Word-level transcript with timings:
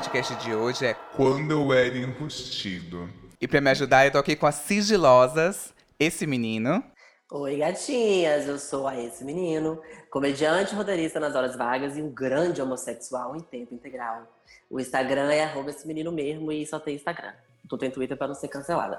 podcast 0.00 0.34
de 0.36 0.54
hoje 0.54 0.86
é 0.86 0.94
Quando 1.14 1.50
eu 1.50 1.72
era 1.74 1.94
enrustido. 1.94 3.06
E 3.38 3.46
pra 3.46 3.60
me 3.60 3.68
ajudar, 3.68 4.06
eu 4.06 4.10
tô 4.10 4.16
aqui 4.16 4.34
com 4.34 4.46
as 4.46 4.54
sigilosas, 4.54 5.74
esse 5.98 6.26
menino. 6.26 6.82
Oi, 7.30 7.58
gatinhas! 7.58 8.48
Eu 8.48 8.58
sou 8.58 8.88
a 8.88 8.98
esse 8.98 9.22
menino, 9.22 9.78
comediante 10.10 10.74
roteirista 10.74 11.20
nas 11.20 11.34
horas 11.34 11.54
vagas 11.54 11.98
e 11.98 12.02
um 12.02 12.10
grande 12.10 12.62
homossexual 12.62 13.36
em 13.36 13.40
tempo 13.40 13.74
integral. 13.74 14.22
O 14.70 14.80
Instagram 14.80 15.30
é 15.32 15.44
arroba 15.44 15.68
esse 15.68 15.86
menino 15.86 16.10
mesmo 16.10 16.50
e 16.50 16.66
só 16.66 16.80
tem 16.80 16.94
Instagram. 16.94 17.34
Tô 17.68 17.76
tem 17.76 17.90
Twitter 17.90 18.16
pra 18.16 18.26
não 18.26 18.34
ser 18.34 18.48
cancelada. 18.48 18.98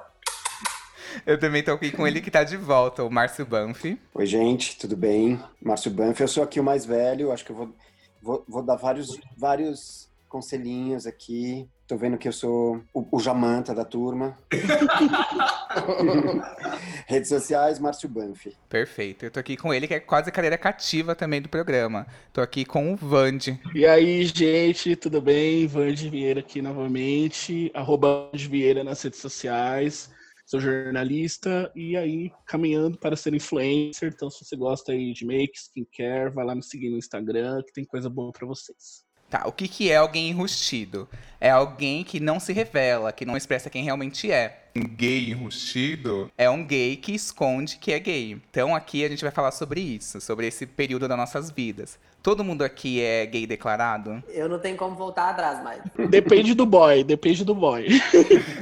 Eu 1.25 1.39
também 1.39 1.63
tô 1.63 1.71
aqui 1.71 1.91
com 1.91 2.05
ele 2.05 2.21
que 2.21 2.29
tá 2.29 2.43
de 2.43 2.57
volta, 2.57 3.03
o 3.03 3.09
Márcio 3.09 3.43
Banff. 3.43 3.99
Oi, 4.13 4.25
gente, 4.27 4.77
tudo 4.77 4.95
bem? 4.95 5.43
Márcio 5.59 5.89
Banff, 5.89 6.21
eu 6.21 6.27
sou 6.27 6.43
aqui 6.43 6.59
o 6.59 6.63
mais 6.63 6.85
velho, 6.85 7.31
acho 7.31 7.43
que 7.43 7.51
eu 7.51 7.55
vou, 7.55 7.75
vou, 8.21 8.45
vou 8.47 8.61
dar 8.61 8.75
vários, 8.75 9.07
vários 9.35 10.00
conselhinhos 10.31 11.05
aqui. 11.05 11.69
Tô 11.85 11.97
vendo 11.97 12.17
que 12.17 12.27
eu 12.27 12.31
sou 12.31 12.81
o, 12.93 13.17
o 13.17 13.19
Jamanta 13.19 13.75
da 13.75 13.83
turma. 13.83 14.37
Redes 17.05 17.27
sociais, 17.27 17.79
Márcio 17.79 18.07
Banff. 18.07 18.55
Perfeito. 18.69 19.25
Eu 19.25 19.31
tô 19.31 19.41
aqui 19.41 19.57
com 19.57 19.73
ele, 19.73 19.87
que 19.87 19.93
é 19.93 19.99
quase 19.99 20.31
cadeira 20.31 20.57
cativa 20.57 21.13
também 21.13 21.41
do 21.41 21.49
programa. 21.49 22.07
Tô 22.31 22.39
aqui 22.39 22.63
com 22.63 22.93
o 22.93 22.95
Vande. 22.95 23.59
E 23.75 23.85
aí, 23.85 24.25
gente, 24.25 24.95
tudo 24.95 25.21
bem? 25.21 25.67
Vande 25.67 26.09
Vieira 26.09 26.39
aqui 26.39 26.61
novamente. 26.61 27.69
Arroba 27.73 28.29
Vande 28.31 28.47
Vieira 28.47 28.85
nas 28.85 29.01
redes 29.01 29.19
sociais. 29.19 30.09
Sou 30.45 30.59
jornalista 30.59 31.71
e 31.75 31.97
aí 31.97 32.31
caminhando 32.45 32.97
para 32.97 33.17
ser 33.17 33.33
influencer. 33.33 34.13
Então, 34.13 34.29
se 34.29 34.45
você 34.45 34.55
gosta 34.55 34.93
aí 34.93 35.11
de 35.11 35.25
make, 35.25 35.57
skincare, 35.57 36.33
vai 36.33 36.45
lá 36.45 36.55
me 36.55 36.63
seguir 36.63 36.89
no 36.89 36.97
Instagram 36.97 37.61
que 37.63 37.73
tem 37.73 37.83
coisa 37.83 38.09
boa 38.09 38.31
para 38.31 38.47
vocês. 38.47 39.10
Tá, 39.31 39.43
o 39.47 39.51
que, 39.53 39.65
que 39.65 39.89
é 39.89 39.95
alguém 39.95 40.29
enrustido? 40.29 41.07
É 41.39 41.49
alguém 41.49 42.03
que 42.03 42.19
não 42.19 42.37
se 42.37 42.51
revela, 42.51 43.13
que 43.13 43.23
não 43.23 43.37
expressa 43.37 43.69
quem 43.69 43.81
realmente 43.81 44.29
é. 44.29 44.65
Um 44.75 44.85
gay 44.85 45.29
enrustido? 45.29 46.29
É 46.37 46.49
um 46.49 46.65
gay 46.65 46.97
que 46.97 47.13
esconde 47.13 47.77
que 47.77 47.93
é 47.93 47.99
gay. 47.99 48.33
Então 48.49 48.75
aqui 48.75 49.05
a 49.05 49.07
gente 49.07 49.23
vai 49.23 49.31
falar 49.31 49.51
sobre 49.51 49.79
isso, 49.79 50.19
sobre 50.19 50.47
esse 50.47 50.65
período 50.65 51.07
das 51.07 51.17
nossas 51.17 51.49
vidas. 51.49 51.97
Todo 52.23 52.43
mundo 52.43 52.63
aqui 52.63 53.01
é 53.01 53.25
gay 53.25 53.47
declarado? 53.47 54.21
Eu 54.29 54.47
não 54.47 54.59
tenho 54.59 54.77
como 54.77 54.95
voltar 54.95 55.29
atrás 55.29 55.63
mais. 55.63 55.81
Depende 56.07 56.53
do 56.53 56.67
boy, 56.67 57.03
depende 57.03 57.43
do 57.43 57.55
boy. 57.55 57.87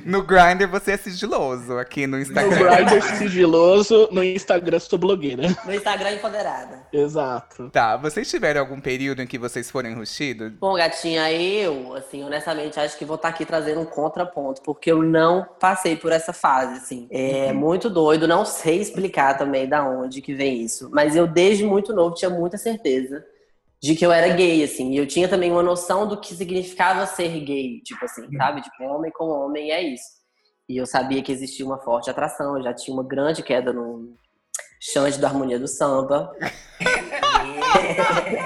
No 0.05 0.23
Grindr 0.23 0.67
você 0.67 0.93
é 0.93 0.97
sigiloso, 0.97 1.77
aqui 1.77 2.07
no 2.07 2.17
No 2.17 2.23
Instagram. 2.23 2.85
Grindr 2.85 3.02
sigiloso, 3.17 4.07
no 4.11 4.23
Instagram 4.23 4.80
sou 4.80 4.97
blogueira. 4.97 5.43
No 5.65 5.73
Instagram, 5.73 6.13
empoderada. 6.13 6.83
Exato. 6.91 7.69
Tá, 7.69 7.97
vocês 7.97 8.30
tiveram 8.30 8.61
algum 8.61 8.80
período 8.80 9.21
em 9.21 9.27
que 9.27 9.37
vocês 9.37 9.69
foram 9.69 9.89
enrustidos? 9.89 10.52
Bom, 10.53 10.75
gatinha, 10.75 11.31
eu, 11.31 11.93
assim, 11.95 12.23
honestamente, 12.23 12.80
acho 12.80 12.97
que 12.97 13.05
vou 13.05 13.17
estar 13.17 13.27
aqui 13.27 13.45
trazendo 13.45 13.81
um 13.81 13.85
contraponto, 13.85 14.61
porque 14.61 14.91
eu 14.91 15.03
não 15.03 15.45
passei 15.59 15.95
por 15.95 16.11
essa 16.11 16.33
fase, 16.33 16.77
assim. 16.77 17.07
É 17.11 17.52
muito 17.52 17.89
doido, 17.89 18.27
não 18.27 18.45
sei 18.45 18.80
explicar 18.80 19.37
também 19.37 19.67
da 19.67 19.87
onde 19.87 20.21
que 20.21 20.33
vem 20.33 20.61
isso, 20.63 20.89
mas 20.91 21.15
eu 21.15 21.27
desde 21.27 21.63
muito 21.63 21.93
novo 21.93 22.15
tinha 22.15 22.31
muita 22.31 22.57
certeza 22.57 23.23
de 23.81 23.95
que 23.95 24.05
eu 24.05 24.11
era 24.11 24.33
gay, 24.33 24.63
assim, 24.63 24.91
e 24.91 24.97
eu 24.97 25.08
tinha 25.08 25.27
também 25.27 25.52
uma 25.52 25.63
noção 25.63 26.08
do 26.08 26.19
que 26.19 26.35
significava 26.35 27.05
ser 27.05 27.39
gay, 27.39 27.81
tipo 27.81 28.03
assim, 28.03 28.27
sabe? 28.36 28.61
Tipo, 28.61 28.83
homem 28.83 29.11
com 29.11 29.25
homem 29.25 29.71
é 29.71 29.81
isso. 29.81 30.19
E 30.67 30.77
eu 30.77 30.86
sabia 30.86 31.23
que 31.23 31.31
existia 31.31 31.66
uma 31.66 31.80
forte 31.80 32.09
atração, 32.09 32.58
eu 32.58 32.63
já 32.63 32.73
tinha 32.73 32.94
uma 32.94 33.03
grande 33.03 33.41
queda 33.41 33.71
no 33.71 34.16
Xande 34.81 35.17
da 35.17 35.27
Harmonia 35.27 35.58
do 35.58 35.67
Samba. 35.67 36.30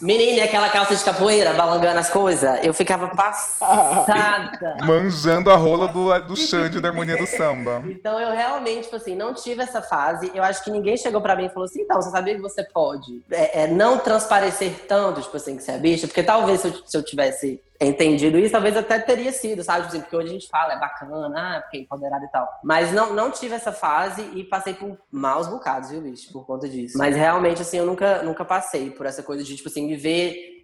Menina, 0.00 0.38
e 0.38 0.40
aquela 0.40 0.68
calça 0.70 0.96
de 0.96 1.04
capoeira, 1.04 1.52
balangando 1.52 1.98
as 1.98 2.08
coisas, 2.08 2.58
eu 2.64 2.72
ficava 2.72 3.08
passada. 3.08 4.76
Manjando 4.84 5.50
a 5.50 5.56
rola 5.56 5.88
do, 5.88 6.18
do 6.20 6.36
Xande 6.36 6.80
da 6.80 6.88
harmonia 6.88 7.16
do 7.16 7.26
samba. 7.26 7.82
Então 8.00 8.18
eu 8.18 8.30
realmente, 8.34 8.84
tipo 8.84 8.96
assim, 8.96 9.14
não 9.14 9.34
tive 9.34 9.62
essa 9.62 9.82
fase. 9.82 10.30
Eu 10.34 10.42
acho 10.42 10.64
que 10.64 10.70
ninguém 10.70 10.96
chegou 10.96 11.20
pra 11.20 11.36
mim 11.36 11.46
e 11.46 11.48
falou 11.50 11.64
assim, 11.64 11.82
então, 11.82 12.00
você 12.00 12.10
sabia 12.10 12.34
que 12.34 12.40
você 12.40 12.64
pode 12.64 13.20
é, 13.30 13.64
é, 13.64 13.66
não 13.66 13.98
transparecer 13.98 14.86
tanto, 14.88 15.20
tipo 15.20 15.36
assim, 15.36 15.56
que 15.56 15.62
você 15.62 15.72
é 15.72 15.78
bicha? 15.78 16.06
Porque 16.06 16.22
talvez 16.22 16.60
se 16.60 16.68
eu, 16.68 16.74
se 16.86 16.96
eu 16.96 17.02
tivesse 17.02 17.60
entendido 17.80 18.38
isso, 18.38 18.52
talvez 18.52 18.76
até 18.76 18.98
teria 18.98 19.32
sido, 19.32 19.64
sabe? 19.64 19.84
Tipo 19.84 19.88
assim, 19.88 20.00
porque 20.02 20.16
hoje 20.16 20.28
a 20.28 20.32
gente 20.32 20.48
fala, 20.48 20.74
é 20.74 20.78
bacana, 20.78 21.56
ah, 21.56 21.60
porque 21.62 21.78
é 21.78 21.80
empoderado 21.80 22.24
e 22.24 22.28
tal. 22.28 22.46
Mas 22.62 22.92
não, 22.92 23.14
não 23.14 23.30
tive 23.30 23.54
essa 23.54 23.72
fase 23.72 24.22
e 24.34 24.44
passei 24.44 24.74
por 24.74 24.98
maus 25.10 25.46
bocados, 25.46 25.90
viu, 25.90 26.02
bicho, 26.02 26.30
por 26.30 26.44
conta 26.46 26.68
disso. 26.68 26.98
Mas 26.98 27.16
realmente, 27.16 27.62
assim, 27.62 27.78
eu 27.78 27.86
nunca, 27.86 28.22
nunca 28.22 28.44
passei 28.44 28.90
por 28.90 29.06
essa 29.06 29.22
coisa 29.22 29.42
de, 29.42 29.56
tipo 29.56 29.68
assim, 29.68 29.86
me 29.86 29.96
ver 29.96 30.60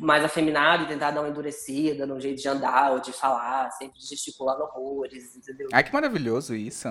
mais 0.00 0.24
afeminado 0.24 0.84
e 0.84 0.86
tentar 0.86 1.10
dar 1.10 1.20
uma 1.20 1.28
endurecida 1.28 2.06
no 2.06 2.18
jeito 2.20 2.40
de 2.40 2.48
andar 2.48 2.92
ou 2.92 3.00
de 3.00 3.12
falar, 3.12 3.70
sempre 3.72 3.98
gesticulando 4.00 4.62
horrores, 4.62 5.36
entendeu? 5.36 5.68
Ai, 5.72 5.84
que 5.84 5.92
maravilhoso 5.92 6.54
isso. 6.54 6.88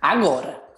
Agora. 0.00 0.69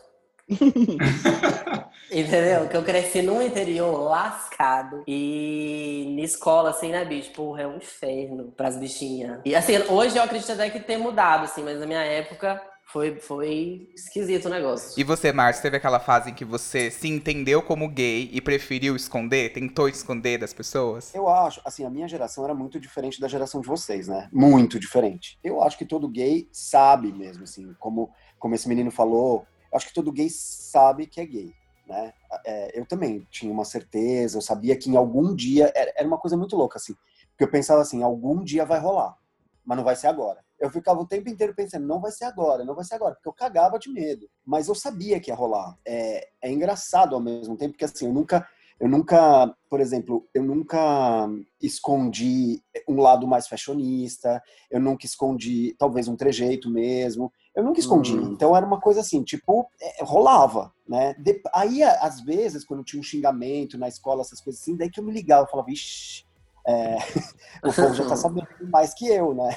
Entendeu? 2.10 2.68
Que 2.68 2.76
eu 2.76 2.84
cresci 2.84 3.22
num 3.22 3.40
interior 3.40 4.02
lascado. 4.02 5.02
E 5.06 6.14
na 6.14 6.22
escola, 6.22 6.70
assim, 6.70 6.90
né, 6.90 7.04
bicho? 7.04 7.30
Porra, 7.32 7.62
é 7.62 7.66
um 7.66 7.78
inferno 7.78 8.52
pras 8.54 8.76
bichinhas. 8.76 9.40
E 9.44 9.54
assim, 9.54 9.78
hoje 9.88 10.18
eu 10.18 10.22
acredito 10.22 10.52
até 10.52 10.68
que 10.68 10.80
tem 10.80 10.98
mudado, 10.98 11.44
assim, 11.44 11.62
mas 11.62 11.80
na 11.80 11.86
minha 11.86 12.02
época 12.02 12.60
foi, 12.92 13.18
foi 13.18 13.88
esquisito 13.94 14.46
o 14.46 14.50
negócio. 14.50 15.00
E 15.00 15.02
você, 15.02 15.32
Márcio, 15.32 15.62
teve 15.62 15.78
aquela 15.78 15.98
fase 15.98 16.30
em 16.30 16.34
que 16.34 16.44
você 16.44 16.90
se 16.90 17.08
entendeu 17.08 17.62
como 17.62 17.88
gay 17.88 18.28
e 18.30 18.40
preferiu 18.40 18.94
esconder? 18.94 19.50
Tentou 19.50 19.88
esconder 19.88 20.36
das 20.36 20.52
pessoas? 20.52 21.14
Eu 21.14 21.26
acho, 21.26 21.62
assim, 21.64 21.86
a 21.86 21.90
minha 21.90 22.06
geração 22.06 22.44
era 22.44 22.54
muito 22.54 22.78
diferente 22.78 23.18
da 23.18 23.28
geração 23.28 23.62
de 23.62 23.68
vocês, 23.68 24.08
né? 24.08 24.28
Muito 24.30 24.78
diferente. 24.78 25.38
Eu 25.42 25.62
acho 25.62 25.78
que 25.78 25.86
todo 25.86 26.06
gay 26.06 26.46
sabe 26.52 27.10
mesmo, 27.10 27.44
assim, 27.44 27.72
como, 27.78 28.10
como 28.38 28.54
esse 28.54 28.68
menino 28.68 28.90
falou, 28.90 29.46
acho 29.74 29.86
que 29.86 29.94
todo 29.94 30.12
gay 30.12 30.28
sabe 30.30 31.06
que 31.06 31.20
é 31.20 31.26
gay, 31.26 31.52
né? 31.86 32.12
É, 32.44 32.78
eu 32.78 32.86
também 32.86 33.26
tinha 33.30 33.52
uma 33.52 33.64
certeza, 33.64 34.36
eu 34.38 34.42
sabia 34.42 34.76
que 34.76 34.90
em 34.90 34.96
algum 34.96 35.34
dia, 35.34 35.72
era, 35.74 35.92
era 35.96 36.06
uma 36.06 36.18
coisa 36.18 36.36
muito 36.36 36.56
louca, 36.56 36.78
assim, 36.78 36.94
porque 37.30 37.44
eu 37.44 37.50
pensava 37.50 37.80
assim, 37.80 38.02
algum 38.02 38.42
dia 38.42 38.64
vai 38.64 38.78
rolar, 38.78 39.16
mas 39.64 39.76
não 39.76 39.84
vai 39.84 39.96
ser 39.96 40.08
agora. 40.08 40.44
Eu 40.58 40.70
ficava 40.70 41.00
o 41.00 41.06
tempo 41.06 41.28
inteiro 41.28 41.54
pensando, 41.54 41.86
não 41.86 42.00
vai 42.00 42.12
ser 42.12 42.24
agora, 42.24 42.64
não 42.64 42.74
vai 42.74 42.84
ser 42.84 42.94
agora, 42.94 43.14
porque 43.14 43.28
eu 43.28 43.32
cagava 43.32 43.78
de 43.78 43.90
medo, 43.90 44.28
mas 44.44 44.68
eu 44.68 44.74
sabia 44.74 45.18
que 45.18 45.30
ia 45.30 45.34
rolar. 45.34 45.76
É, 45.84 46.28
é 46.40 46.52
engraçado 46.52 47.14
ao 47.14 47.20
mesmo 47.20 47.56
tempo, 47.56 47.72
porque 47.72 47.84
assim, 47.84 48.06
eu 48.06 48.12
nunca, 48.12 48.46
eu 48.78 48.88
nunca, 48.88 49.52
por 49.68 49.80
exemplo, 49.80 50.28
eu 50.32 50.42
nunca 50.42 51.28
escondi 51.60 52.62
um 52.88 53.00
lado 53.00 53.26
mais 53.26 53.48
fashionista, 53.48 54.42
eu 54.70 54.80
nunca 54.80 55.06
escondi 55.06 55.74
talvez 55.78 56.06
um 56.06 56.16
trejeito 56.16 56.70
mesmo, 56.70 57.32
eu 57.54 57.62
nunca 57.62 57.80
escondi. 57.80 58.14
Hum. 58.16 58.32
Então 58.32 58.56
era 58.56 58.64
uma 58.64 58.80
coisa 58.80 59.00
assim, 59.00 59.22
tipo, 59.22 59.68
é, 59.80 60.02
rolava, 60.02 60.72
né? 60.88 61.14
De- 61.18 61.42
aí, 61.54 61.82
às 61.82 62.20
vezes, 62.20 62.64
quando 62.64 62.84
tinha 62.84 63.00
um 63.00 63.04
xingamento 63.04 63.78
na 63.78 63.88
escola, 63.88 64.22
essas 64.22 64.40
coisas 64.40 64.60
assim, 64.60 64.76
daí 64.76 64.90
que 64.90 64.98
eu 64.98 65.04
me 65.04 65.12
ligava, 65.12 65.44
eu 65.44 65.50
falava, 65.50 65.70
ixi, 65.70 66.24
é, 66.66 66.96
o 67.64 67.72
povo 67.74 67.94
já 67.94 68.06
tá 68.06 68.16
sabendo 68.16 68.48
mais 68.70 68.94
que 68.94 69.06
eu, 69.06 69.34
né? 69.34 69.50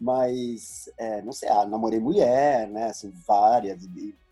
Mas, 0.00 0.90
é, 0.98 1.22
não 1.22 1.32
sei, 1.32 1.48
ah, 1.48 1.64
namorei 1.64 1.98
mulher, 1.98 2.68
né? 2.68 2.86
Assim, 2.86 3.12
várias, 3.26 3.82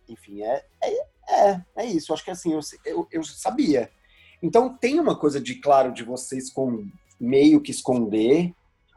enfim, 0.08 0.42
é, 0.42 0.64
é, 0.82 1.06
é, 1.28 1.64
é 1.76 1.86
isso. 1.86 2.12
Acho 2.12 2.24
que 2.24 2.30
assim, 2.30 2.52
eu, 2.52 2.60
eu, 2.84 3.08
eu 3.10 3.24
sabia. 3.24 3.90
Então 4.42 4.76
tem 4.76 4.98
uma 4.98 5.16
coisa 5.16 5.40
de, 5.40 5.54
claro, 5.54 5.92
de 5.92 6.02
vocês 6.02 6.50
com 6.50 6.84
meio 7.18 7.60
que 7.60 7.70
esconder, 7.70 8.52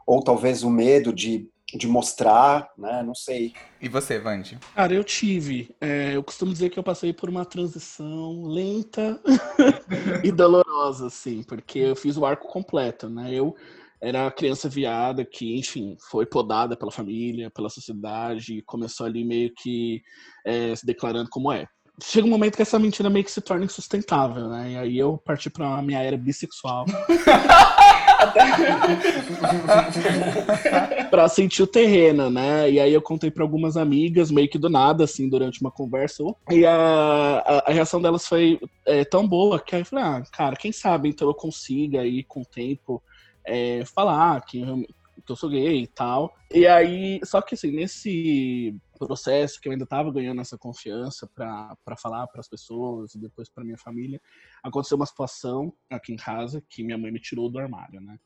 ou 0.06 0.22
talvez 0.22 0.62
o 0.62 0.70
medo 0.70 1.12
de, 1.12 1.48
de 1.74 1.88
mostrar, 1.88 2.70
né? 2.78 3.02
Não 3.02 3.14
sei. 3.14 3.52
E 3.80 3.88
você, 3.88 4.18
Vande? 4.18 4.58
Cara, 4.74 4.94
eu 4.94 5.02
tive. 5.02 5.74
é, 5.80 6.14
eu 6.14 6.22
costumo 6.22 6.52
dizer 6.52 6.70
que 6.70 6.78
eu 6.78 6.82
passei 6.82 7.12
por 7.12 7.28
uma 7.28 7.44
transição 7.44 8.44
lenta 8.44 9.20
e 10.22 10.30
dolorosa, 10.30 11.06
assim, 11.06 11.42
porque 11.42 11.78
eu 11.80 11.96
fiz 11.96 12.16
o 12.16 12.24
arco 12.24 12.46
completo, 12.48 13.08
né? 13.08 13.32
Eu 13.32 13.54
era 14.00 14.26
a 14.26 14.30
criança 14.30 14.68
viada 14.68 15.24
que, 15.24 15.58
enfim, 15.58 15.96
foi 16.10 16.26
podada 16.26 16.76
pela 16.76 16.92
família, 16.92 17.50
pela 17.50 17.70
sociedade, 17.70 18.58
e 18.58 18.62
começou 18.62 19.06
ali 19.06 19.24
meio 19.24 19.52
que 19.56 20.02
é, 20.44 20.74
se 20.76 20.84
declarando 20.84 21.30
como 21.30 21.50
é. 21.50 21.66
Chega 22.02 22.26
um 22.26 22.30
momento 22.30 22.56
que 22.56 22.62
essa 22.62 22.78
mentira 22.78 23.08
meio 23.08 23.24
que 23.24 23.30
se 23.30 23.40
torna 23.40 23.64
insustentável, 23.64 24.48
né? 24.48 24.72
E 24.72 24.76
aí 24.76 24.98
eu 24.98 25.16
parti 25.16 25.48
pra 25.48 25.80
minha 25.80 26.02
era 26.02 26.16
bissexual. 26.16 26.84
pra 31.10 31.28
sentir 31.28 31.62
o 31.62 31.66
terreno, 31.66 32.30
né? 32.30 32.70
E 32.70 32.80
aí 32.80 32.92
eu 32.92 33.02
contei 33.02 33.30
pra 33.30 33.44
algumas 33.44 33.76
amigas, 33.76 34.30
meio 34.30 34.48
que 34.48 34.58
do 34.58 34.68
nada, 34.68 35.04
assim, 35.04 35.28
durante 35.28 35.60
uma 35.60 35.70
conversa. 35.70 36.24
E 36.50 36.64
a, 36.64 36.74
a, 36.74 37.70
a 37.70 37.72
reação 37.72 38.00
delas 38.00 38.26
foi 38.26 38.58
é, 38.86 39.04
tão 39.04 39.26
boa 39.26 39.60
que 39.60 39.74
aí 39.74 39.82
eu 39.82 39.86
falei, 39.86 40.04
ah, 40.04 40.22
cara, 40.32 40.56
quem 40.56 40.72
sabe 40.72 41.08
então 41.08 41.28
eu 41.28 41.34
consiga 41.34 42.00
aí 42.00 42.24
com 42.24 42.40
o 42.40 42.46
tempo 42.46 43.02
é, 43.46 43.84
falar 43.84 44.44
que 44.44 44.60
eu, 44.60 44.84
que 45.24 45.32
eu 45.32 45.36
sou 45.36 45.50
gay 45.50 45.82
e 45.82 45.86
tal. 45.86 46.34
E 46.52 46.66
aí, 46.66 47.20
só 47.24 47.40
que 47.40 47.54
assim, 47.54 47.70
nesse 47.70 48.74
processo 48.96 49.60
que 49.60 49.68
eu 49.68 49.72
ainda 49.72 49.86
tava 49.86 50.12
ganhando 50.12 50.40
essa 50.40 50.56
confiança 50.58 51.28
pra 51.34 51.96
falar 52.00 52.26
pras 52.28 52.48
pessoas 52.48 53.14
e 53.14 53.20
depois 53.20 53.48
pra 53.48 53.64
minha 53.64 53.78
família, 53.78 54.20
aconteceu 54.62 54.96
uma 54.96 55.06
situação 55.06 55.72
aqui 55.90 56.12
em 56.12 56.16
casa 56.16 56.62
que 56.68 56.82
minha 56.82 56.98
mãe 56.98 57.12
me 57.12 57.20
tirou 57.20 57.50
do 57.50 57.58
armário, 57.58 58.00
né? 58.00 58.16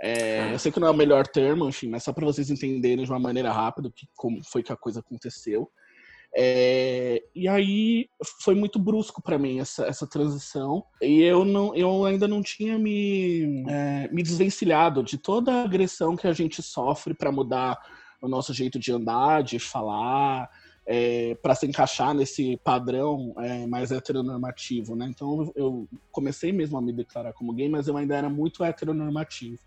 É, 0.00 0.52
eu 0.52 0.58
sei 0.58 0.72
que 0.72 0.80
não 0.80 0.88
é 0.88 0.90
o 0.90 0.96
melhor 0.96 1.28
termo, 1.28 1.68
enfim, 1.68 1.88
mas 1.88 2.02
só 2.02 2.12
para 2.12 2.26
vocês 2.26 2.50
entenderem 2.50 3.04
de 3.04 3.10
uma 3.10 3.20
maneira 3.20 3.52
rápida 3.52 3.88
que, 3.94 4.08
como 4.16 4.42
foi 4.44 4.60
que 4.60 4.72
a 4.72 4.76
coisa 4.76 4.98
aconteceu. 4.98 5.70
É, 6.34 7.22
e 7.36 7.46
aí 7.46 8.08
foi 8.42 8.54
muito 8.54 8.78
brusco 8.78 9.22
para 9.22 9.38
mim 9.38 9.60
essa, 9.60 9.84
essa 9.84 10.06
transição 10.06 10.82
e 11.02 11.20
eu 11.20 11.44
não 11.44 11.74
eu 11.74 12.06
ainda 12.06 12.26
não 12.26 12.40
tinha 12.40 12.78
me, 12.78 13.62
é, 13.68 14.08
me 14.10 14.22
desvencilhado 14.22 15.02
de 15.02 15.18
toda 15.18 15.52
a 15.52 15.62
agressão 15.62 16.16
que 16.16 16.26
a 16.26 16.32
gente 16.32 16.62
sofre 16.62 17.12
para 17.12 17.30
mudar 17.30 17.78
o 18.22 18.28
nosso 18.28 18.54
jeito 18.54 18.78
de 18.78 18.92
andar, 18.92 19.42
de 19.42 19.58
falar, 19.58 20.48
é, 20.86 21.34
para 21.42 21.54
se 21.54 21.66
encaixar 21.66 22.14
nesse 22.14 22.56
padrão 22.58 23.34
é, 23.38 23.66
mais 23.66 23.90
heteronormativo, 23.90 24.94
né? 24.94 25.06
Então 25.08 25.52
eu 25.56 25.88
comecei 26.10 26.52
mesmo 26.52 26.78
a 26.78 26.82
me 26.82 26.92
declarar 26.92 27.32
como 27.32 27.52
gay, 27.52 27.68
mas 27.68 27.88
eu 27.88 27.96
ainda 27.96 28.16
era 28.16 28.30
muito 28.30 28.64
heteronormativo. 28.64 29.58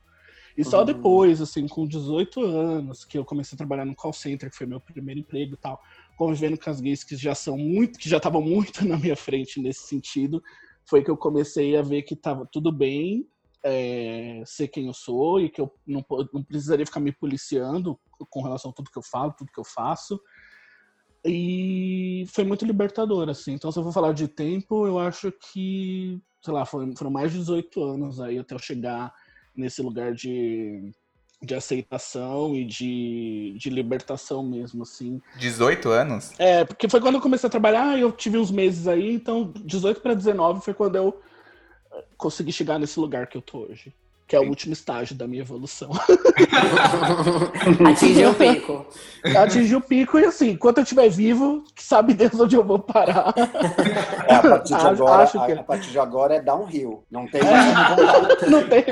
E 0.57 0.63
só 0.63 0.79
uhum. 0.79 0.85
depois, 0.85 1.41
assim, 1.41 1.67
com 1.67 1.85
18 1.85 2.41
anos, 2.41 3.03
que 3.03 3.17
eu 3.17 3.25
comecei 3.25 3.55
a 3.55 3.57
trabalhar 3.57 3.83
no 3.83 3.93
call 3.93 4.13
center, 4.13 4.49
que 4.49 4.55
foi 4.55 4.65
meu 4.65 4.79
primeiro 4.79 5.19
emprego 5.19 5.53
e 5.53 5.57
tal, 5.57 5.81
convivendo 6.17 6.57
com 6.57 6.69
as 6.69 6.79
gays 6.79 7.03
que 7.03 7.17
já 7.17 7.35
são 7.35 7.57
muito, 7.57 7.99
que 7.99 8.07
já 8.07 8.17
estavam 8.17 8.41
muito 8.41 8.83
na 8.87 8.97
minha 8.97 9.17
frente 9.17 9.59
nesse 9.59 9.85
sentido, 9.87 10.41
foi 10.89 11.03
que 11.03 11.11
eu 11.11 11.17
comecei 11.17 11.75
a 11.75 11.81
ver 11.81 12.03
que 12.03 12.13
estava 12.13 12.47
tudo 12.49 12.71
bem 12.71 13.27
é, 13.67 14.43
ser 14.45 14.67
quem 14.67 14.85
eu 14.85 14.93
sou 14.93 15.41
e 15.41 15.49
que 15.49 15.59
eu 15.59 15.73
não, 15.87 16.05
não 16.31 16.43
precisaria 16.43 16.85
ficar 16.85 16.99
me 16.99 17.11
policiando 17.11 17.99
com 18.29 18.43
relação 18.43 18.69
a 18.69 18.73
tudo 18.73 18.91
que 18.91 18.97
eu 18.97 19.03
falo, 19.03 19.33
tudo 19.35 19.51
que 19.51 19.59
eu 19.59 19.65
faço. 19.65 20.21
E 21.25 22.25
foi 22.27 22.43
muito 22.43 22.63
libertador, 22.63 23.27
assim. 23.27 23.53
Então, 23.53 23.71
se 23.71 23.79
eu 23.79 23.83
for 23.83 23.91
falar 23.91 24.13
de 24.13 24.27
tempo, 24.27 24.85
eu 24.85 24.99
acho 24.99 25.31
que, 25.31 26.21
sei 26.43 26.53
lá, 26.53 26.63
foram, 26.63 26.95
foram 26.95 27.09
mais 27.09 27.31
de 27.31 27.39
18 27.39 27.83
anos 27.83 28.21
aí 28.21 28.37
até 28.37 28.53
eu 28.53 28.59
chegar 28.59 29.11
nesse 29.55 29.81
lugar 29.81 30.13
de 30.13 30.93
de 31.41 31.53
aceitação 31.53 32.55
e 32.55 32.65
de, 32.65 33.55
de 33.57 33.69
libertação 33.69 34.41
mesmo, 34.41 34.81
assim. 34.81 35.21
18 35.37 35.89
anos? 35.89 36.31
É, 36.39 36.63
porque 36.65 36.89
foi 36.89 36.99
quando 36.99 37.15
eu 37.15 37.21
comecei 37.21 37.45
a 37.45 37.51
trabalhar, 37.51 37.99
eu 37.99 38.11
tive 38.11 38.37
uns 38.37 38.49
meses 38.49 38.87
aí, 38.87 39.13
então 39.13 39.53
18 39.63 40.01
para 40.01 40.15
19 40.15 40.61
foi 40.61 40.73
quando 40.73 40.95
eu 40.95 41.21
eh, 41.95 42.03
consegui 42.17 42.51
chegar 42.51 42.77
nesse 42.79 42.99
lugar 42.99 43.27
que 43.27 43.37
eu 43.37 43.41
tô 43.41 43.59
hoje. 43.59 43.93
Que 44.27 44.35
é 44.35 44.39
o 44.39 44.49
último 44.49 44.73
estágio 44.73 45.15
da 45.15 45.27
minha 45.27 45.43
evolução. 45.43 45.91
Atingiu 47.87 48.31
o 48.31 48.33
pico. 48.33 48.85
Atingiu 49.37 49.77
o 49.77 49.81
pico 49.81 50.17
e 50.17 50.25
assim, 50.25 50.49
enquanto 50.49 50.79
eu 50.79 50.83
estiver 50.83 51.07
vivo, 51.09 51.63
sabe 51.75 52.15
Deus 52.15 52.33
onde 52.33 52.55
eu 52.55 52.63
vou 52.63 52.79
parar. 52.79 53.31
É, 54.27 54.33
a, 54.33 54.41
partir 54.41 54.75
de 54.75 54.81
agora, 54.87 55.23
acho 55.23 55.45
que... 55.45 55.51
a, 55.51 55.63
partir 55.63 55.91
de 55.91 55.99
agora 55.99 56.35
é 56.37 56.41
downhill. 56.41 57.03
Não 57.11 57.27
tem 57.27 57.39
mais 57.45 58.49
Não 58.49 58.67
tem. 58.67 58.83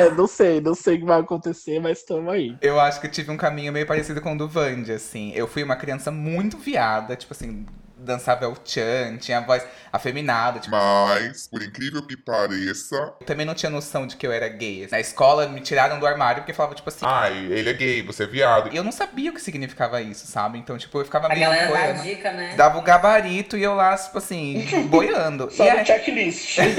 É, 0.00 0.10
não 0.10 0.26
sei, 0.26 0.60
não 0.60 0.74
sei 0.74 0.96
o 0.96 1.00
que 1.00 1.04
vai 1.04 1.20
acontecer, 1.20 1.80
mas 1.80 1.98
estamos 1.98 2.32
aí. 2.32 2.56
Eu 2.60 2.80
acho 2.80 3.00
que 3.00 3.06
eu 3.06 3.10
tive 3.10 3.30
um 3.30 3.36
caminho 3.36 3.72
meio 3.72 3.86
parecido 3.86 4.20
com 4.20 4.34
o 4.34 4.38
do 4.38 4.48
Vandy, 4.48 4.92
assim. 4.92 5.32
Eu 5.34 5.46
fui 5.46 5.62
uma 5.62 5.76
criança 5.76 6.10
muito 6.10 6.56
viada, 6.56 7.16
tipo 7.16 7.32
assim, 7.32 7.66
dançava 8.00 8.48
o 8.48 8.56
chan, 8.64 9.16
tinha 9.18 9.38
a 9.38 9.40
voz 9.40 9.64
afeminada. 9.92 10.58
Tipo... 10.58 10.74
Mas, 10.74 11.46
por 11.46 11.62
incrível 11.62 12.06
que 12.06 12.16
pareça. 12.16 12.96
Eu 13.20 13.26
também 13.26 13.46
não 13.46 13.54
tinha 13.54 13.70
noção 13.70 14.06
de 14.06 14.16
que 14.16 14.26
eu 14.26 14.32
era 14.32 14.48
gay. 14.48 14.88
Na 14.90 15.00
escola 15.00 15.46
me 15.46 15.60
tiraram 15.60 15.98
do 15.98 16.06
armário 16.06 16.42
porque 16.42 16.52
falava, 16.52 16.74
tipo 16.74 16.88
assim. 16.88 17.04
Ai, 17.04 17.46
ele 17.50 17.70
é 17.70 17.72
gay, 17.72 18.02
você 18.02 18.24
é 18.24 18.26
viado. 18.26 18.72
E 18.72 18.76
eu 18.76 18.84
não 18.84 18.92
sabia 18.92 19.30
o 19.30 19.34
que 19.34 19.40
significava 19.40 20.00
isso, 20.00 20.26
sabe? 20.26 20.58
Então, 20.58 20.76
tipo, 20.78 20.98
eu 20.98 21.04
ficava 21.04 21.28
meio. 21.28 21.46
A 21.46 21.50
galera 21.50 21.94
dá 21.94 22.02
dica, 22.02 22.32
né? 22.32 22.54
Dava 22.56 22.78
o 22.78 22.82
gabarito 22.82 23.56
e 23.56 23.62
eu 23.62 23.74
lá, 23.74 23.96
tipo 23.96 24.18
assim, 24.18 24.66
boiando. 24.88 25.50
Só 25.52 25.64
e 25.64 25.70
no 25.70 25.78
aí... 25.78 25.86
checklist. 25.86 26.58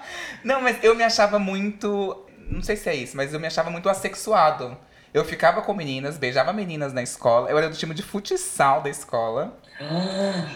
não, 0.44 0.60
mas 0.60 0.82
eu 0.82 0.94
me 0.94 1.02
achava 1.02 1.38
muito. 1.38 2.26
Não 2.50 2.62
sei 2.62 2.76
se 2.76 2.88
é 2.88 2.94
isso, 2.94 3.16
mas 3.16 3.32
eu 3.32 3.40
me 3.40 3.46
achava 3.46 3.70
muito 3.70 3.88
assexuado. 3.88 4.76
Eu 5.12 5.24
ficava 5.24 5.60
com 5.62 5.74
meninas, 5.74 6.16
beijava 6.16 6.52
meninas 6.52 6.92
na 6.92 7.02
escola. 7.02 7.50
Eu 7.50 7.58
era 7.58 7.68
do 7.68 7.76
time 7.76 7.92
de 7.94 8.02
futsal 8.02 8.80
da 8.80 8.88
escola. 8.88 9.52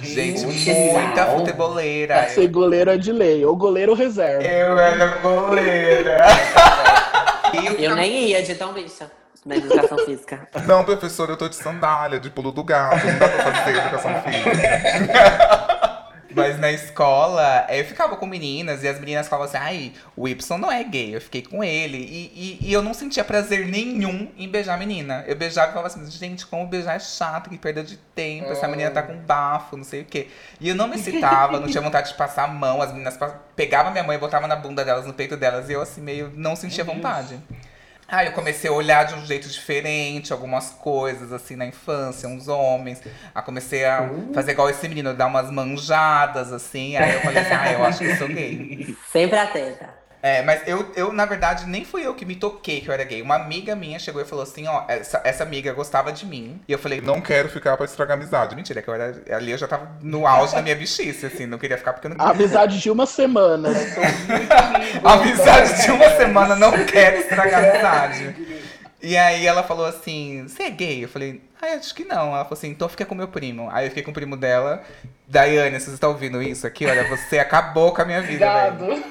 Gente, 0.00 0.46
muita 0.46 1.26
futeboleira. 1.26 2.14
Pra 2.14 2.28
ser 2.28 2.46
goleiro 2.48 2.90
é 2.90 2.96
de 2.96 3.10
lei, 3.10 3.44
ou 3.44 3.56
goleiro 3.56 3.94
reserva. 3.94 4.44
Eu 4.44 4.78
era 4.78 5.06
goleira. 5.19 6.19
eu 7.78 7.96
nem 7.96 8.28
ia 8.28 8.42
de 8.42 8.54
tão 8.54 8.72
bicha 8.72 9.10
na 9.44 9.56
educação 9.56 9.98
física. 9.98 10.48
Não, 10.66 10.84
professor, 10.84 11.28
eu 11.31 11.36
tô 11.36 11.48
de 11.48 11.56
sandália, 11.56 12.20
de 12.20 12.31
pulo 12.31 12.52
do 12.52 12.62
gato. 12.62 13.04
Não 13.04 13.19
dá 13.19 13.28
pra 13.28 13.52
fazer 13.54 13.76
educação 13.76 14.22
física. 14.22 15.81
Mas 16.34 16.58
na 16.58 16.72
escola, 16.72 17.66
eu 17.69 17.84
ficava 17.84 18.16
com 18.16 18.26
meninas 18.26 18.82
e 18.82 18.88
as 18.88 18.98
meninas 18.98 19.28
falavam 19.28 19.48
assim: 19.48 19.56
ai, 19.56 19.92
o 20.16 20.28
Y 20.28 20.58
não 20.58 20.70
é 20.70 20.82
gay. 20.82 21.14
Eu 21.14 21.20
fiquei 21.20 21.42
com 21.42 21.62
ele. 21.62 21.98
E, 21.98 22.58
e, 22.62 22.69
e, 22.69 22.72
eu 22.72 22.82
não 22.82 22.94
sentia 22.94 23.25
prazer 23.25 23.66
nenhum 23.66 24.31
em 24.36 24.48
beijar 24.48 24.75
a 24.75 24.76
menina. 24.76 25.25
Eu 25.26 25.36
beijava 25.36 25.69
e 25.69 25.75
falava 25.75 25.88
assim: 25.88 26.10
gente, 26.10 26.46
como 26.46 26.66
beijar 26.66 26.96
é 26.96 27.00
chato, 27.00 27.50
que 27.50 27.58
perda 27.58 27.82
de 27.82 27.96
tempo. 28.14 28.50
Essa 28.50 28.69
menina 28.69 28.90
tá 28.90 29.02
com 29.02 29.16
bafo, 29.16 29.76
não 29.76 29.84
sei 29.84 30.02
o 30.02 30.04
quê. 30.04 30.28
E 30.60 30.69
eu 30.69 30.75
não 30.75 30.88
me 30.88 30.96
excitava, 30.96 31.60
não 31.60 31.69
tinha 31.69 31.82
vontade 31.82 32.08
de 32.08 32.14
passar 32.16 32.44
a 32.44 32.48
mão. 32.48 32.82
As 32.82 32.90
meninas 32.90 33.19
pegavam 33.54 33.92
minha 33.92 34.04
mãe 34.04 34.16
e 34.16 34.20
botavam 34.20 34.48
na 34.48 34.56
bunda 34.56 34.84
delas, 34.84 35.06
no 35.06 35.14
peito 35.14 35.36
delas. 35.36 35.69
E 35.69 35.72
eu, 35.72 35.81
assim, 35.81 36.00
meio 36.00 36.32
não 36.34 36.56
sentia 36.56 36.84
vontade. 36.84 37.38
Aí 38.06 38.27
eu 38.27 38.33
comecei 38.33 38.69
a 38.69 38.73
olhar 38.73 39.05
de 39.05 39.15
um 39.15 39.25
jeito 39.25 39.49
diferente 39.49 40.33
algumas 40.33 40.71
coisas, 40.71 41.33
assim, 41.33 41.56
na 41.56 41.67
infância, 41.67 42.29
uns 42.29 42.49
homens. 42.49 43.01
Aí 43.35 43.43
comecei 43.43 43.85
a 43.85 44.03
uh. 44.03 44.33
fazer 44.35 44.53
igual 44.53 44.69
esse 44.69 44.87
menino, 44.89 45.15
dar 45.15 45.27
umas 45.27 45.51
manjadas, 45.51 46.53
assim. 46.53 46.97
Aí 46.97 47.15
eu 47.15 47.21
falei 47.21 47.43
assim, 47.43 47.55
ah, 47.55 47.73
eu 47.73 47.85
acho 47.85 47.99
que 47.99 48.17
sou 48.17 48.29
gay. 48.29 48.97
Sempre 49.11 49.39
atenta. 49.39 49.94
É, 50.25 50.41
mas 50.41 50.67
eu, 50.67 50.91
eu, 50.97 51.12
na 51.12 51.26
verdade, 51.26 51.67
nem 51.69 51.85
fui 51.85 52.06
eu 52.06 52.15
que 52.15 52.25
me 52.25 52.35
toquei 52.35 52.81
que 52.81 52.88
eu 52.88 52.94
era 52.94 53.05
gay. 53.05 53.21
Uma 53.21 53.35
amiga 53.35 53.76
minha 53.76 53.99
chegou 53.99 54.23
e 54.23 54.25
falou 54.25 54.43
assim, 54.43 54.67
ó, 54.67 54.85
essa, 54.88 55.21
essa 55.23 55.43
amiga 55.43 55.71
gostava 55.75 56.11
de 56.11 56.25
mim. 56.25 56.62
E 56.67 56.73
eu 56.73 56.79
falei, 56.79 57.03
não 57.03 57.21
quero 57.21 57.50
ficar 57.50 57.76
pra 57.76 57.85
estragar 57.85 58.17
a 58.17 58.21
amizade. 58.23 58.56
Mentira, 58.56 58.81
que 58.81 58.88
eu 58.88 58.94
era. 58.94 59.23
Ali 59.37 59.50
eu 59.50 59.59
já 59.59 59.69
tava 59.69 59.87
no 60.00 60.26
auge 60.26 60.55
da 60.55 60.62
minha 60.62 60.75
bichice, 60.75 61.26
assim, 61.26 61.44
não 61.44 61.59
queria 61.59 61.76
ficar 61.76 61.93
porque 61.93 62.06
eu 62.06 62.15
não. 62.15 62.26
Amizade 62.26 62.81
de 62.81 62.91
uma 62.91 63.05
semana. 63.05 63.69
amizade 65.05 65.85
de 65.85 65.91
uma 65.91 66.09
semana, 66.17 66.56
não 66.56 66.73
quero 66.87 67.19
estragar 67.19 67.62
a 67.62 67.69
amizade. 67.69 68.35
E 69.03 69.19
aí 69.19 69.47
ela 69.47 69.62
falou 69.62 69.85
assim, 69.85 70.49
você 70.49 70.62
é 70.62 70.70
gay? 70.70 71.05
Eu 71.05 71.09
falei, 71.11 71.43
ah, 71.61 71.75
acho 71.75 71.94
que 71.94 72.03
não. 72.03 72.29
Ela 72.29 72.44
falou 72.44 72.56
assim, 72.56 72.70
então 72.70 72.88
fica 72.88 73.05
com 73.05 73.15
meu 73.15 73.29
primo. 73.29 73.69
Aí 73.70 73.85
eu 73.85 73.91
fiquei 73.91 74.03
com 74.03 74.11
o 74.11 74.15
primo 74.15 74.38
dela. 74.38 74.82
Daiane, 75.29 75.79
se 75.81 75.91
você 75.91 75.98
tá 75.98 76.08
ouvindo 76.08 76.43
isso 76.43 76.67
aqui, 76.67 76.87
olha, 76.87 77.06
você 77.08 77.39
acabou 77.39 77.93
com 77.93 78.01
a 78.01 78.06
minha 78.06 78.22
vida, 78.22 78.70
velho. 78.70 79.05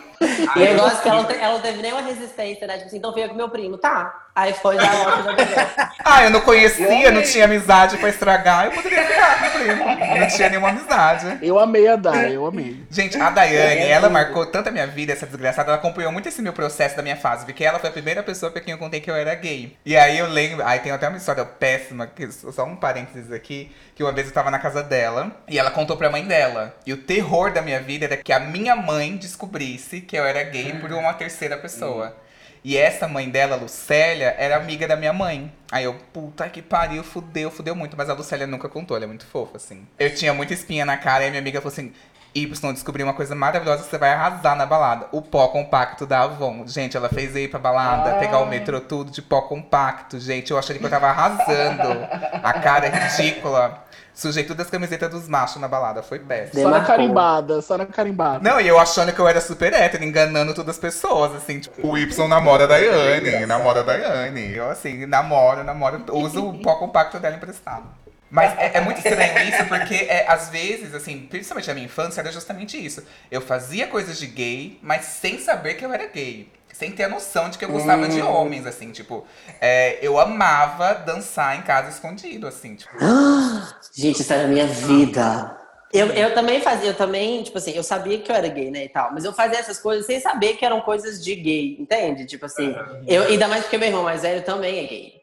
E 0.56 0.64
eu 0.64 0.76
gosto 0.76 1.02
que 1.02 1.10
ela, 1.10 1.32
ela 1.34 1.54
não 1.54 1.62
teve 1.62 1.82
nenhuma 1.82 2.02
resistência, 2.02 2.68
né? 2.68 2.76
Tipo 2.76 2.88
assim, 2.88 2.98
então 2.98 3.14
fica 3.14 3.30
com 3.30 3.36
meu 3.36 3.50
primo, 3.50 3.78
tá. 3.78 4.24
Aí 4.36 4.52
foi 4.52 4.76
já 4.78 4.92
logo 4.92 5.38
já 5.38 5.92
Ah, 6.04 6.24
eu 6.24 6.32
não 6.32 6.42
conhecia, 6.42 7.06
eu 7.06 7.12
não 7.12 7.22
tinha 7.22 7.46
amizade 7.46 7.98
pra 7.98 8.10
estragar, 8.10 8.66
eu 8.66 8.72
poderia 8.72 9.06
ficar 9.06 9.36
com 9.36 9.60
meu 9.60 9.76
primo. 9.76 10.20
Não 10.20 10.28
tinha 10.28 10.50
nenhuma 10.50 10.70
amizade. 10.70 11.38
Eu 11.42 11.60
amei 11.60 11.88
a 11.88 11.96
Dai, 11.96 12.36
eu 12.36 12.46
amei. 12.48 12.84
Gente, 12.90 13.16
a 13.16 13.30
Daiane, 13.30 13.82
é, 13.82 13.90
ela 13.92 14.10
marcou 14.10 14.46
tanto 14.48 14.70
a 14.70 14.72
minha 14.72 14.88
vida, 14.88 15.14
essa 15.14 15.28
desgraçada, 15.28 15.70
ela 15.70 15.78
acompanhou 15.78 16.12
muito 16.12 16.28
esse 16.28 16.42
meu 16.42 16.52
processo 16.52 16.96
da 16.96 17.04
minha 17.04 17.16
fase, 17.16 17.46
porque 17.46 17.64
ela 17.64 17.78
foi 17.78 17.90
a 17.90 17.94
primeira 17.94 18.24
pessoa 18.24 18.52
pra 18.52 18.60
quem 18.60 18.72
eu 18.72 18.80
contei 18.80 19.00
que 19.00 19.12
eu 19.12 19.16
era 19.16 19.36
gay. 19.36 19.78
E 19.86 19.96
aí 19.96 20.18
eu 20.18 20.28
lembro, 20.28 20.66
aí 20.66 20.80
tem 20.80 20.92
até 20.92 21.08
uma 21.08 21.18
história 21.18 21.46
péssima, 21.46 22.08
que, 22.08 22.32
só 22.32 22.66
um 22.66 22.76
parênteses 22.76 23.32
aqui, 23.32 23.72
que 23.94 24.04
uma 24.04 24.12
vez 24.12 24.28
eu 24.28 24.34
tava 24.34 24.50
na 24.50 24.58
casa 24.58 24.82
dela 24.82 25.32
e 25.48 25.60
ela 25.60 25.70
contou 25.70 25.96
pra 25.96 26.10
mãe 26.10 26.26
dela. 26.26 26.76
E 26.86 26.92
o 26.92 26.98
terror 26.98 27.52
da 27.52 27.62
minha 27.62 27.80
vida 27.80 28.06
era 28.06 28.18
que 28.18 28.34
a 28.34 28.40
minha 28.40 28.76
mãe 28.76 29.16
descobrisse 29.16 30.02
que 30.02 30.13
eu 30.16 30.26
era 30.26 30.44
gay 30.44 30.74
por 30.74 30.92
uma 30.92 31.14
terceira 31.14 31.58
pessoa. 31.58 32.16
E 32.64 32.78
essa 32.78 33.10
mãe 33.10 33.30
dela, 33.30 33.58
Lucélia, 33.58 34.36
era 34.38 34.56
amiga 34.56 34.88
da 34.88 34.96
minha 34.96 35.12
mãe. 35.12 35.52
Aí 35.70 35.84
eu, 35.84 35.96
puta 36.14 36.48
que 36.48 36.62
pariu, 36.62 37.04
fudeu, 37.04 37.52
fudeu 37.52 37.76
muito. 37.76 37.98
Mas 37.98 38.10
a 38.10 38.14
Lucélia 38.14 38.48
nunca 38.48 38.70
contou, 38.70 38.96
ela 38.96 39.04
é 39.06 39.08
muito 39.08 39.26
fofa, 39.26 39.58
assim. 39.58 39.86
Eu 40.00 40.16
tinha 40.16 40.34
muita 40.34 40.54
espinha 40.54 40.86
na 40.86 40.96
cara 40.96 41.26
e 41.26 41.28
a 41.28 41.30
minha 41.30 41.42
amiga 41.42 41.60
falou 41.60 41.74
assim: 41.74 41.92
Y, 42.34 42.74
descobri 42.74 43.04
uma 43.04 43.14
coisa 43.14 43.36
maravilhosa 43.36 43.84
que 43.84 43.90
você 43.90 43.98
vai 43.98 44.12
arrasar 44.12 44.56
na 44.56 44.66
balada. 44.66 45.08
O 45.12 45.22
pó 45.22 45.50
compacto 45.50 46.06
da 46.06 46.22
Avon. 46.22 46.66
Gente, 46.66 46.96
ela 46.98 47.10
fez 47.10 47.36
ir 47.36 47.50
pra 47.50 47.60
balada, 47.60 48.16
pegar 48.16 48.40
o 48.40 48.46
metrô 48.48 48.80
tudo 48.80 49.12
de 49.12 49.22
pó 49.22 49.42
compacto. 49.42 50.18
Gente, 50.20 50.52
eu 50.52 50.58
achei 50.58 50.78
que 50.78 50.86
eu 50.86 50.90
tava 50.90 51.08
arrasando. 51.08 52.08
A 52.42 52.54
cara 52.54 52.88
é 52.88 52.90
ridícula. 52.90 53.84
Sujei 54.14 54.44
todas 54.44 54.68
as 54.68 54.72
camisetas 54.72 55.10
dos 55.10 55.28
machos 55.28 55.60
na 55.60 55.68
balada, 55.68 56.04
foi 56.04 56.20
péssimo. 56.20 56.62
Só 56.62 56.70
na 56.70 56.82
carimbada, 56.82 57.62
só 57.62 57.78
na 57.78 57.86
carimbada. 57.86 58.48
Não, 58.48 58.62
e 58.62 58.68
eu 58.68 58.80
achando 58.80 59.12
que 59.12 59.20
eu 59.20 59.28
era 59.28 59.42
super 59.42 59.74
hétero, 59.74 60.04
enganando 60.04 60.54
todas 60.54 60.76
as 60.76 60.80
pessoas, 60.80 61.34
assim, 61.36 61.60
tipo. 61.60 61.88
O 61.88 61.98
Y 61.98 62.28
namora 62.28 62.68
da 62.68 62.78
Yane, 62.78 63.46
namora 63.48 63.84
da 63.84 63.94
Yane. 63.94 64.56
Eu, 64.56 64.70
assim, 64.70 65.08
namoro, 65.08 65.64
namoro, 65.64 66.04
uso 66.12 66.48
o 66.48 66.62
pó 66.62 66.76
compacto 66.76 67.20
dela 67.20 67.36
emprestado. 67.36 67.86
Mas 68.30 68.58
é, 68.58 68.78
é, 68.78 68.82
muito 68.82 68.98
estranho 68.98 69.48
isso, 69.48 69.66
porque 69.66 69.94
é, 69.94 70.26
às 70.28 70.50
vezes, 70.50 70.96
assim, 70.96 71.28
principalmente 71.30 71.68
na 71.68 71.74
minha 71.76 71.86
infância, 71.86 72.20
era 72.20 72.32
justamente 72.32 72.84
isso. 72.84 73.04
Eu 73.30 73.42
fazia 73.42 73.86
coisas 73.86 74.18
de 74.18 74.26
gay, 74.26 74.80
mas 74.82 75.06
sem 75.06 75.40
saber 75.40 75.76
que 75.76 75.86
eu 75.86 75.94
era 75.94 76.08
gay 76.08 76.52
sem 76.74 76.92
ter 76.92 77.04
a 77.04 77.10
noção 77.10 77.50
de 77.50 77.58
que 77.58 77.64
eu 77.64 77.70
gostava 77.70 78.06
hum. 78.06 78.10
de 78.10 78.22
homens, 78.22 78.66
assim, 78.66 78.92
tipo, 78.92 79.26
é, 79.62 80.00
eu 80.06 80.20
amava 80.20 80.96
dançar 80.96 81.58
em 81.58 81.62
casa 81.62 81.90
escondido, 81.90 82.48
assim, 82.48 82.76
tipo. 82.76 82.92
Gente, 83.94 84.22
isso 84.22 84.34
era 84.34 84.46
a 84.46 84.48
minha 84.48 84.68
vida. 84.68 85.58
Eu, 85.94 86.08
eu 86.08 86.34
também 86.34 86.60
fazia, 86.60 86.90
eu 86.90 86.96
também, 86.96 87.44
tipo 87.44 87.60
assim, 87.60 87.72
eu 87.72 87.84
sabia 87.84 88.18
que 88.18 88.32
eu 88.32 88.36
era 88.36 88.48
gay, 88.48 88.72
né, 88.72 88.86
e 88.86 88.90
tal. 88.90 89.14
Mas 89.14 89.24
eu 89.24 89.32
fazia 89.32 89.60
essas 89.60 89.80
coisas 89.80 90.08
sem 90.08 90.20
saber 90.20 90.56
que 90.56 90.66
eram 90.66 90.82
coisas 90.82 91.24
de 91.24 91.36
gay, 91.36 91.78
entende? 91.80 92.26
Tipo 92.26 92.48
assim, 92.48 92.76
eu, 93.08 93.24
ainda 93.26 93.48
mais 93.48 93.64
porque 93.64 93.78
meu 93.78 93.90
irmão 93.90 94.04
mais 94.04 94.24
velho 94.24 94.42
também 94.42 94.84
é 94.84 94.88
gay. 94.88 95.22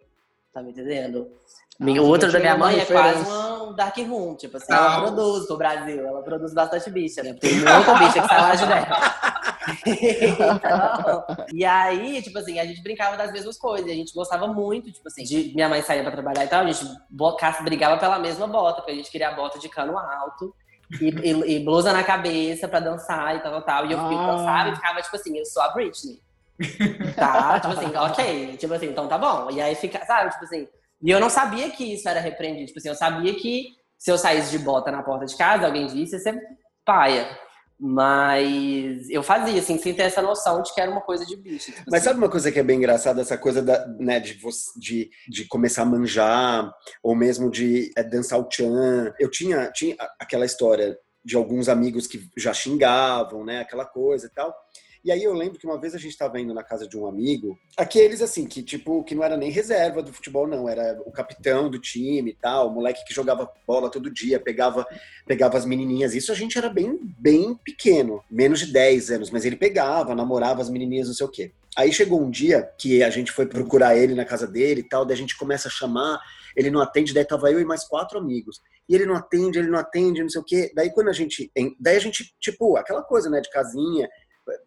Tá 0.54 0.62
me 0.62 0.70
entendendo? 0.70 1.28
o 1.80 2.04
outro 2.04 2.30
da 2.30 2.38
minha 2.38 2.56
mãe 2.56 2.78
é 2.78 2.84
quase 2.84 3.28
um 3.28 3.72
dark 3.74 3.96
room, 3.98 4.36
tipo 4.36 4.58
assim, 4.58 4.72
ela 4.72 5.00
produz 5.00 5.46
pro 5.46 5.56
Brasil, 5.56 6.06
ela 6.06 6.22
produz 6.22 6.52
bastante 6.52 6.90
bicha, 6.90 7.22
né? 7.22 7.34
Tem 7.34 7.54
muita 7.54 7.94
bicha 7.94 8.20
que 8.20 8.28
sai 8.28 8.40
lá 8.40 8.54
de 8.54 8.66
dentro. 8.66 8.94
então, 9.86 11.26
e 11.52 11.64
aí, 11.64 12.22
tipo 12.22 12.38
assim, 12.38 12.58
a 12.58 12.64
gente 12.64 12.82
brincava 12.82 13.16
das 13.16 13.32
mesmas 13.32 13.58
coisas, 13.58 13.90
a 13.90 13.94
gente 13.94 14.14
gostava 14.14 14.46
muito, 14.46 14.90
tipo 14.90 15.06
assim, 15.06 15.22
de 15.22 15.52
minha 15.54 15.68
mãe 15.68 15.82
saía 15.82 16.02
pra 16.02 16.12
trabalhar 16.12 16.44
e 16.44 16.48
tal, 16.48 16.64
a 16.64 16.70
gente 16.70 16.84
brigava 17.62 17.98
pela 17.98 18.18
mesma 18.18 18.46
bota, 18.46 18.76
porque 18.76 18.92
a 18.92 18.94
gente 18.94 19.10
queria 19.10 19.28
a 19.28 19.34
bota 19.34 19.58
de 19.58 19.68
cano 19.68 19.98
alto. 19.98 20.54
E, 21.00 21.08
e, 21.08 21.56
e 21.56 21.64
blusa 21.64 21.92
na 21.92 22.02
cabeça 22.02 22.66
pra 22.66 22.80
dançar 22.80 23.36
e 23.36 23.40
tal, 23.40 23.52
tal, 23.52 23.62
tal. 23.62 23.86
E 23.86 23.92
eu 23.92 24.00
ah. 24.00 24.08
dançava 24.08 24.68
e 24.70 24.74
ficava, 24.74 25.02
tipo 25.02 25.14
assim, 25.14 25.38
eu 25.38 25.44
sou 25.44 25.62
a 25.62 25.68
Britney. 25.68 26.20
tá? 27.14 27.60
Tipo 27.60 27.74
assim, 27.74 27.94
ok. 27.96 28.56
Tipo 28.56 28.74
assim, 28.74 28.86
então 28.86 29.06
tá 29.06 29.16
bom. 29.16 29.50
E 29.52 29.60
aí 29.60 29.76
fica, 29.76 30.04
sabe, 30.04 30.30
tipo 30.30 30.44
assim, 30.44 30.66
e 31.02 31.10
eu 31.10 31.20
não 31.20 31.30
sabia 31.30 31.70
que 31.70 31.94
isso 31.94 32.08
era 32.08 32.18
repreendido. 32.18 32.66
Tipo 32.66 32.78
assim, 32.80 32.88
eu 32.88 32.94
sabia 32.94 33.34
que 33.34 33.68
se 33.96 34.10
eu 34.10 34.18
saísse 34.18 34.50
de 34.50 34.58
bota 34.58 34.90
na 34.90 35.02
porta 35.02 35.26
de 35.26 35.36
casa, 35.36 35.66
alguém 35.66 35.86
disse, 35.86 36.18
você 36.18 36.36
paia. 36.84 37.28
Mas 37.82 39.08
eu 39.08 39.22
fazia, 39.22 39.58
assim, 39.58 39.78
sem 39.78 39.94
ter 39.94 40.02
essa 40.02 40.20
noção 40.20 40.60
de 40.62 40.74
que 40.74 40.80
era 40.80 40.90
uma 40.90 41.00
coisa 41.00 41.24
de 41.24 41.34
bicho. 41.34 41.72
Tipo 41.72 41.84
Mas 41.86 42.00
assim. 42.00 42.04
sabe 42.04 42.18
uma 42.18 42.28
coisa 42.28 42.52
que 42.52 42.58
é 42.58 42.62
bem 42.62 42.76
engraçada? 42.76 43.22
Essa 43.22 43.38
coisa 43.38 43.62
da, 43.62 43.86
né, 43.98 44.20
de, 44.20 44.38
de, 44.76 45.10
de 45.26 45.44
começar 45.46 45.82
a 45.82 45.86
manjar, 45.86 46.70
ou 47.02 47.16
mesmo 47.16 47.50
de 47.50 47.90
é, 47.96 48.02
dançar 48.02 48.38
o 48.38 48.44
tchan. 48.44 49.14
Eu 49.18 49.30
tinha, 49.30 49.70
tinha 49.72 49.96
aquela 50.18 50.44
história 50.44 50.94
de 51.24 51.36
alguns 51.36 51.70
amigos 51.70 52.06
que 52.06 52.28
já 52.36 52.52
xingavam, 52.52 53.44
né? 53.44 53.60
Aquela 53.60 53.86
coisa 53.86 54.26
e 54.26 54.30
tal. 54.30 54.54
E 55.04 55.10
aí 55.10 55.22
eu 55.24 55.32
lembro 55.32 55.58
que 55.58 55.66
uma 55.66 55.80
vez 55.80 55.94
a 55.94 55.98
gente 55.98 56.10
estava 56.10 56.38
indo 56.38 56.52
na 56.52 56.62
casa 56.62 56.86
de 56.86 56.96
um 56.96 57.06
amigo, 57.06 57.58
aqueles 57.76 58.20
assim, 58.20 58.46
que 58.46 58.62
tipo, 58.62 59.02
que 59.02 59.14
não 59.14 59.24
era 59.24 59.36
nem 59.36 59.50
reserva 59.50 60.02
do 60.02 60.12
futebol, 60.12 60.46
não, 60.46 60.68
era 60.68 61.00
o 61.06 61.10
capitão 61.10 61.70
do 61.70 61.78
time 61.78 62.30
e 62.30 62.34
tal, 62.34 62.68
o 62.68 62.70
moleque 62.70 63.04
que 63.04 63.14
jogava 63.14 63.50
bola 63.66 63.90
todo 63.90 64.12
dia, 64.12 64.38
pegava, 64.38 64.86
pegava 65.26 65.56
as 65.56 65.64
menininhas. 65.64 66.14
Isso 66.14 66.30
a 66.30 66.34
gente 66.34 66.58
era 66.58 66.68
bem, 66.68 66.98
bem 67.18 67.54
pequeno, 67.64 68.22
menos 68.30 68.60
de 68.60 68.72
10 68.72 69.10
anos, 69.10 69.30
mas 69.30 69.44
ele 69.44 69.56
pegava, 69.56 70.14
namorava 70.14 70.60
as 70.60 70.68
menininhas, 70.68 71.08
não 71.08 71.14
sei 71.14 71.26
o 71.26 71.30
quê. 71.30 71.52
Aí 71.76 71.92
chegou 71.92 72.20
um 72.20 72.30
dia 72.30 72.68
que 72.78 73.02
a 73.02 73.10
gente 73.10 73.32
foi 73.32 73.46
procurar 73.46 73.96
ele 73.96 74.14
na 74.14 74.24
casa 74.24 74.46
dele 74.46 74.80
e 74.80 74.88
tal, 74.88 75.04
daí 75.04 75.14
a 75.14 75.18
gente 75.18 75.36
começa 75.36 75.68
a 75.68 75.70
chamar, 75.70 76.20
ele 76.56 76.70
não 76.70 76.80
atende, 76.80 77.14
daí 77.14 77.24
tava 77.24 77.50
eu 77.50 77.60
e 77.60 77.64
mais 77.64 77.84
quatro 77.84 78.18
amigos. 78.18 78.60
E 78.88 78.94
ele 78.94 79.06
não 79.06 79.14
atende, 79.14 79.58
ele 79.58 79.68
não 79.68 79.78
atende, 79.78 80.20
não 80.20 80.28
sei 80.28 80.40
o 80.40 80.44
quê. 80.44 80.72
Daí 80.74 80.90
quando 80.90 81.08
a 81.08 81.12
gente. 81.12 81.50
Daí 81.78 81.96
a 81.96 82.00
gente, 82.00 82.34
tipo, 82.40 82.76
aquela 82.76 83.02
coisa, 83.02 83.30
né, 83.30 83.40
de 83.40 83.48
casinha, 83.48 84.08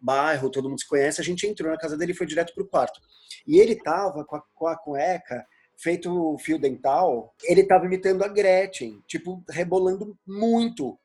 bairro, 0.00 0.50
todo 0.50 0.68
mundo 0.68 0.80
se 0.80 0.88
conhece, 0.88 1.20
a 1.20 1.24
gente 1.24 1.46
entrou 1.46 1.70
na 1.70 1.78
casa 1.78 1.96
dele 1.96 2.12
e 2.12 2.16
foi 2.16 2.26
direto 2.26 2.54
pro 2.54 2.66
quarto. 2.66 3.00
E 3.46 3.58
ele 3.58 3.76
tava 3.76 4.24
com 4.24 4.36
a, 4.36 4.42
com 4.54 4.66
a 4.66 4.76
cueca 4.76 5.44
feito 5.76 6.36
fio 6.38 6.58
dental, 6.58 7.34
ele 7.44 7.64
tava 7.64 7.86
imitando 7.86 8.22
a 8.22 8.28
Gretchen, 8.28 9.02
tipo, 9.06 9.42
rebolando 9.50 10.16
muito. 10.26 10.98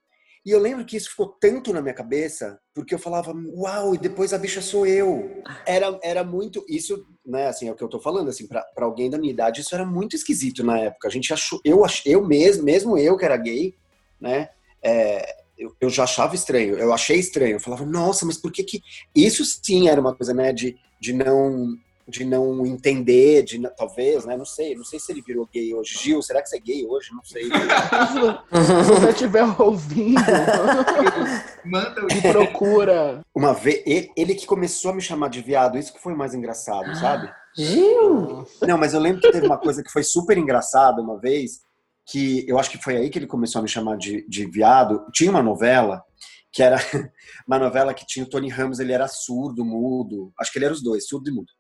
E 0.46 0.52
eu 0.52 0.60
lembro 0.60 0.86
que 0.86 0.96
isso 0.96 1.10
ficou 1.10 1.28
tanto 1.28 1.74
na 1.74 1.82
minha 1.82 1.94
cabeça, 1.94 2.60
porque 2.74 2.96
eu 2.96 3.00
falava, 3.00 3.34
uau, 3.54 3.94
e 3.94 3.98
depois 3.98 4.34
a 4.34 4.38
bicha 4.38 4.62
sou 4.62 4.88
eu. 4.88 5.44
Era, 5.66 6.00
era 6.02 6.24
muito, 6.24 6.66
isso, 6.68 7.06
né, 7.26 7.48
assim, 7.48 7.68
é 7.68 7.72
o 7.72 7.76
que 7.76 7.84
eu 7.84 7.90
tô 7.90 8.00
falando, 8.00 8.30
assim, 8.30 8.48
pra, 8.48 8.62
pra 8.74 8.86
alguém 8.86 9.10
da 9.10 9.18
minha 9.18 9.34
idade, 9.34 9.62
isso 9.62 9.76
era 9.76 9.86
muito 9.86 10.16
esquisito 10.16 10.64
na 10.64 10.80
época. 10.80 11.08
A 11.08 11.12
gente 11.12 11.34
achou, 11.34 11.60
eu, 11.66 11.84
eu 12.06 12.26
mesmo, 12.26 12.64
mesmo 12.64 12.98
eu 12.98 13.18
que 13.18 13.26
era 13.26 13.36
gay, 13.36 13.76
né, 14.20 14.50
é, 14.82 15.39
eu, 15.60 15.76
eu, 15.82 15.90
já 15.90 16.04
achava 16.04 16.34
estranho, 16.34 16.78
eu 16.78 16.94
achei 16.94 17.18
estranho. 17.18 17.58
Eu 17.58 17.60
falava, 17.60 17.86
nossa, 17.86 18.26
mas 18.26 18.38
por 18.38 18.52
que 18.52 18.64
que. 18.64 18.82
Isso 19.14 19.44
sim 19.46 19.90
era 19.90 20.00
uma 20.00 20.16
coisa, 20.16 20.34
né, 20.34 20.54
de, 20.54 20.78
de 21.00 21.14
não 21.14 21.78
de 22.10 22.26
não 22.26 22.66
entender, 22.66 23.44
de 23.44 23.62
talvez, 23.78 24.26
né? 24.26 24.36
Não 24.36 24.46
sei, 24.46 24.76
não 24.76 24.84
sei 24.84 25.00
se 25.00 25.12
ele 25.12 25.22
virou 25.22 25.48
gay 25.54 25.74
hoje. 25.74 25.96
Gil, 25.98 26.22
será 26.22 26.42
que 26.42 26.50
você 26.50 26.58
é 26.58 26.60
gay 26.60 26.86
hoje? 26.86 27.12
Não 27.14 27.24
sei. 27.24 27.44
se 27.46 28.92
você 28.92 29.10
estiver 29.12 29.46
ouvindo, 29.62 30.20
manda 31.64 32.02
me 32.02 32.22
procura. 32.22 33.22
Uma 33.34 33.54
vez, 33.54 33.84
ele, 33.86 34.12
ele, 34.16 34.36
que 34.36 34.48
começou 34.48 34.92
a 34.92 34.96
me 34.96 35.02
chamar 35.02 35.30
de 35.30 35.42
viado, 35.42 35.78
isso 35.78 35.94
que 35.94 36.02
foi 36.02 36.16
mais 36.16 36.34
engraçado, 36.34 36.94
sabe? 36.96 37.32
Gil! 37.56 38.48
Não, 38.68 38.78
mas 38.78 38.94
eu 38.94 39.00
lembro 39.00 39.22
que 39.22 39.32
teve 39.32 39.46
uma 39.46 39.58
coisa 39.58 39.84
que 39.84 39.92
foi 39.92 40.04
super 40.04 40.38
engraçada 40.38 41.02
uma 41.02 41.20
vez, 41.20 41.62
que 42.10 42.46
eu 42.48 42.58
acho 42.58 42.72
que 42.72 42.82
foi 42.82 42.98
aí 42.98 43.10
que 43.10 43.20
ele 43.20 43.28
começou 43.28 43.60
a 43.60 43.62
me 43.62 43.70
chamar 43.70 43.98
de, 43.98 44.28
de 44.28 44.46
viado. 44.46 45.06
Tinha 45.14 45.30
uma 45.30 45.44
novela 45.44 46.04
que 46.52 46.64
era 46.64 46.78
uma 47.48 47.60
novela 47.60 47.94
que 47.94 48.06
tinha 48.06 48.26
o 48.26 48.30
Tony 48.30 48.50
Ramos, 48.50 48.80
ele 48.80 48.92
era 48.92 49.08
surdo, 49.08 49.64
mudo, 49.64 50.34
acho 50.40 50.52
que 50.52 50.58
ele 50.58 50.66
era 50.66 50.74
os 50.74 50.82
dois, 50.82 51.08
surdo 51.08 51.30
e 51.30 51.34
mudo. 51.34 51.52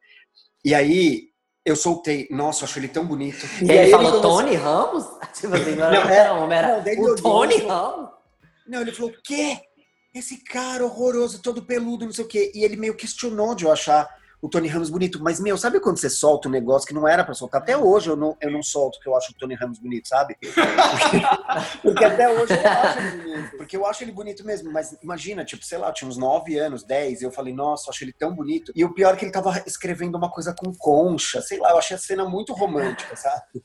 E 0.65 0.73
aí 0.73 1.29
eu 1.63 1.75
soltei, 1.75 2.27
nossa, 2.31 2.63
eu 2.63 2.67
acho 2.67 2.79
ele 2.79 2.87
tão 2.87 3.05
bonito. 3.05 3.45
E, 3.61 3.65
e 3.65 3.71
aí 3.71 3.77
ele 3.77 3.91
falou 3.91 4.21
Tony 4.21 4.55
Ramos? 4.55 5.05
Tipo 5.39 5.55
assim, 5.55 5.75
não, 5.75 5.91
não, 5.91 6.09
era, 6.09 6.33
não, 6.33 6.51
era 6.51 6.95
não, 6.95 7.03
o 7.03 7.15
Tony 7.15 7.57
Ramos? 7.57 8.09
Não, 8.67 8.81
ele 8.81 8.91
falou, 8.91 9.11
o 9.11 9.21
quê? 9.23 9.59
Esse 10.13 10.43
cara 10.43 10.83
horroroso, 10.83 11.41
todo 11.41 11.65
peludo, 11.65 12.05
não 12.05 12.11
sei 12.11 12.25
o 12.25 12.27
quê. 12.27 12.51
E 12.55 12.63
ele 12.63 12.75
meio 12.75 12.95
questionou 12.95 13.53
de 13.53 13.65
eu 13.65 13.71
achar 13.71 14.09
o 14.41 14.49
Tony 14.49 14.67
Ramos 14.67 14.89
bonito. 14.89 15.21
Mas, 15.21 15.39
meu, 15.39 15.57
sabe 15.57 15.79
quando 15.79 15.97
você 15.97 16.09
solta 16.09 16.47
um 16.47 16.51
negócio 16.51 16.87
que 16.87 16.93
não 16.93 17.07
era 17.07 17.23
para 17.23 17.33
soltar? 17.33 17.61
Até 17.61 17.77
hoje 17.77 18.09
eu 18.09 18.15
não, 18.15 18.37
eu 18.41 18.51
não 18.51 18.63
solto 18.63 18.99
que 18.99 19.07
eu 19.07 19.15
acho 19.15 19.31
o 19.31 19.35
Tony 19.35 19.55
Ramos 19.55 19.79
bonito, 19.79 20.07
sabe? 20.07 20.35
Porque, 20.39 20.61
porque 21.83 22.05
até 22.05 22.29
hoje 22.29 22.53
eu 22.53 22.69
acho 22.69 22.99
ele 22.99 23.17
bonito. 23.17 23.57
Porque 23.57 23.77
eu 23.77 23.85
acho 23.85 24.03
ele 24.03 24.11
bonito 24.11 24.45
mesmo. 24.45 24.71
Mas 24.71 24.97
imagina, 25.03 25.43
tipo, 25.43 25.65
sei 25.65 25.77
lá, 25.77 25.91
tinha 25.91 26.09
uns 26.09 26.17
9 26.17 26.57
anos, 26.57 26.83
10, 26.83 27.21
e 27.21 27.25
eu 27.25 27.31
falei, 27.31 27.53
nossa, 27.53 27.87
eu 27.87 27.89
acho 27.91 28.03
ele 28.03 28.13
tão 28.13 28.33
bonito. 28.33 28.71
E 28.75 28.83
o 28.85 28.93
pior 28.93 29.13
é 29.13 29.17
que 29.17 29.25
ele 29.25 29.31
tava 29.31 29.61
escrevendo 29.67 30.15
uma 30.17 30.31
coisa 30.31 30.55
com 30.57 30.73
concha, 30.73 31.41
sei 31.41 31.59
lá, 31.59 31.71
eu 31.71 31.77
achei 31.77 31.95
a 31.95 31.99
cena 31.99 32.27
muito 32.27 32.53
romântica, 32.53 33.15
sabe? 33.15 33.63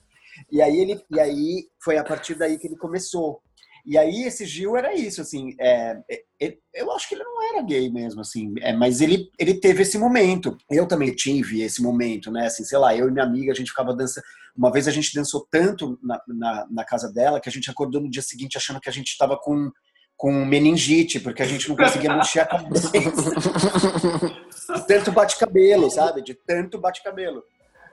E 0.51 0.61
aí 0.61 0.77
ele, 0.77 1.01
e 1.11 1.21
aí 1.21 1.69
foi 1.83 1.97
a 1.97 2.05
partir 2.05 2.35
daí 2.35 2.59
que 2.59 2.67
ele 2.67 2.77
começou. 2.77 3.41
E 3.85 3.99
aí 3.99 4.23
esse 4.25 4.47
Gil 4.47 4.77
era 4.77 4.95
isso, 4.95 5.21
assim, 5.21 5.55
é, 5.61 5.99
é, 6.41 6.57
eu 6.73 6.91
acho 6.93 7.07
que 7.07 7.15
ele 7.15 7.25
não 7.25 7.43
era 7.53 7.63
gay 7.63 7.91
mesmo, 7.91 8.23
assim, 8.23 8.55
é, 8.61 8.73
mas 8.73 9.03
ele, 9.03 9.31
ele 9.39 9.55
teve 9.55 9.83
esse 9.83 9.99
momento. 9.99 10.57
Eu 10.71 10.87
também 10.87 11.15
tive 11.15 11.61
esse 11.61 11.83
momento, 11.83 12.31
né, 12.31 12.47
assim, 12.47 12.65
sei 12.65 12.79
lá, 12.79 12.97
eu 12.97 13.09
e 13.09 13.13
minha 13.13 13.25
amiga, 13.25 13.53
a 13.53 13.55
gente 13.55 13.71
ficava 13.71 13.95
dançando, 13.95 14.25
uma 14.57 14.73
vez 14.73 14.89
a 14.89 14.91
gente 14.91 15.15
dançou 15.15 15.47
tanto 15.51 15.99
na, 16.03 16.19
na, 16.27 16.67
na 16.71 16.85
casa 16.85 17.13
dela 17.13 17.41
que 17.41 17.49
a 17.49 17.53
gente 17.53 17.71
acordou 17.71 18.01
no 18.01 18.11
dia 18.11 18.23
seguinte 18.23 18.57
achando 18.57 18.81
que 18.81 18.89
a 18.89 18.93
gente 18.93 19.09
estava 19.09 19.37
com 19.37 19.71
com 20.17 20.33
meningite, 20.45 21.19
porque 21.19 21.43
a 21.43 21.47
gente 21.47 21.69
não 21.69 21.77
conseguia 21.77 22.17
mexer 22.17 22.41
a 22.41 22.47
cabeça. 22.47 22.91
Tanto 24.87 25.13
bate-cabelo, 25.13 25.91
sabe? 25.91 26.23
De 26.23 26.35
tanto 26.35 26.79
bate-cabelo. 26.79 27.43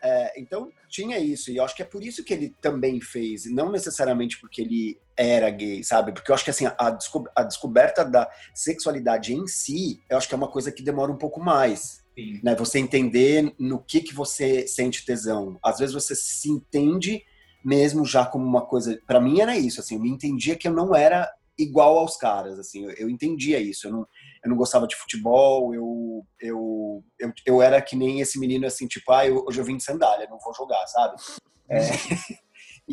É, 0.04 0.40
então 0.40 0.72
tinha 0.90 1.20
isso, 1.20 1.52
e 1.52 1.58
eu 1.58 1.64
acho 1.64 1.76
que 1.76 1.84
é 1.84 1.86
por 1.86 2.04
isso 2.04 2.24
que 2.24 2.34
ele 2.34 2.56
também 2.60 3.00
fez, 3.00 3.46
não 3.52 3.72
necessariamente 3.72 4.40
porque 4.40 4.62
ele 4.62 5.00
era 5.22 5.50
gay, 5.50 5.84
sabe? 5.84 6.12
Porque 6.12 6.32
eu 6.32 6.36
acho 6.36 6.44
que 6.44 6.50
assim, 6.50 6.68
a, 6.78 6.90
desco 6.90 7.24
a 7.36 7.44
descoberta 7.44 8.04
da 8.04 8.30
sexualidade 8.54 9.34
em 9.34 9.48
si, 9.48 10.01
eu 10.10 10.18
acho 10.18 10.28
que 10.28 10.34
é 10.34 10.38
uma 10.38 10.48
coisa 10.48 10.72
que 10.72 10.84
demora 10.84 11.12
um 11.12 11.18
pouco 11.18 11.40
mais. 11.40 12.01
Né? 12.44 12.56
Você 12.56 12.78
entender 12.78 13.54
no 13.58 13.80
que, 13.80 14.01
que 14.01 14.13
você 14.13 14.68
sente 14.68 15.06
tesão. 15.06 15.58
Às 15.63 15.80
vezes 15.80 15.94
você 15.94 16.13
se 16.13 16.50
entende 16.50 17.24
mesmo 17.63 18.06
já 18.06 18.25
como 18.25 18.46
uma 18.46 18.66
coisa. 18.66 19.00
para 19.06 19.22
mim 19.22 19.40
era 19.40 19.58
isso, 19.58 19.80
assim, 19.80 19.96
eu 19.96 20.01
me 20.01 20.10
entendia 20.10 20.56
que 20.56 20.68
eu 20.68 20.74
não 20.74 20.96
era 20.96 21.32
igual 21.58 21.98
aos 21.98 22.18
caras, 22.18 22.58
assim, 22.58 22.86
eu, 22.86 22.92
eu 22.92 23.10
entendia 23.10 23.60
isso. 23.60 23.88
Eu 23.88 23.92
não, 23.92 24.08
eu 24.44 24.50
não 24.50 24.58
gostava 24.58 24.88
de 24.88 24.96
futebol, 24.96 25.74
eu, 25.74 26.25
eu, 26.40 27.04
eu, 27.20 27.34
eu 27.46 27.62
era 27.62 27.82
que 27.82 27.96
nem 27.96 28.20
esse 28.20 28.40
menino 28.40 28.66
assim, 28.66 28.88
tipo, 28.88 29.12
ah, 29.12 29.25
eu, 29.25 29.46
hoje 29.48 29.60
eu 29.60 29.66
vim 29.66 29.78
de 29.78 29.84
sandália, 29.84 30.28
não 30.30 30.40
vou 30.40 30.54
jogar, 30.54 30.86
sabe? 30.88 31.16
É, 31.74 31.80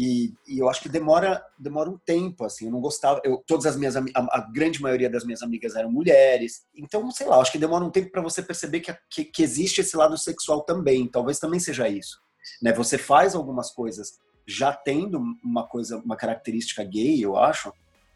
e, 0.00 0.33
e, 0.47 0.61
eu 0.61 0.69
acho 0.69 0.81
que 0.81 0.88
demora, 0.88 1.45
demora 1.59 1.90
um 1.90 1.99
tempo, 1.99 2.45
assim, 2.45 2.67
eu 2.67 2.71
não 2.71 2.81
gostava, 2.81 3.21
eu, 3.25 3.43
todas 3.45 3.67
as 3.67 3.75
minhas, 3.75 3.97
a, 3.97 4.05
a, 4.14 4.49
grande 4.52 4.81
maioria 4.81 5.11
das 5.11 5.25
minhas 5.25 5.43
amigas 5.43 5.75
eram 5.75 5.90
mulheres, 5.90 6.64
então, 6.73 7.11
sei 7.11 7.26
lá, 7.26 7.40
acho 7.40 7.50
que 7.50 7.59
demora 7.59 7.85
um 7.85 7.90
tempo 7.90 8.12
para 8.12 8.23
você 8.23 8.40
perceber 8.40 8.78
que, 8.78 8.97
que, 9.11 9.25
que 9.25 9.43
existe 9.43 9.81
esse 9.81 9.97
lado 9.97 10.17
sexual 10.17 10.62
também, 10.62 11.09
talvez 11.09 11.40
também 11.40 11.59
seja 11.59 11.88
isso, 11.88 12.21
né? 12.62 12.73
Você 12.75 12.97
faz 12.97 13.35
algumas 13.35 13.73
coisas 13.73 14.21
já 14.47 14.73
tendo 14.73 15.21
uma 15.43 15.67
coisa, 15.67 15.97
uma 15.97 16.14
característica 16.17 16.85
gay, 16.85 17.21
eu 17.21 17.37
acho, 17.37 17.73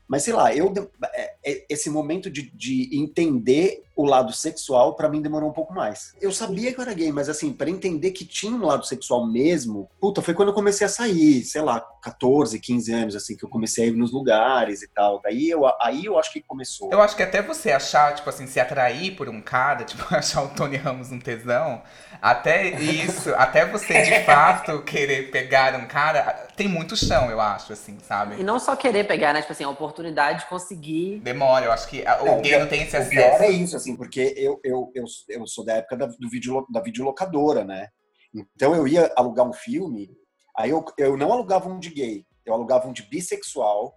mas 0.07 0.23
sei 0.23 0.35
lá, 0.35 0.55
eu 0.55 0.73
é, 1.13 1.35
é, 1.45 1.67
esse 1.69 1.91
momento 1.91 2.31
de, 2.31 2.49
de 2.55 2.97
entender 2.97 3.83
o 3.95 4.05
lado 4.05 4.33
sexual, 4.33 4.95
para 4.95 5.09
mim 5.09 5.21
demorou 5.21 5.49
um 5.51 5.53
pouco 5.53 5.73
mais. 5.75 6.15
Eu 6.21 6.33
sabia 6.33 6.73
que 6.73 6.79
eu 6.79 6.83
era 6.83 6.95
gay, 6.95 7.13
mas 7.13 7.29
assim, 7.29 7.53
para 7.53 7.69
entender 7.71 8.11
que 8.13 8.25
tinha 8.25 8.53
um 8.53 8.65
lado 8.67 8.87
sexual 8.87 9.27
mesmo, 9.27 9.89
puta, 10.01 10.23
foi 10.23 10.35
quando 10.35 10.49
eu 10.49 10.55
comecei 10.55 10.87
a 10.87 10.91
sair, 10.91 11.43
sei 11.45 11.63
lá, 11.63 11.81
14, 12.03 12.59
15 12.59 12.93
anos, 12.93 13.17
assim, 13.17 13.37
que 13.37 13.45
eu 13.45 13.49
comecei 13.49 13.85
a 13.85 13.87
ir 13.89 13.93
nos 13.93 14.13
lugares 14.13 14.83
e 14.83 14.89
tal. 14.89 15.21
Daí 15.23 15.51
eu, 15.51 15.63
aí 15.81 16.05
eu 16.05 16.19
acho 16.19 16.33
que 16.33 16.41
começou. 16.43 16.91
Eu 16.91 17.01
acho 17.01 17.15
que 17.17 17.23
até 17.23 17.43
você 17.43 17.71
achar, 17.71 18.15
tipo 18.15 18.29
assim, 18.29 18.47
se 18.47 18.59
atrair 18.59 19.15
por 19.17 19.29
um 19.29 19.41
cara, 19.41 19.85
tipo, 19.85 20.03
achar 20.15 20.43
o 20.43 20.49
Tony 20.49 20.77
Ramos 20.77 21.11
um 21.13 21.19
tesão, 21.21 21.83
até 22.21 22.69
isso, 22.81 23.35
até 23.37 23.65
você 23.67 24.03
de 24.03 24.25
fato 24.25 24.83
querer 24.83 25.31
pegar 25.31 25.75
um 25.77 25.87
cara, 25.87 26.47
tem 26.57 26.69
muito 26.69 26.97
chão, 26.97 27.31
eu 27.31 27.41
acho, 27.41 27.73
assim, 27.73 27.99
sabe? 28.07 28.41
E 28.41 28.45
não 28.45 28.59
só 28.59 28.75
querer 28.77 29.05
pegar, 29.05 29.33
né? 29.33 29.41
Tipo 29.41 29.53
assim, 29.53 29.65
a 29.65 29.69
oportunidade 29.71 30.41
de 30.41 30.47
conseguir. 30.47 31.21
Demora, 31.21 31.67
eu 31.67 31.73
acho 31.73 31.89
que 31.89 32.01
o 32.01 32.29
É, 32.29 32.41
gay 32.41 32.59
não 32.59 32.67
tem 32.67 32.83
esse 32.83 32.97
O 32.97 33.09
pior 33.09 33.27
acesso. 33.29 33.43
é 33.43 33.51
isso, 33.51 33.77
assim, 33.83 33.97
porque 33.97 34.35
eu, 34.37 34.61
eu, 34.65 34.91
eu, 34.95 35.05
eu 35.29 35.47
sou 35.47 35.65
da 35.65 35.75
época 35.75 35.97
da, 35.97 36.07
do 36.07 36.31
vídeo, 36.31 36.67
da 36.71 36.81
videolocadora, 36.81 37.65
né? 37.65 37.89
Então 38.35 38.75
eu 38.75 38.89
ia 38.89 39.13
alugar 39.17 39.47
um 39.47 39.53
filme, 39.53 40.11
aí 40.57 40.71
eu, 40.71 40.85
eu 40.97 41.17
não 41.17 41.33
alugava 41.33 41.69
um 41.69 41.79
de 41.79 41.91
gay, 41.91 42.25
eu 42.47 42.55
alugava 42.55 42.89
um 42.89 42.93
de 42.93 43.03
bissexual 43.03 43.95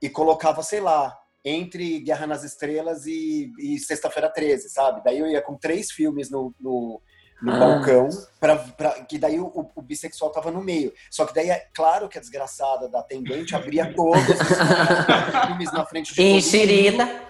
e 0.00 0.08
colocava, 0.08 0.62
sei 0.62 0.80
lá, 0.80 1.16
entre 1.44 2.00
Guerra 2.00 2.26
nas 2.26 2.44
Estrelas 2.44 3.06
e, 3.06 3.50
e 3.58 3.78
Sexta-feira 3.78 4.28
13, 4.30 4.68
sabe? 4.68 5.02
Daí 5.04 5.18
eu 5.18 5.26
ia 5.26 5.42
com 5.42 5.56
três 5.56 5.90
filmes 5.90 6.30
no, 6.30 6.54
no, 6.60 7.00
no 7.42 7.52
Ah. 7.52 7.58
balcão, 7.58 8.08
pra, 8.38 8.56
pra, 8.56 9.04
que 9.04 9.18
daí 9.18 9.40
o, 9.40 9.50
o 9.74 9.82
bissexual 9.82 10.30
tava 10.30 10.50
no 10.50 10.62
meio. 10.62 10.92
Só 11.10 11.24
que 11.26 11.34
daí 11.34 11.50
é 11.50 11.66
claro 11.74 12.08
que 12.08 12.18
a 12.18 12.20
desgraçada 12.20 12.88
da 12.88 13.00
atendente 13.00 13.56
abria 13.56 13.92
todos 13.94 14.22
os 14.22 14.26
filmes 15.46 15.72
na 15.72 15.84
frente 15.84 16.14
de. 16.14 16.22
Enxerida. 16.22 17.27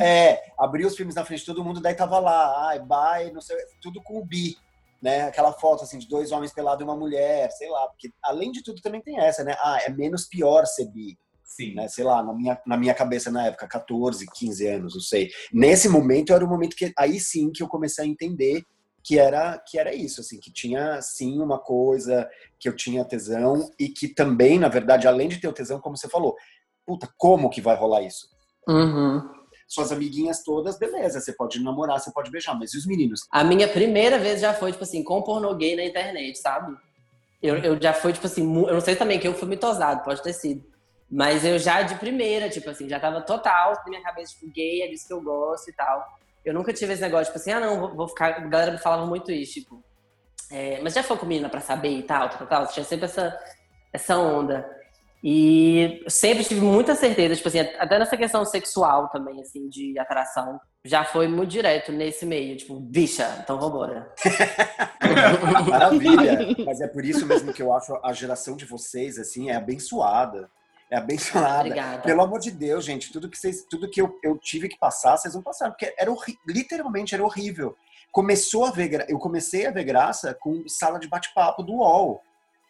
É, 0.00 0.40
abriu 0.58 0.86
os 0.86 0.96
filmes 0.96 1.14
na 1.14 1.24
frente 1.24 1.40
de 1.40 1.46
todo 1.46 1.64
mundo, 1.64 1.80
daí 1.80 1.94
tava 1.94 2.18
lá, 2.18 2.68
ai, 2.68 2.80
bye, 2.80 3.32
não 3.32 3.40
sei, 3.40 3.56
tudo 3.80 4.02
com 4.02 4.18
o 4.18 4.24
bi, 4.24 4.56
né? 5.00 5.22
Aquela 5.22 5.52
foto 5.52 5.84
assim 5.84 5.98
de 5.98 6.08
dois 6.08 6.32
homens 6.32 6.52
pelados 6.52 6.80
e 6.80 6.84
uma 6.84 6.96
mulher, 6.96 7.50
sei 7.52 7.68
lá, 7.70 7.86
porque 7.88 8.10
além 8.22 8.50
de 8.50 8.62
tudo 8.62 8.80
também 8.80 9.00
tem 9.00 9.18
essa, 9.18 9.44
né? 9.44 9.56
Ah, 9.60 9.78
é 9.82 9.90
menos 9.90 10.26
pior 10.26 10.66
ser 10.66 10.86
bi, 10.86 11.16
Sim. 11.44 11.74
né? 11.74 11.88
Sei 11.88 12.04
lá, 12.04 12.22
na 12.22 12.34
minha, 12.34 12.60
na 12.66 12.76
minha 12.76 12.94
cabeça 12.94 13.30
na 13.30 13.46
época, 13.46 13.68
14, 13.68 14.26
15 14.34 14.66
anos, 14.66 14.94
não 14.94 15.00
sei. 15.00 15.30
Nesse 15.52 15.88
momento 15.88 16.32
era 16.32 16.44
o 16.44 16.48
momento 16.48 16.76
que 16.76 16.92
aí 16.98 17.20
sim 17.20 17.50
que 17.50 17.62
eu 17.62 17.68
comecei 17.68 18.04
a 18.04 18.08
entender 18.08 18.62
que 19.04 19.20
era 19.20 19.56
que 19.58 19.78
era 19.78 19.94
isso, 19.94 20.20
assim, 20.20 20.40
que 20.40 20.52
tinha 20.52 21.00
sim 21.00 21.40
uma 21.40 21.60
coisa 21.60 22.28
que 22.58 22.68
eu 22.68 22.74
tinha 22.74 23.04
tesão 23.04 23.70
e 23.78 23.88
que 23.88 24.08
também, 24.08 24.58
na 24.58 24.68
verdade, 24.68 25.06
além 25.06 25.28
de 25.28 25.40
ter 25.40 25.46
o 25.46 25.52
tesão, 25.52 25.80
como 25.80 25.96
você 25.96 26.08
falou, 26.08 26.34
puta, 26.84 27.08
como 27.16 27.48
que 27.48 27.60
vai 27.60 27.76
rolar 27.76 28.02
isso? 28.02 28.28
Uhum. 28.68 29.35
Suas 29.66 29.90
amiguinhas 29.90 30.42
todas, 30.42 30.78
beleza, 30.78 31.20
você 31.20 31.32
pode 31.32 31.60
namorar, 31.60 31.98
você 32.00 32.12
pode 32.12 32.30
beijar, 32.30 32.58
mas 32.58 32.72
e 32.72 32.78
os 32.78 32.86
meninos? 32.86 33.26
A 33.30 33.42
minha 33.42 33.68
primeira 33.68 34.18
vez 34.18 34.40
já 34.40 34.54
foi, 34.54 34.72
tipo 34.72 34.84
assim, 34.84 35.02
com 35.02 35.22
pornô 35.22 35.54
gay 35.54 35.74
na 35.74 35.84
internet, 35.84 36.38
sabe? 36.38 36.76
Eu, 37.42 37.56
eu 37.58 37.80
já 37.80 37.92
fui, 37.92 38.12
tipo 38.12 38.26
assim, 38.26 38.42
eu 38.42 38.74
não 38.74 38.80
sei 38.80 38.96
também 38.96 39.18
que 39.18 39.26
eu 39.26 39.34
fui 39.34 39.48
mitosado, 39.48 40.04
pode 40.04 40.22
ter 40.22 40.32
sido. 40.32 40.64
Mas 41.10 41.44
eu 41.44 41.58
já 41.58 41.82
de 41.82 41.94
primeira, 41.96 42.48
tipo 42.48 42.68
assim, 42.70 42.88
já 42.88 42.98
tava 42.98 43.20
total 43.20 43.72
na 43.72 43.84
minha 43.88 44.02
cabeça, 44.02 44.32
tipo, 44.34 44.50
gay, 44.52 44.82
é 44.82 44.88
disso 44.88 45.06
que 45.06 45.12
eu 45.12 45.22
gosto 45.22 45.68
e 45.68 45.72
tal. 45.72 46.04
Eu 46.44 46.54
nunca 46.54 46.72
tive 46.72 46.92
esse 46.92 47.02
negócio, 47.02 47.26
tipo 47.26 47.38
assim, 47.38 47.52
ah, 47.52 47.60
não, 47.60 47.80
vou, 47.80 47.94
vou 47.94 48.08
ficar. 48.08 48.36
A 48.36 48.40
galera 48.40 48.72
me 48.72 48.78
falava 48.78 49.06
muito 49.06 49.30
isso, 49.30 49.54
tipo, 49.54 49.82
é, 50.50 50.80
mas 50.80 50.94
já 50.94 51.02
foi 51.02 51.16
com 51.16 51.26
menina 51.26 51.48
pra 51.48 51.60
saber 51.60 51.90
e 51.90 52.02
tal, 52.02 52.28
tal, 52.28 52.46
tal. 52.46 52.66
Tinha 52.68 52.84
sempre 52.84 53.06
essa, 53.06 53.38
essa 53.92 54.16
onda. 54.16 54.68
E 55.28 56.04
sempre 56.06 56.44
tive 56.44 56.60
muita 56.60 56.94
certeza, 56.94 57.34
tipo 57.34 57.48
assim, 57.48 57.58
até 57.58 57.98
nessa 57.98 58.16
questão 58.16 58.44
sexual 58.44 59.08
também, 59.08 59.40
assim, 59.40 59.68
de 59.68 59.98
atração, 59.98 60.60
já 60.84 61.04
foi 61.04 61.26
muito 61.26 61.50
direto 61.50 61.90
nesse 61.90 62.24
meio, 62.24 62.56
tipo, 62.56 62.78
bicha, 62.78 63.40
então 63.42 63.58
vambora. 63.58 64.14
Maravilha! 65.68 66.54
Mas 66.64 66.80
é 66.80 66.86
por 66.86 67.04
isso 67.04 67.26
mesmo 67.26 67.52
que 67.52 67.60
eu 67.60 67.72
acho 67.72 67.98
a 68.04 68.12
geração 68.12 68.56
de 68.56 68.64
vocês, 68.66 69.18
assim, 69.18 69.50
é 69.50 69.56
abençoada. 69.56 70.48
É 70.88 70.96
abençoada. 70.96 71.58
Obrigada. 71.58 72.02
Pelo 72.02 72.22
amor 72.22 72.38
de 72.38 72.52
Deus, 72.52 72.84
gente, 72.84 73.12
tudo 73.12 73.28
que, 73.28 73.36
vocês, 73.36 73.66
tudo 73.68 73.90
que 73.90 74.00
eu, 74.00 74.16
eu 74.22 74.38
tive 74.38 74.68
que 74.68 74.78
passar, 74.78 75.16
vocês 75.16 75.34
vão 75.34 75.42
passar, 75.42 75.70
porque 75.70 75.92
era 75.98 76.14
literalmente 76.46 77.16
era 77.16 77.24
horrível. 77.24 77.74
Começou 78.12 78.64
a 78.64 78.70
ver, 78.70 79.04
eu 79.08 79.18
comecei 79.18 79.66
a 79.66 79.72
ver 79.72 79.82
graça 79.82 80.32
com 80.34 80.62
sala 80.68 81.00
de 81.00 81.08
bate-papo 81.08 81.64
do 81.64 81.72
UOL. 81.72 82.22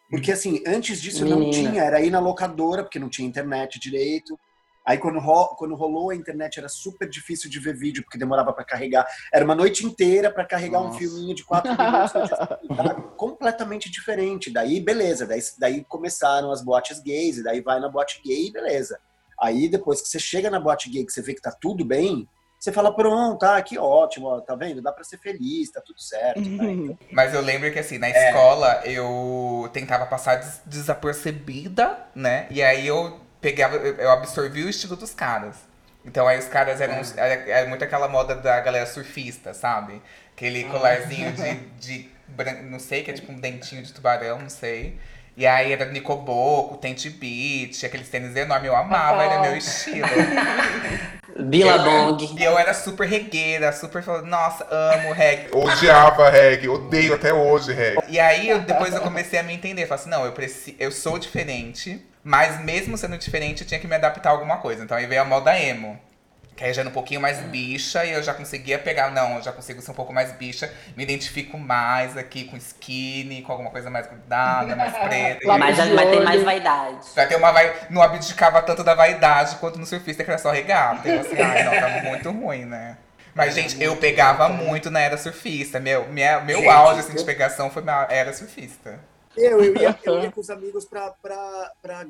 Porque 0.09 0.31
assim, 0.31 0.63
antes 0.65 1.01
disso 1.01 1.25
não 1.25 1.39
Menina. 1.39 1.69
tinha, 1.69 1.83
era 1.83 2.01
ir 2.01 2.09
na 2.09 2.19
locadora, 2.19 2.83
porque 2.83 2.99
não 2.99 3.09
tinha 3.09 3.27
internet 3.27 3.79
direito. 3.79 4.39
Aí 4.85 4.97
quando, 4.97 5.19
ro- 5.19 5.53
quando 5.57 5.75
rolou 5.75 6.11
a 6.11 6.15
internet 6.15 6.59
era 6.59 6.69
super 6.69 7.09
difícil 7.09 7.49
de 7.49 7.59
ver 7.59 7.75
vídeo, 7.75 8.03
porque 8.03 8.17
demorava 8.17 8.53
para 8.53 8.63
carregar. 8.63 9.05
Era 9.33 9.43
uma 9.43 9.53
noite 9.53 9.85
inteira 9.85 10.31
para 10.31 10.45
carregar 10.45 10.79
um 10.79 10.85
Nossa. 10.85 10.99
filminho 10.99 11.35
de 11.35 11.43
quatro 11.43 11.71
minutos. 11.71 12.11
sabe? 12.77 13.03
completamente 13.17 13.91
diferente. 13.91 14.49
Daí, 14.49 14.79
beleza. 14.79 15.25
Daí, 15.25 15.41
daí 15.59 15.83
começaram 15.83 16.51
as 16.51 16.63
boates 16.63 17.01
gays, 17.01 17.37
e 17.37 17.43
daí 17.43 17.59
vai 17.59 17.81
na 17.81 17.89
boate 17.89 18.21
gay, 18.23 18.49
beleza. 18.49 18.97
Aí 19.37 19.67
depois 19.67 20.01
que 20.01 20.07
você 20.07 20.19
chega 20.19 20.49
na 20.49 20.59
boate 20.59 20.89
gay, 20.89 21.05
que 21.05 21.11
você 21.11 21.21
vê 21.21 21.33
que 21.33 21.41
tá 21.41 21.51
tudo 21.51 21.83
bem, 21.83 22.25
você 22.59 22.71
fala, 22.71 22.93
pronto, 22.95 23.39
tá, 23.39 23.61
que 23.61 23.77
ótimo, 23.77 24.27
ó, 24.27 24.41
tá 24.41 24.55
vendo? 24.55 24.81
Dá 24.81 24.91
pra 24.91 25.03
ser 25.03 25.17
feliz, 25.19 25.71
tá 25.71 25.81
tudo 25.81 25.99
certo. 26.01 26.41
tá? 26.57 26.65
Então, 26.65 26.97
Mas 27.11 27.33
eu 27.33 27.41
lembro 27.41 27.71
que 27.71 27.79
assim, 27.79 27.97
na 27.97 28.07
É. 28.09 28.27
escola 28.27 28.81
eu 28.85 29.69
tentava 29.73 30.05
passar 30.05 30.35
des- 30.37 30.61
desapercebida, 30.65 31.97
né? 32.15 32.47
E 32.49 32.61
aí 32.61 32.87
eu 32.87 33.19
pegava, 33.41 33.75
eu 33.77 34.09
absorvi 34.11 34.63
o 34.63 34.69
estilo 34.69 34.95
dos 34.95 35.13
caras. 35.13 35.55
Então 36.05 36.27
aí 36.27 36.39
os 36.39 36.45
caras 36.47 36.79
eram, 36.79 36.95
era, 37.17 37.33
era 37.49 37.67
muito 37.69 37.83
aquela 37.83 38.07
moda 38.07 38.35
da 38.35 38.59
galera 38.61 38.85
surfista, 38.85 39.53
sabe? 39.53 40.01
Aquele 40.33 40.63
colarzinho 40.65 41.31
de, 41.33 41.55
de 41.79 42.09
bran- 42.27 42.61
não 42.63 42.79
sei, 42.79 43.03
que 43.03 43.11
é 43.11 43.13
tipo 43.13 43.31
um 43.31 43.39
dentinho 43.39 43.83
de 43.83 43.93
tubarão, 43.93 44.39
não 44.39 44.49
sei. 44.49 44.97
E 45.37 45.45
aí 45.45 45.71
era 45.71 45.85
Nicoboco, 45.85 46.77
Tente 46.77 47.11
Beach, 47.11 47.85
aqueles 47.85 48.09
tênis 48.09 48.35
enormes, 48.35 48.67
eu 48.67 48.75
amava, 48.75 49.23
era 49.23 49.39
meu 49.41 49.55
estilo. 49.55 50.07
Billabong. 51.39 52.17
E 52.39 52.43
eu 52.43 52.57
era 52.57 52.73
super 52.73 53.07
regueira, 53.07 53.71
super 53.71 54.01
falando, 54.01 54.25
nossa, 54.25 54.65
amo 54.71 55.11
reggae. 55.13 55.49
Odiava 55.53 56.29
reggae, 56.31 56.67
odeio 56.67 57.13
até 57.13 57.31
hoje 57.31 57.71
reggae. 57.73 58.01
E 58.09 58.19
aí, 58.19 58.49
eu- 58.49 58.61
depois 58.61 58.95
eu 58.95 59.01
comecei 59.01 59.37
a 59.37 59.43
me 59.43 59.53
entender. 59.53 59.85
Falei 59.85 60.01
assim, 60.01 60.09
não, 60.09 60.25
eu, 60.25 60.31
preci 60.31 60.75
eu 60.79 60.91
sou 60.91 61.19
diferente, 61.19 62.03
mas 62.23 62.59
mesmo 62.61 62.97
sendo 62.97 63.17
diferente, 63.17 63.61
eu 63.61 63.67
tinha 63.67 63.79
que 63.79 63.87
me 63.87 63.95
adaptar 63.95 64.29
a 64.29 64.33
alguma 64.33 64.57
coisa. 64.57 64.83
Então 64.83 64.97
aí 64.97 65.05
veio 65.05 65.21
a 65.21 65.25
moda 65.25 65.57
emo. 65.59 65.99
Que 66.57 66.63
aí 66.63 66.73
já 66.73 66.81
era 66.81 66.89
um 66.89 66.91
pouquinho 66.91 67.21
mais 67.21 67.39
bicha 67.41 68.03
e 68.03 68.13
eu 68.13 68.23
já 68.23 68.33
conseguia 68.33 68.79
pegar, 68.79 69.11
não, 69.11 69.35
eu 69.35 69.43
já 69.43 69.51
consigo 69.51 69.79
ser 69.79 69.91
um 69.91 69.93
pouco 69.93 70.11
mais 70.11 70.31
bicha. 70.31 70.73
Me 70.95 71.03
identifico 71.03 71.55
mais 71.55 72.17
aqui 72.17 72.45
com 72.45 72.57
skinny, 72.57 73.43
com 73.43 73.51
alguma 73.51 73.69
coisa 73.69 73.91
mais 73.91 74.07
grudada, 74.07 74.75
mais 74.75 74.91
preta. 74.97 75.43
E 75.43 75.47
Mas, 75.47 75.75
de 75.75 75.93
mas 75.93 76.09
tem 76.09 76.23
mais 76.23 76.43
vaidade. 76.43 76.97
já 77.15 77.27
tem 77.27 77.37
uma 77.37 77.51
vai... 77.51 77.71
Não 77.91 78.01
abdicava 78.01 78.59
tanto 78.63 78.83
da 78.83 78.95
vaidade 78.95 79.57
quanto 79.57 79.77
no 79.77 79.85
surfista, 79.85 80.23
que 80.23 80.31
era 80.31 80.39
só 80.39 80.49
regata. 80.49 81.07
Eu 81.07 81.21
assim, 81.21 81.39
ai, 81.39 81.63
não, 81.63 81.71
tá 81.79 82.09
muito 82.09 82.31
ruim, 82.31 82.65
né? 82.65 82.97
Mas, 83.35 83.53
gente, 83.53 83.79
eu 83.79 83.95
pegava 83.95 84.49
muito 84.49 84.89
na 84.89 84.99
era 84.99 85.15
surfista. 85.15 85.79
Meu, 85.79 86.07
minha, 86.07 86.39
meu 86.39 86.57
Gente, 86.57 86.69
auge 86.69 87.01
assim, 87.01 87.13
de 87.13 87.23
pegação 87.23 87.69
foi 87.69 87.83
na 87.83 88.07
era 88.09 88.33
surfista. 88.33 88.99
Eu, 89.37 89.63
eu, 89.63 89.75
ia, 89.75 89.99
eu 90.03 90.19
ia 90.23 90.31
com 90.31 90.41
os 90.41 90.49
amigos 90.49 90.83
pra 90.85 91.13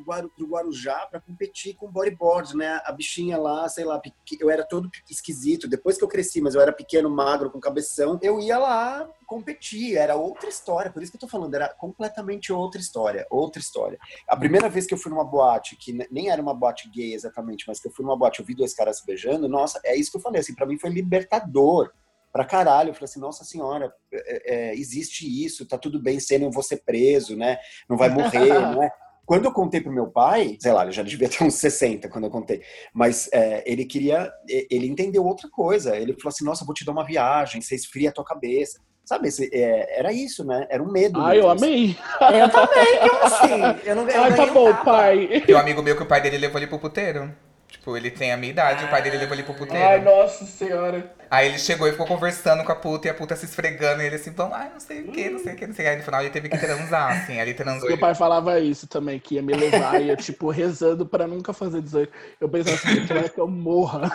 Guaru, 0.05 0.31
Guarujá 0.39 1.05
pra 1.07 1.19
competir 1.19 1.75
com 1.75 1.91
bodyboard, 1.91 2.55
né? 2.55 2.81
A 2.85 2.91
bichinha 2.91 3.37
lá, 3.37 3.67
sei 3.69 3.85
lá, 3.85 4.01
eu 4.39 4.49
era 4.49 4.63
todo 4.63 4.89
esquisito. 5.09 5.67
Depois 5.67 5.97
que 5.97 6.03
eu 6.03 6.07
cresci, 6.07 6.41
mas 6.41 6.55
eu 6.55 6.61
era 6.61 6.71
pequeno, 6.71 7.09
magro, 7.09 7.51
com 7.51 7.59
cabeção, 7.59 8.17
eu 8.21 8.39
ia 8.39 8.57
lá 8.57 9.07
competir. 9.25 9.95
Era 9.97 10.15
outra 10.15 10.49
história. 10.49 10.91
Por 10.91 11.03
isso 11.03 11.11
que 11.11 11.17
eu 11.17 11.21
tô 11.21 11.27
falando, 11.27 11.53
era 11.53 11.69
completamente 11.69 12.51
outra 12.53 12.79
história. 12.79 13.27
Outra 13.29 13.61
história. 13.61 13.99
A 14.27 14.35
primeira 14.37 14.69
vez 14.69 14.85
que 14.87 14.93
eu 14.93 14.97
fui 14.97 15.11
numa 15.11 15.25
boate, 15.25 15.75
que 15.75 15.91
ne- 15.93 16.07
nem 16.09 16.29
era 16.29 16.41
uma 16.41 16.53
boate 16.53 16.89
gay 16.89 17.13
exatamente, 17.13 17.65
mas 17.67 17.79
que 17.79 17.87
eu 17.87 17.91
fui 17.91 18.05
numa 18.05 18.17
boate, 18.17 18.39
eu 18.39 18.45
vi 18.45 18.55
dois 18.55 18.73
caras 18.73 18.99
se 18.99 19.05
beijando, 19.05 19.47
nossa, 19.47 19.79
é 19.83 19.95
isso 19.95 20.09
que 20.11 20.17
eu 20.17 20.21
falei, 20.21 20.39
assim, 20.41 20.55
pra 20.55 20.65
mim 20.65 20.77
foi 20.79 20.89
libertador 20.89 21.91
pra 22.37 22.45
caralho. 22.45 22.89
Eu 22.89 22.93
falei 22.93 23.05
assim, 23.05 23.19
nossa 23.19 23.43
senhora, 23.43 23.91
é, 24.13 24.69
é, 24.69 24.75
existe 24.75 25.25
isso, 25.43 25.65
tá 25.67 25.75
tudo 25.77 25.99
bem 25.99 26.19
ser, 26.19 26.37
não 26.37 26.51
vou 26.51 26.61
ser 26.61 26.83
preso, 26.85 27.35
né? 27.35 27.57
Não 27.89 27.97
vai 27.97 28.09
morrer, 28.09 28.47
não 28.61 28.83
é? 28.83 28.89
Quando 29.25 29.45
eu 29.45 29.51
contei 29.51 29.81
pro 29.81 29.91
meu 29.91 30.07
pai, 30.07 30.55
sei 30.61 30.71
lá, 30.71 30.83
ele 30.83 30.91
já 30.91 31.01
devia 31.03 31.27
ter 31.27 31.43
uns 31.43 31.55
60 31.55 32.07
quando 32.07 32.25
eu 32.25 32.29
contei, 32.29 32.61
mas 32.93 33.27
é, 33.33 33.61
ele 33.65 33.83
queria, 33.85 34.31
ele 34.47 34.87
entendeu 34.87 35.25
outra 35.25 35.49
coisa. 35.49 35.97
Ele 35.97 36.13
falou 36.13 36.29
assim: 36.29 36.45
Nossa, 36.45 36.63
vou 36.63 36.73
te 36.73 36.85
dar 36.85 36.91
uma 36.93 37.03
viagem, 37.05 37.59
você 37.59 37.75
esfria 37.75 38.09
a 38.09 38.13
tua 38.13 38.23
cabeça. 38.23 38.79
Sabe, 39.03 39.27
esse- 39.29 39.49
é, 39.53 39.99
era 39.99 40.13
isso, 40.13 40.45
né? 40.45 40.65
Era 40.69 40.81
um 40.83 40.91
medo. 40.91 41.19
Ai, 41.19 41.39
eu 41.39 41.49
amei. 41.49 41.97
Eu 42.21 42.49
também, 42.49 42.99
como 42.99 43.23
assim? 43.23 43.79
Eu 43.85 43.95
não 43.95 44.07
eu 44.07 44.21
Ai, 44.23 44.29
tá 44.31 44.35
ganhei 44.37 44.51
um 44.51 44.53
bom, 44.53 44.71
tapa. 44.71 44.83
pai. 44.85 45.41
Tem 45.45 45.55
um 45.55 45.59
amigo 45.59 45.81
meu 45.81 45.95
que 45.97 46.03
o 46.03 46.07
pai 46.07 46.21
dele 46.21 46.37
levou 46.37 46.59
ele 46.59 46.67
pro 46.67 46.77
puteiro. 46.79 47.33
Tipo, 47.67 47.97
ele 47.97 48.09
tem 48.09 48.31
a 48.31 48.37
minha 48.37 48.51
idade, 48.51 48.85
o 48.85 48.89
pai 48.89 49.01
dele 49.01 49.17
levou 49.17 49.35
ele 49.35 49.43
pro 49.43 49.53
puteiro. 49.53 49.85
Ai, 49.85 49.99
nossa 50.01 50.45
senhora. 50.45 51.13
Aí 51.29 51.47
ele 51.47 51.59
chegou 51.59 51.85
e 51.87 51.91
ficou 51.91 52.07
conversando 52.07 52.63
com 52.63 52.71
a 52.71 52.75
puta 52.75 53.07
e 53.07 53.11
a 53.11 53.13
puta 53.13 53.35
se 53.35 53.43
esfregando. 53.45 54.01
E 54.01 54.05
ele 54.05 54.15
assim, 54.15 54.31
vamos, 54.31 54.55
ai, 54.55 54.69
não 54.71 54.79
sei 54.79 55.01
o 55.01 55.11
que, 55.11 55.29
não 55.29 55.39
sei 55.39 55.53
o 55.53 55.55
que, 55.57 55.67
não 55.67 55.73
sei 55.73 55.83
o 55.83 55.87
que. 55.87 55.91
Aí 55.91 55.97
no 55.97 56.03
final 56.03 56.21
ele 56.21 56.29
teve 56.29 56.47
que 56.47 56.57
transar, 56.57 57.11
assim. 57.11 57.33
Aí 57.33 57.41
ele 57.41 57.53
transou. 57.53 57.89
Meu 57.89 57.97
pai 57.97 58.15
falava 58.15 58.57
isso 58.59 58.87
também, 58.87 59.19
que 59.19 59.35
ia 59.35 59.41
me 59.41 59.53
levar, 59.53 60.01
ia, 60.01 60.15
tipo, 60.15 60.49
rezando 60.49 61.05
pra 61.05 61.27
nunca 61.27 61.51
fazer 61.51 61.81
18. 61.81 62.11
Eu 62.39 62.47
pensava 62.47 62.75
assim, 62.75 63.05
que 63.05 63.13
é 63.13 63.27
que 63.29 63.39
eu 63.39 63.47
morra. 63.47 64.09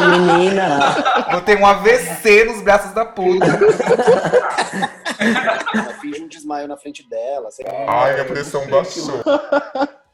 Menina. 0.00 0.78
Vou 1.30 1.42
ter 1.42 1.58
um 1.58 1.66
AVC 1.66 2.44
nos 2.44 2.62
braços 2.62 2.92
da 2.92 3.04
puta. 3.04 3.46
Ela 5.74 5.94
finge 6.00 6.22
um 6.22 6.28
desmaio 6.28 6.66
na 6.66 6.78
frente 6.78 7.06
dela. 7.06 7.50
sei 7.50 7.66
lá. 7.66 8.04
Ai, 8.04 8.20
a 8.20 8.24
pressão 8.24 8.66
baixou. 8.68 9.22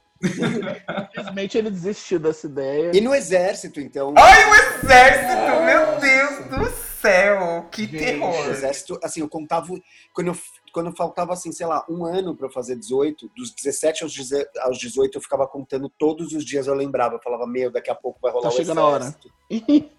Infelizmente 1.11 1.59
ele 1.59 1.71
desistiu 1.71 2.19
dessa 2.19 2.47
ideia. 2.47 2.91
E 2.95 3.01
no 3.01 3.15
exército, 3.15 3.81
então. 3.81 4.15
Ai, 4.17 4.51
o 4.51 4.55
exército! 4.55 5.65
Meu 5.65 6.01
Deus 6.01 6.47
do 6.51 6.77
céu! 7.01 7.67
Que 7.71 7.83
Gente, 7.87 7.99
terror! 7.99 8.45
No 8.45 8.51
exército, 8.51 8.99
assim, 9.03 9.21
eu 9.21 9.29
contava. 9.29 9.67
Quando, 10.13 10.29
eu, 10.29 10.37
quando 10.73 10.95
faltava, 10.97 11.33
assim, 11.33 11.53
sei 11.53 11.67
lá, 11.67 11.85
um 11.89 12.05
ano 12.05 12.35
pra 12.37 12.47
eu 12.47 12.51
fazer 12.53 12.77
18, 12.77 13.31
dos 13.37 13.53
17 13.55 14.05
aos, 14.05 14.15
aos 14.61 14.79
18, 14.79 15.17
eu 15.17 15.23
ficava 15.23 15.47
contando 15.47 15.89
todos 15.99 16.33
os 16.33 16.45
dias, 16.45 16.67
eu 16.67 16.75
lembrava. 16.75 17.15
Eu 17.17 17.21
falava, 17.23 17.47
meu, 17.47 17.71
daqui 17.71 17.91
a 17.91 17.95
pouco 17.95 18.19
vai 18.21 18.31
rolar 18.33 18.45
Tá 18.45 18.49
o 18.49 18.57
chegando 18.57 18.81
a 18.81 18.85
hora. 18.87 19.05
exército. 19.05 19.31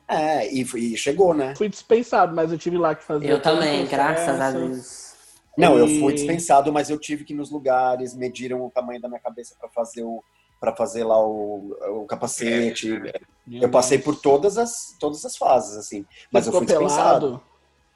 É, 0.08 0.48
e, 0.54 0.66
foi- 0.66 0.82
e 0.82 0.98
chegou, 0.98 1.34
né? 1.34 1.54
Fui 1.56 1.70
dispensado, 1.70 2.36
mas 2.36 2.52
eu 2.52 2.58
tive 2.58 2.78
lá 2.78 2.94
que 2.96 3.04
fazer. 3.04 3.30
Eu 3.30 3.38
o 3.38 3.42
também, 3.42 3.86
graças 3.88 4.40
a. 4.40 4.52
Deus. 4.52 5.07
Não, 5.58 5.78
eu 5.78 5.88
E- 5.88 6.00
fui 6.00 6.14
dispensado, 6.14 6.72
mas 6.72 6.90
eu 6.90 7.00
tive 7.00 7.24
que 7.24 7.34
ir 7.34 7.36
nos 7.36 7.50
lugares, 7.52 8.14
mediram 8.16 8.66
o 8.66 8.70
tamanho 8.70 9.02
da 9.02 9.08
minha 9.08 9.20
cabeça 9.20 9.56
pra 9.60 9.70
fazer 9.70 10.04
o 10.04 10.24
para 10.60 10.76
fazer 10.76 11.04
lá 11.04 11.20
o, 11.24 11.76
o 12.02 12.06
capacete. 12.08 12.90
Meu 13.46 13.62
Eu 13.64 13.70
passei 13.70 14.00
por 14.00 14.16
todas 14.16 14.58
as 14.58 14.96
todas 15.00 15.24
as 15.24 15.38
fases 15.38 15.78
assim, 15.78 16.04
mas 16.32 16.46
Você 16.46 16.50
eu 16.50 16.54
fui 16.54 16.66
dispensado. 16.66 17.26
pelado? 17.28 17.44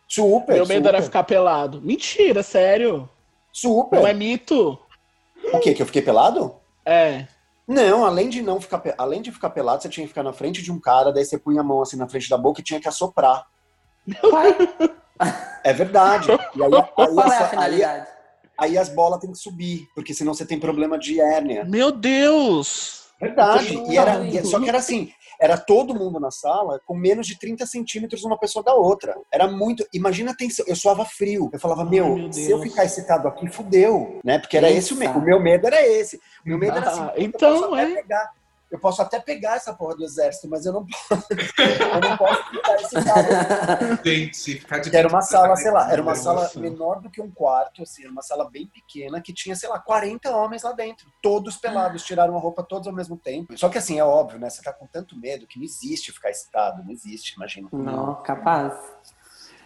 Super, 0.07 0.53
Meu 0.55 0.67
medo 0.67 0.85
super, 0.85 0.89
era 0.95 1.01
ficar 1.01 1.23
pelado. 1.23 1.81
Mentira, 1.81 2.43
sério. 2.43 3.09
super. 3.51 3.99
Não 3.99 4.07
é 4.07 4.13
mito? 4.13 4.77
O 5.53 5.59
quê? 5.59 5.73
Que 5.73 5.81
eu 5.81 5.85
fiquei 5.87 6.01
pelado? 6.03 6.55
É. 6.85 7.25
Não, 7.67 8.05
além 8.05 8.29
de 8.29 8.41
não 8.43 8.59
ficar, 8.61 8.83
além 8.97 9.21
de 9.23 9.31
ficar 9.31 9.49
pelado, 9.49 9.81
você 9.81 9.89
tinha 9.89 10.03
que 10.03 10.09
ficar 10.09 10.23
na 10.23 10.33
frente 10.33 10.61
de 10.61 10.71
um 10.71 10.79
cara, 10.79 11.11
daí 11.11 11.23
você 11.25 11.37
punha 11.39 11.61
a 11.61 11.63
mão 11.63 11.81
assim 11.81 11.95
na 11.97 12.07
frente 12.07 12.29
da 12.29 12.37
boca 12.37 12.59
e 12.61 12.63
tinha 12.63 12.79
que 12.79 12.87
assoprar. 12.87 13.47
É 15.63 15.73
verdade. 15.73 16.27
E 16.55 16.63
aí, 16.63 16.73
aí, 16.75 16.83
Qual 16.95 17.19
é 17.19 17.21
a 17.21 17.25
essa- 17.35 17.43
aí, 17.43 17.49
finalidade? 17.49 18.07
aí 18.57 18.77
as 18.77 18.89
bolas 18.89 19.19
têm 19.19 19.31
que 19.31 19.37
subir, 19.37 19.87
porque 19.95 20.13
senão 20.13 20.33
você 20.33 20.45
tem 20.45 20.59
problema 20.59 20.97
de 20.99 21.19
hérnia. 21.21 21.63
Meu 21.65 21.91
Deus! 21.91 23.01
Verdade. 23.19 23.75
E 23.87 23.97
era, 23.97 24.13
Ai. 24.17 24.29
e- 24.29 24.43
só 24.45 24.59
que 24.59 24.67
era 24.67 24.79
assim, 24.79 25.11
era 25.39 25.55
todo 25.57 25.93
mundo 25.93 26.19
na 26.19 26.31
sala 26.31 26.79
com 26.85 26.95
menos 26.95 27.27
de 27.27 27.37
30 27.37 27.65
centímetros 27.67 28.23
uma 28.23 28.37
pessoa 28.37 28.63
da 28.63 28.73
outra. 28.73 29.15
Era 29.31 29.47
muito. 29.47 29.85
Imagina 29.93 30.31
a 30.31 30.35
tensão. 30.35 30.65
Eu 30.67 30.75
suava 30.75 31.05
frio. 31.05 31.49
Eu 31.53 31.59
falava, 31.59 31.85
meu, 31.85 32.15
meu 32.15 32.33
se 32.33 32.49
eu 32.49 32.59
ficar 32.61 32.83
excitado 32.85 33.27
aqui, 33.27 33.47
fudeu. 33.47 34.19
Né? 34.23 34.39
Porque 34.39 34.57
era 34.57 34.69
esse 34.71 34.93
o 34.93 34.97
medo. 34.97 35.19
O 35.19 35.21
meu 35.21 35.39
medo 35.39 35.67
era 35.67 35.85
esse. 35.87 36.17
O 36.45 36.49
meu 36.49 36.57
medo 36.57 36.77
era 36.77 36.89
assim, 36.89 37.01
Ah, 37.01 37.07
puta, 37.09 37.19
eu 37.19 37.23
então, 37.25 37.77
é. 37.77 37.85
pegar. 37.95 38.29
Eu 38.71 38.79
posso 38.79 39.01
até 39.01 39.19
pegar 39.19 39.57
essa 39.57 39.73
porra 39.73 39.97
do 39.97 40.03
exército, 40.05 40.47
mas 40.49 40.65
eu 40.65 40.71
não 40.71 40.85
posso. 41.09 41.27
eu 41.29 42.09
não 42.09 42.17
posso 42.17 42.49
ficar 42.49 42.75
excitado. 42.75 43.99
Gente, 44.03 44.59
ficar 44.59 44.79
de 44.79 44.95
era 44.95 45.07
uma 45.09 45.21
sala, 45.21 45.55
sei 45.57 45.71
lá, 45.71 45.91
era 45.91 46.01
uma 46.01 46.15
sala 46.15 46.49
menor 46.55 47.01
do 47.01 47.09
que 47.09 47.21
um 47.21 47.29
quarto, 47.29 47.83
assim, 47.83 48.03
era 48.03 48.11
uma 48.11 48.21
sala 48.21 48.49
bem 48.49 48.65
pequena 48.65 49.19
que 49.21 49.33
tinha, 49.33 49.55
sei 49.55 49.67
lá, 49.67 49.77
40 49.77 50.31
homens 50.31 50.63
lá 50.63 50.71
dentro. 50.71 51.11
Todos 51.21 51.57
pelados, 51.57 52.03
tiraram 52.03 52.37
a 52.37 52.39
roupa 52.39 52.63
todos 52.63 52.87
ao 52.87 52.93
mesmo 52.93 53.17
tempo. 53.17 53.57
Só 53.57 53.67
que 53.67 53.77
assim, 53.77 53.99
é 53.99 54.05
óbvio, 54.05 54.39
né? 54.39 54.49
Você 54.49 54.61
tá 54.61 54.71
com 54.71 54.87
tanto 54.87 55.19
medo 55.19 55.45
que 55.45 55.59
não 55.59 55.65
existe 55.65 56.13
ficar 56.13 56.29
excitado, 56.29 56.81
não 56.81 56.91
existe, 56.91 57.35
imagina. 57.35 57.67
Não, 57.73 58.15
capaz. 58.23 58.73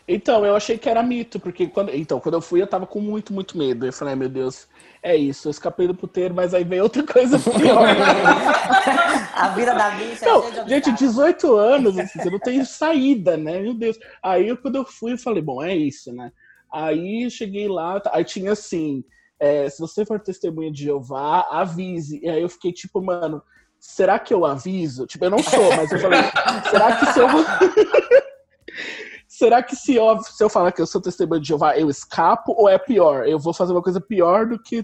Então, 0.08 0.46
eu 0.46 0.56
achei 0.56 0.78
que 0.78 0.88
era 0.88 1.02
mito, 1.02 1.40
porque 1.40 1.68
quando, 1.68 1.94
então, 1.94 2.20
quando 2.20 2.36
eu 2.36 2.42
fui, 2.42 2.62
eu 2.62 2.68
tava 2.68 2.86
com 2.86 3.02
muito, 3.02 3.34
muito 3.34 3.58
medo. 3.58 3.86
Eu 3.86 3.94
falei, 3.94 4.14
ai, 4.14 4.20
meu 4.20 4.30
Deus, 4.30 4.68
é 5.06 5.16
isso, 5.16 5.48
eu 5.48 5.52
escapei 5.52 5.88
do 5.88 5.94
puteiro, 5.94 6.34
mas 6.34 6.52
aí 6.52 6.64
veio 6.64 6.82
outra 6.82 7.04
coisa 7.04 7.38
pior. 7.38 7.86
A 9.36 9.50
vida 9.50 9.76
da 9.76 9.92
bicha 9.92 10.26
é 10.26 10.28
Não, 10.28 10.42
de 10.42 10.56
gente, 10.68 10.90
obstáculos. 10.90 11.00
18 11.00 11.56
anos, 11.56 12.00
assim, 12.00 12.20
você 12.20 12.30
não 12.32 12.40
tem 12.40 12.66
saída, 12.66 13.38
né? 13.38 13.60
Meu 13.60 13.76
Deus. 13.76 14.00
Aí, 14.24 14.58
quando 14.58 14.78
eu 14.78 14.86
fui, 14.86 15.14
eu 15.14 15.18
falei, 15.20 15.44
bom, 15.44 15.62
é 15.62 15.76
isso, 15.76 16.12
né? 16.12 16.32
Aí, 16.74 17.24
eu 17.24 17.30
cheguei 17.30 17.68
lá, 17.68 18.02
aí 18.12 18.24
tinha 18.24 18.54
assim, 18.54 19.04
é, 19.40 19.70
se 19.70 19.80
você 19.80 20.04
for 20.04 20.20
testemunha 20.20 20.72
de 20.72 20.86
Jeová, 20.86 21.48
avise. 21.52 22.20
E 22.24 22.28
aí, 22.28 22.42
eu 22.42 22.50
fiquei 22.50 22.72
tipo, 22.72 23.00
mano, 23.00 23.44
será 23.80 24.18
que 24.18 24.34
eu 24.34 24.44
aviso? 24.44 25.06
Tipo, 25.06 25.26
eu 25.26 25.30
não 25.30 25.44
sou, 25.44 25.70
mas 25.76 25.92
eu 25.92 26.00
falei, 26.00 26.20
será 26.68 26.96
que 26.96 27.14
se 27.14 27.20
eu... 27.20 27.28
Será 29.38 29.62
que 29.62 29.76
se 29.76 29.96
eu, 29.96 30.18
se 30.22 30.42
eu 30.42 30.50
falar 30.50 30.72
que 30.72 30.82
eu 30.82 30.88
sou 30.88 31.02
testemunha 31.02 31.42
de 31.42 31.50
Jeová, 31.50 31.78
eu 31.78 31.90
escapo 31.90 32.54
ou 32.58 32.70
é 32.70 32.78
pior? 32.78 33.28
Eu 33.28 33.38
vou 33.38 33.54
fazer 33.54 33.74
uma 33.74 33.82
coisa 33.82 34.00
pior 34.00 34.46
do 34.46 34.58
que. 34.58 34.82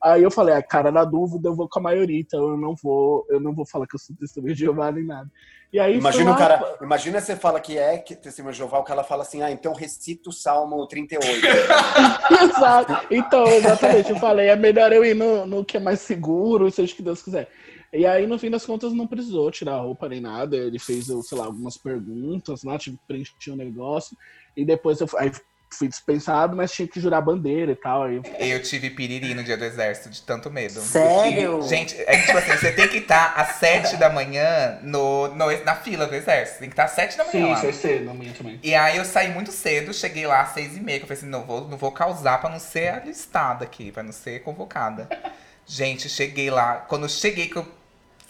Aí 0.00 0.22
eu 0.22 0.30
falei, 0.30 0.54
ah, 0.54 0.62
cara, 0.62 0.92
na 0.92 1.04
dúvida 1.04 1.48
eu 1.48 1.56
vou 1.56 1.68
com 1.68 1.80
a 1.80 1.82
maioria, 1.82 2.20
então 2.20 2.50
eu 2.50 2.56
não 2.56 2.76
vou, 2.80 3.26
eu 3.28 3.40
não 3.40 3.52
vou 3.52 3.66
falar 3.66 3.88
que 3.88 3.96
eu 3.96 3.98
sou 3.98 4.14
testemunha 4.14 4.54
de 4.54 4.60
Jeová 4.60 4.92
nem 4.92 5.04
nada. 5.04 5.28
E 5.72 5.80
aí 5.80 5.96
Imagina 5.96 6.24
fui 6.24 6.30
o 6.30 6.32
lá, 6.32 6.38
cara, 6.38 6.78
imagina 6.80 7.20
você 7.20 7.34
fala 7.34 7.58
que 7.58 7.76
é 7.76 7.98
que 7.98 8.14
testemunha 8.14 8.52
de 8.52 8.58
Jeová, 8.58 8.78
o 8.78 8.84
cara 8.84 9.02
fala 9.02 9.22
assim, 9.22 9.42
ah, 9.42 9.50
então 9.50 9.72
recita 9.72 10.30
o 10.30 10.32
Salmo 10.32 10.86
38. 10.86 11.26
Exato. 12.40 13.06
Então, 13.10 13.44
exatamente, 13.48 14.10
eu 14.10 14.16
falei, 14.16 14.48
é 14.48 14.54
melhor 14.54 14.92
eu 14.92 15.04
ir 15.04 15.14
no, 15.14 15.44
no 15.44 15.64
que 15.64 15.78
é 15.78 15.80
mais 15.80 16.00
seguro, 16.00 16.70
seja 16.70 16.92
o 16.92 16.96
que 16.96 17.02
Deus 17.02 17.20
quiser. 17.20 17.48
E 17.92 18.06
aí, 18.06 18.26
no 18.26 18.38
fim 18.38 18.48
das 18.50 18.64
contas, 18.64 18.92
não 18.94 19.06
precisou 19.06 19.50
tirar 19.50 19.74
a 19.74 19.80
roupa 19.80 20.08
nem 20.08 20.20
nada. 20.20 20.56
Ele 20.56 20.78
fez, 20.78 21.08
eu, 21.08 21.22
sei 21.22 21.36
lá, 21.36 21.44
algumas 21.44 21.76
perguntas 21.76 22.62
lá, 22.64 22.78
tive 22.78 22.96
que 22.96 23.02
preencher 23.06 23.50
o 23.50 23.56
negócio. 23.56 24.16
E 24.56 24.64
depois 24.64 25.00
eu 25.00 25.08
aí 25.18 25.30
fui 25.74 25.88
dispensado, 25.88 26.54
mas 26.56 26.70
tinha 26.72 26.86
que 26.88 27.00
jurar 27.00 27.20
bandeira 27.22 27.72
e 27.72 27.74
tal. 27.74 28.02
Aí, 28.04 28.20
Eu 28.38 28.62
tive 28.62 28.90
piriri 28.90 29.34
no 29.34 29.42
dia 29.42 29.56
do 29.56 29.64
exército, 29.64 30.10
de 30.10 30.22
tanto 30.22 30.50
medo. 30.50 30.80
Sério? 30.80 31.62
Gente, 31.62 31.94
é 32.06 32.16
que 32.16 32.26
tipo 32.26 32.38
assim, 32.38 32.52
você 32.56 32.72
tem 32.72 32.88
que 32.88 32.98
estar 32.98 33.34
às 33.34 33.56
7 33.56 33.96
da 33.96 34.08
manhã 34.10 34.78
no, 34.82 35.28
no- 35.28 35.64
na 35.64 35.74
fila 35.74 36.06
do 36.06 36.14
exército. 36.14 36.60
Tem 36.60 36.68
que 36.68 36.74
estar 36.74 36.84
às 36.84 36.90
7 36.92 37.16
da 37.16 37.24
manhã 37.24 37.46
lá. 37.48 37.72
cedo, 37.72 38.04
na 38.04 38.14
minha 38.14 38.32
também. 38.32 38.58
E 38.62 38.74
aí 38.74 38.96
eu 38.98 39.04
saí 39.04 39.30
muito 39.32 39.50
cedo, 39.52 39.92
cheguei 39.94 40.26
lá 40.26 40.42
às 40.42 40.50
seis 40.50 40.76
e 40.76 40.80
meia, 40.80 40.98
que 40.98 41.04
eu 41.04 41.08
falei 41.08 41.18
assim, 41.22 41.30
não 41.30 41.44
vou, 41.44 41.66
não 41.68 41.76
vou 41.78 41.90
causar 41.92 42.38
pra 42.40 42.48
não 42.50 42.58
ser 42.58 42.88
alistada 42.88 43.64
aqui, 43.64 43.90
pra 43.92 44.02
não 44.02 44.12
ser 44.12 44.42
convocada. 44.42 45.08
Gente, 45.66 46.08
cheguei 46.08 46.50
lá, 46.50 46.76
quando 46.88 47.04
eu 47.04 47.08
cheguei, 47.08 47.48
que 47.48 47.56
eu 47.56 47.66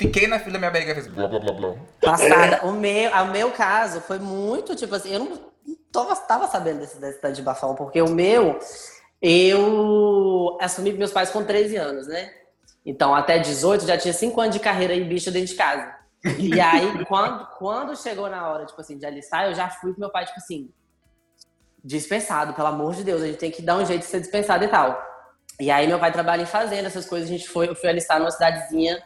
fiquei 0.02 0.26
na 0.26 0.38
fila, 0.38 0.58
minha 0.58 0.70
barriga 0.70 0.94
fez 0.94 1.06
blá 1.06 1.26
blá 1.26 1.38
blá 1.38 1.52
blá. 1.52 1.74
Passada. 2.00 2.66
O 2.66 2.72
meu, 2.72 3.10
o 3.10 3.26
meu 3.26 3.50
caso 3.50 4.00
foi 4.00 4.18
muito, 4.18 4.74
tipo 4.74 4.94
assim, 4.94 5.12
eu 5.12 5.20
não 5.20 5.52
tava, 5.92 6.16
tava 6.16 6.48
sabendo 6.48 6.80
desse, 6.80 7.20
tanto 7.20 7.34
de 7.34 7.42
bafão, 7.42 7.74
porque 7.74 8.00
o 8.00 8.08
meu, 8.08 8.58
eu 9.20 10.58
assumi 10.60 10.92
meus 10.92 11.12
pais 11.12 11.30
com 11.30 11.44
13 11.44 11.76
anos, 11.76 12.06
né? 12.06 12.32
Então, 12.84 13.14
até 13.14 13.38
18, 13.38 13.86
já 13.86 13.96
tinha 13.96 14.12
5 14.12 14.40
anos 14.40 14.54
de 14.54 14.60
carreira 14.60 14.94
e 14.94 15.04
bicha 15.04 15.30
dentro 15.30 15.48
de 15.48 15.54
casa. 15.54 15.94
E 16.38 16.60
aí, 16.60 17.04
quando, 17.06 17.46
quando 17.58 17.96
chegou 17.96 18.28
na 18.28 18.50
hora, 18.50 18.66
tipo 18.66 18.80
assim, 18.80 18.98
de 18.98 19.06
alistar, 19.06 19.46
eu 19.46 19.54
já 19.54 19.68
fui 19.68 19.92
com 19.92 20.00
meu 20.00 20.10
pai, 20.10 20.24
tipo 20.24 20.38
assim, 20.38 20.68
dispensado, 21.84 22.54
pelo 22.54 22.68
amor 22.68 22.94
de 22.94 23.04
Deus, 23.04 23.22
a 23.22 23.26
gente 23.26 23.38
tem 23.38 23.50
que 23.50 23.62
dar 23.62 23.76
um 23.76 23.86
jeito 23.86 24.00
de 24.00 24.06
ser 24.06 24.20
dispensado 24.20 24.64
e 24.64 24.68
tal. 24.68 25.00
E 25.60 25.70
aí, 25.70 25.86
meu 25.86 25.98
pai 25.98 26.10
trabalha 26.10 26.42
em 26.42 26.46
fazenda, 26.46 26.88
essas 26.88 27.06
coisas, 27.06 27.28
a 27.28 27.32
gente 27.32 27.48
foi, 27.48 27.68
eu 27.68 27.76
fui 27.76 27.88
alistar 27.88 28.18
numa 28.18 28.30
cidadezinha 28.30 29.00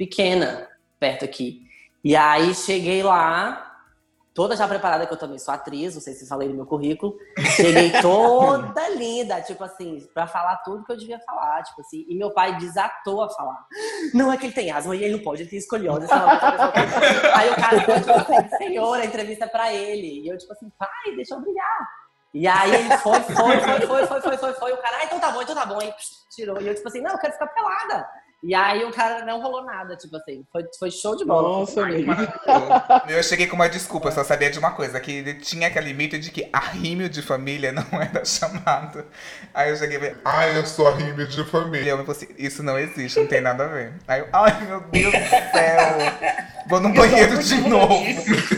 pequena, 0.00 0.66
perto 0.98 1.26
aqui. 1.26 1.60
E 2.02 2.16
aí, 2.16 2.54
cheguei 2.54 3.02
lá, 3.02 3.84
toda 4.32 4.56
já 4.56 4.66
preparada, 4.66 5.06
que 5.06 5.12
eu 5.12 5.18
também 5.18 5.38
sou 5.38 5.52
atriz, 5.52 5.94
não 5.94 6.00
sei 6.00 6.14
se 6.14 6.26
falei 6.26 6.48
no 6.48 6.54
meu 6.54 6.64
currículo. 6.64 7.18
Cheguei 7.54 7.92
toda 8.00 8.88
linda, 8.88 9.42
tipo 9.42 9.62
assim, 9.62 10.08
pra 10.14 10.26
falar 10.26 10.56
tudo 10.64 10.86
que 10.86 10.92
eu 10.92 10.96
devia 10.96 11.20
falar, 11.20 11.62
tipo 11.64 11.82
assim. 11.82 12.06
E 12.08 12.16
meu 12.16 12.30
pai 12.30 12.56
desatou 12.56 13.22
a 13.22 13.28
falar. 13.28 13.62
Não 14.14 14.32
é 14.32 14.38
que 14.38 14.46
ele 14.46 14.54
tem 14.54 14.70
asma 14.70 14.96
e 14.96 15.04
ele 15.04 15.16
não 15.16 15.22
pode, 15.22 15.42
ele 15.42 15.50
tem 15.50 15.58
escoliose. 15.58 16.06
Aí 16.10 17.50
o 17.50 17.56
cara 17.56 17.82
falou, 17.82 18.00
tipo 18.00 18.32
assim, 18.32 18.56
senhor, 18.56 18.94
a 18.94 19.04
entrevista 19.04 19.44
é 19.44 19.48
pra 19.48 19.70
ele. 19.70 20.22
E 20.22 20.28
eu, 20.28 20.38
tipo 20.38 20.54
assim, 20.54 20.72
pai, 20.78 21.14
deixa 21.14 21.34
eu 21.34 21.40
brilhar. 21.42 21.88
E 22.32 22.46
aí 22.46 22.74
ele 22.74 22.96
foi, 22.98 23.20
foi, 23.20 23.60
foi, 23.60 23.80
foi, 23.86 24.06
foi, 24.06 24.20
foi, 24.22 24.36
foi, 24.38 24.52
foi. 24.54 24.72
O 24.72 24.78
cara, 24.78 24.96
ah, 24.96 25.04
então 25.04 25.20
tá 25.20 25.30
bom, 25.30 25.42
então 25.42 25.54
tá 25.54 25.66
bom. 25.66 25.78
Aí 25.78 25.92
tirou. 26.30 26.58
E 26.58 26.68
eu, 26.68 26.74
tipo 26.74 26.88
assim, 26.88 27.02
não, 27.02 27.10
eu 27.12 27.18
quero 27.18 27.34
ficar 27.34 27.48
pelada. 27.48 28.08
E 28.42 28.54
aí 28.54 28.82
o 28.84 28.90
cara 28.90 29.22
não 29.26 29.42
rolou 29.42 29.64
nada, 29.64 29.94
tipo 29.96 30.16
assim. 30.16 30.44
Foi, 30.50 30.64
foi 30.78 30.90
show 30.90 31.14
de 31.14 31.26
bola. 31.26 31.60
Nossa, 31.60 31.82
amigo. 31.82 32.10
Eu 33.06 33.22
cheguei 33.22 33.46
com 33.46 33.54
uma 33.54 33.68
desculpa, 33.68 34.08
eu 34.08 34.12
só 34.12 34.24
sabia 34.24 34.50
de 34.50 34.58
uma 34.58 34.70
coisa, 34.70 34.98
que 34.98 35.34
tinha 35.34 35.66
aquele 35.66 35.92
mito 35.92 36.18
de 36.18 36.30
que 36.30 36.48
arrímio 36.50 37.08
de 37.08 37.20
família 37.20 37.70
não 37.72 38.00
era 38.00 38.24
chamado. 38.24 39.04
Aí 39.52 39.68
eu 39.68 39.76
cheguei 39.76 39.98
e 39.98 40.00
falei, 40.00 40.16
Ai, 40.24 40.58
eu 40.58 40.64
sou 40.64 40.88
a 40.88 40.94
rime 40.94 41.26
de 41.26 41.44
família. 41.44 41.90
eu 41.90 41.98
falei 41.98 42.12
assim, 42.12 42.28
isso 42.38 42.62
não 42.62 42.78
existe, 42.78 43.20
não 43.20 43.26
tem 43.26 43.42
nada 43.42 43.64
a 43.64 43.68
ver. 43.68 43.92
Aí 44.08 44.20
eu, 44.20 44.28
ai 44.32 44.66
meu 44.66 44.80
Deus 44.90 45.12
do 45.12 45.28
céu, 45.28 45.98
vou 46.66 46.80
no 46.80 46.94
banheiro 46.94 47.42
de 47.42 47.68
novo. 47.68 48.04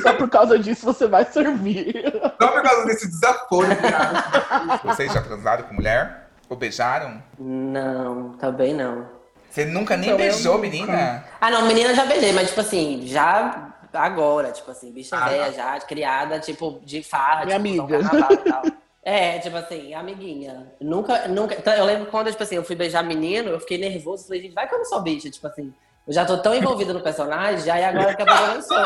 Só 0.00 0.12
por 0.14 0.30
causa 0.30 0.58
disso 0.58 0.86
você 0.86 1.08
vai 1.08 1.24
servir. 1.24 1.92
Só 2.40 2.48
por 2.48 2.62
causa 2.62 2.86
desse 2.86 3.08
desaforo, 3.08 3.76
cara. 3.76 4.80
Vocês 4.84 5.12
já 5.12 5.20
transaram 5.20 5.64
com 5.64 5.74
mulher? 5.74 6.28
Ou 6.48 6.56
beijaram? 6.56 7.22
Não, 7.38 8.34
também 8.34 8.74
não. 8.74 9.21
Você 9.52 9.66
nunca 9.66 9.98
nem 9.98 10.08
então, 10.08 10.16
beijou, 10.16 10.56
menina? 10.56 11.26
Ah, 11.38 11.50
não, 11.50 11.66
menina 11.66 11.94
já 11.94 12.06
beijei, 12.06 12.32
mas 12.32 12.48
tipo 12.48 12.62
assim, 12.62 13.02
já 13.04 13.74
agora, 13.92 14.50
tipo 14.50 14.70
assim, 14.70 14.90
bicha 14.90 15.14
ah, 15.14 15.28
velha 15.28 15.52
já, 15.52 15.78
criada, 15.80 16.40
tipo, 16.40 16.80
de 16.82 17.02
farra, 17.02 17.44
Minha 17.44 17.60
tipo, 17.60 17.82
amiga. 17.84 17.98
e 18.00 18.50
tal. 18.50 18.62
É, 19.04 19.40
tipo 19.40 19.56
assim, 19.56 19.92
amiguinha. 19.94 20.72
Nunca, 20.80 21.26
nunca. 21.26 21.56
Então, 21.56 21.74
eu 21.74 21.84
lembro 21.84 22.06
quando, 22.06 22.30
tipo 22.30 22.40
assim, 22.40 22.54
eu 22.54 22.62
fui 22.62 22.76
beijar 22.76 23.02
menino, 23.02 23.50
eu 23.50 23.58
fiquei 23.58 23.76
nervoso, 23.76 24.28
falei, 24.28 24.42
gente, 24.42 24.54
vai 24.54 24.68
que 24.68 24.72
eu 24.72 24.78
não 24.78 24.84
sou 24.84 25.02
bicha, 25.02 25.28
tipo 25.28 25.44
assim. 25.44 25.74
Eu 26.06 26.12
já 26.12 26.24
tô 26.24 26.36
tão 26.38 26.54
envolvida 26.54 26.92
no 26.92 27.00
personagem, 27.00 27.64
já 27.64 27.78
e 27.78 27.84
agora 27.84 28.14
que 28.16 28.22
a 28.22 28.26
eu 28.26 28.54
não 28.54 28.62
sou. 28.62 28.76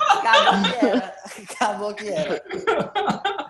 acabou 0.00 0.62
que 0.62 0.86
era. 0.86 1.14
Acabou 1.50 1.94
que 1.94 2.08
era. 2.08 2.42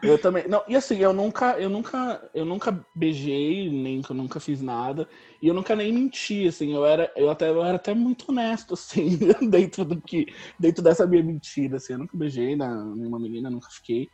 Eu 0.03 0.19
também. 0.21 0.49
Não, 0.49 0.65
e 0.67 0.75
assim, 0.75 0.99
eu 0.99 1.13
nunca, 1.13 1.53
eu 1.59 1.71
nunca, 1.71 2.29
eu 2.35 2.45
nunca 2.45 2.85
beijei, 2.95 3.71
nem 3.71 4.03
que 4.03 4.11
eu 4.11 4.17
nunca 4.17 4.41
fiz 4.41 4.61
nada. 4.61 5.09
E 5.41 5.47
eu 5.47 5.55
nunca 5.55 5.77
nem 5.77 5.93
menti, 5.93 6.49
assim, 6.49 6.75
eu 6.75 6.85
era, 6.85 7.11
eu 7.17 7.31
até, 7.31 7.49
eu 7.49 7.65
era 7.65 7.77
até 7.77 7.95
muito 7.95 8.31
honesto, 8.31 8.75
assim, 8.75 9.17
dentro 9.49 9.85
do 9.85 10.01
que, 10.01 10.27
dentro 10.59 10.83
dessa 10.83 11.07
minha 11.07 11.23
mentira, 11.23 11.77
assim, 11.77 11.93
eu 11.93 12.01
nunca 12.01 12.17
beijei 12.17 12.57
na, 12.57 12.85
nenhuma 12.97 13.21
menina, 13.21 13.49
nunca 13.49 13.69
fiquei. 13.71 14.09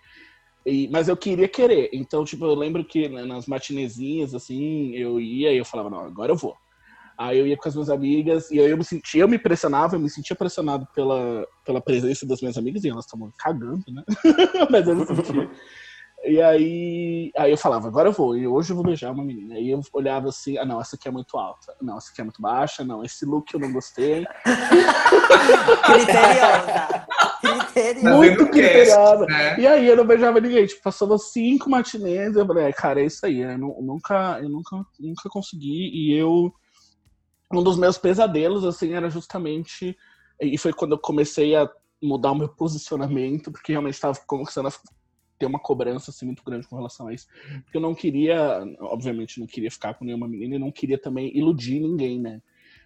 E, 0.66 0.88
mas 0.88 1.08
eu 1.08 1.16
queria 1.16 1.48
querer. 1.48 1.88
Então, 1.92 2.24
tipo, 2.24 2.44
eu 2.44 2.54
lembro 2.54 2.84
que 2.84 3.08
né, 3.08 3.24
nas 3.24 3.46
matinezinhas, 3.46 4.34
assim, 4.34 4.94
eu 4.94 5.18
ia 5.18 5.52
e 5.52 5.58
eu 5.58 5.64
falava, 5.64 5.88
não, 5.88 6.00
agora 6.00 6.32
eu 6.32 6.36
vou. 6.36 6.54
Aí 7.16 7.38
eu 7.38 7.46
ia 7.46 7.56
com 7.56 7.68
as 7.68 7.74
minhas 7.74 7.90
amigas 7.90 8.50
e 8.50 8.58
aí 8.58 8.70
eu 8.70 8.76
me 8.76 8.84
sentia, 8.84 9.22
eu 9.22 9.28
me 9.28 9.38
pressionava, 9.38 9.94
eu 9.94 10.00
me 10.00 10.10
sentia 10.10 10.34
pressionado 10.34 10.86
pela, 10.94 11.46
pela 11.64 11.80
presença 11.80 12.26
das 12.26 12.40
minhas 12.40 12.58
amigas 12.58 12.82
e 12.84 12.88
elas 12.88 13.04
estavam 13.04 13.32
cagando, 13.38 13.84
né? 13.88 14.02
Mas 14.70 14.88
eu 14.88 14.96
me 14.96 15.06
sentia. 15.06 15.50
E 16.26 16.40
aí, 16.40 17.30
aí 17.36 17.50
eu 17.50 17.56
falava, 17.56 17.86
agora 17.86 18.08
eu 18.08 18.12
vou, 18.12 18.34
e 18.34 18.46
hoje 18.46 18.70
eu 18.70 18.76
vou 18.76 18.84
beijar 18.84 19.12
uma 19.12 19.22
menina. 19.22 19.56
Aí 19.56 19.70
eu 19.70 19.80
olhava 19.92 20.30
assim, 20.30 20.56
ah 20.56 20.64
não, 20.64 20.80
essa 20.80 20.96
aqui 20.96 21.06
é 21.06 21.10
muito 21.10 21.36
alta, 21.36 21.74
não, 21.82 21.98
essa 21.98 22.10
aqui 22.10 22.20
é 22.22 22.24
muito 22.24 22.40
baixa, 22.40 22.82
não, 22.82 23.04
esse 23.04 23.26
look 23.26 23.52
eu 23.52 23.60
não 23.60 23.70
gostei. 23.70 24.24
Criteriosa. 25.84 27.06
Criteriosa. 27.42 28.16
Muito 28.16 28.46
criteriosa. 28.46 29.26
Né? 29.26 29.60
E 29.60 29.66
aí 29.66 29.86
eu 29.86 29.96
não 29.96 30.06
beijava 30.06 30.40
ninguém, 30.40 30.64
tipo, 30.66 30.82
passou 30.82 31.18
cinco 31.18 31.68
matinês, 31.68 32.34
eu 32.34 32.46
falei, 32.46 32.72
cara, 32.72 33.02
é 33.02 33.04
isso 33.04 33.26
aí, 33.26 33.40
eu 33.40 33.58
nunca, 33.58 34.38
eu 34.42 34.48
nunca, 34.48 34.76
nunca 34.98 35.28
consegui, 35.28 35.90
e 35.92 36.18
eu 36.18 36.54
um 37.52 37.62
dos 37.62 37.78
meus 37.78 37.98
pesadelos, 37.98 38.64
assim, 38.64 38.92
era 38.92 39.08
justamente. 39.10 39.96
E 40.40 40.58
foi 40.58 40.72
quando 40.72 40.92
eu 40.92 40.98
comecei 40.98 41.54
a 41.54 41.70
mudar 42.02 42.32
o 42.32 42.34
meu 42.34 42.48
posicionamento, 42.48 43.50
porque 43.50 43.72
realmente 43.72 43.94
estava 43.94 44.18
começando 44.26 44.66
a 44.66 44.72
ter 45.38 45.46
uma 45.46 45.58
cobrança 45.58 46.10
assim, 46.10 46.26
muito 46.26 46.44
grande 46.44 46.66
com 46.66 46.76
relação 46.76 47.08
a 47.08 47.14
isso. 47.14 47.26
Porque 47.64 47.76
eu 47.76 47.80
não 47.80 47.94
queria, 47.94 48.64
obviamente, 48.80 49.40
não 49.40 49.46
queria 49.46 49.70
ficar 49.70 49.94
com 49.94 50.04
nenhuma 50.04 50.28
menina 50.28 50.56
e 50.56 50.58
não 50.58 50.70
queria 50.70 50.98
também 50.98 51.36
iludir 51.36 51.80
ninguém, 51.80 52.20
né? 52.20 52.40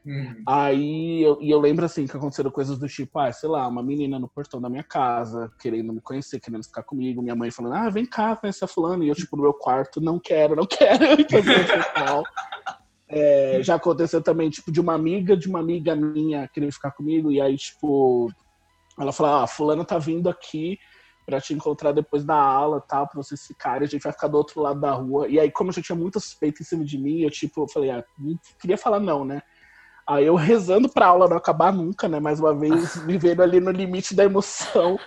Uhum. 0.07 0.43
Aí 0.47 1.23
eu, 1.23 1.39
e 1.41 1.51
eu 1.51 1.61
lembro 1.61 1.85
assim 1.85 2.07
que 2.07 2.17
aconteceram 2.17 2.51
coisas 2.51 2.79
do 2.79 2.89
tipo, 2.89 3.19
ah, 3.19 3.31
sei 3.31 3.49
lá, 3.49 3.67
uma 3.69 3.83
menina 3.83 4.19
no 4.19 4.29
portão 4.29 4.61
da 4.61 4.71
minha 4.71 4.83
casa, 4.83 5.51
querendo 5.61 5.93
me 5.93 6.01
conhecer, 6.01 6.41
querendo 6.41 6.65
ficar 6.65 6.83
comigo, 6.83 7.21
minha 7.21 7.37
mãe 7.37 7.51
falando, 7.51 7.75
ah, 7.75 7.91
vem 7.91 8.07
cá, 8.07 8.35
conhece 8.37 8.65
a 8.65 8.69
fulano, 8.69 9.05
e 9.05 9.09
eu, 9.09 9.15
tipo, 9.15 9.37
no 9.37 9.43
meu 9.43 9.53
quarto, 9.53 10.01
não 10.01 10.19
quero, 10.19 10.57
não 10.57 10.67
quero, 10.67 11.05
então. 11.21 12.23
É, 13.09 13.63
já 13.63 13.77
aconteceu 13.77 14.23
também, 14.23 14.51
tipo, 14.51 14.71
de 14.71 14.81
uma 14.81 14.95
amiga 14.95 15.37
de 15.37 15.49
uma 15.49 15.61
amiga 15.61 15.97
minha 15.97 16.47
querer 16.49 16.71
ficar 16.71 16.91
comigo, 16.91 17.33
e 17.33 17.41
aí, 17.41 17.57
tipo, 17.57 18.31
ela 18.99 19.13
falou, 19.13 19.37
ah, 19.37 19.47
fulano 19.47 19.85
tá 19.85 19.99
vindo 19.99 20.29
aqui 20.29 20.79
para 21.25 21.41
te 21.41 21.53
encontrar 21.53 21.93
depois 21.93 22.25
da 22.25 22.35
aula, 22.35 22.81
tal, 22.81 23.07
pra 23.07 23.23
vocês 23.23 23.47
ficarem, 23.47 23.87
a 23.87 23.89
gente 23.89 24.03
vai 24.03 24.13
ficar 24.13 24.29
do 24.29 24.37
outro 24.39 24.61
lado 24.63 24.81
da 24.81 24.93
rua. 24.93 25.29
E 25.29 25.39
aí, 25.39 25.51
como 25.51 25.69
eu 25.69 25.75
já 25.75 25.83
tinha 25.83 25.97
muita 25.97 26.19
suspeita 26.19 26.63
em 26.63 26.65
cima 26.65 26.85
de 26.85 26.97
mim, 26.97 27.21
eu, 27.21 27.31
tipo, 27.31 27.63
eu 27.63 27.69
falei, 27.69 27.91
ah, 27.91 28.03
não 28.19 28.39
queria 28.59 28.79
falar 28.79 28.99
não, 28.99 29.25
né? 29.25 29.43
Aí 30.09 30.25
eu 30.25 30.37
rezando 30.37 30.89
pra 30.89 31.09
aula 31.09 31.29
não 31.29 31.37
acabar 31.37 31.71
nunca, 31.71 32.09
né? 32.09 32.19
Mais 32.19 32.41
uma 32.41 32.55
vez, 32.55 32.97
vivendo 33.05 33.43
ali 33.43 33.61
no 33.61 33.71
limite 33.71 34.15
da 34.15 34.25
emoção. 34.25 34.99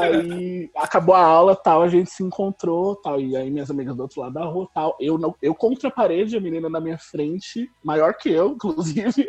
Aí 0.00 0.68
acabou 0.76 1.14
a 1.14 1.22
aula, 1.22 1.54
tal, 1.54 1.82
a 1.82 1.88
gente 1.88 2.10
se 2.10 2.24
encontrou, 2.24 2.96
tal. 2.96 3.20
E 3.20 3.36
aí 3.36 3.48
minhas 3.48 3.70
amigas 3.70 3.94
do 3.94 4.02
outro 4.02 4.20
lado 4.20 4.34
da 4.34 4.44
rua, 4.44 4.68
tal. 4.74 4.96
Eu, 4.98 5.16
não, 5.16 5.36
eu 5.40 5.54
contra 5.54 5.88
a 5.88 5.92
parede, 5.92 6.36
a 6.36 6.40
menina 6.40 6.68
na 6.68 6.80
minha 6.80 6.98
frente, 6.98 7.70
maior 7.84 8.12
que 8.14 8.28
eu, 8.28 8.48
inclusive. 8.58 9.24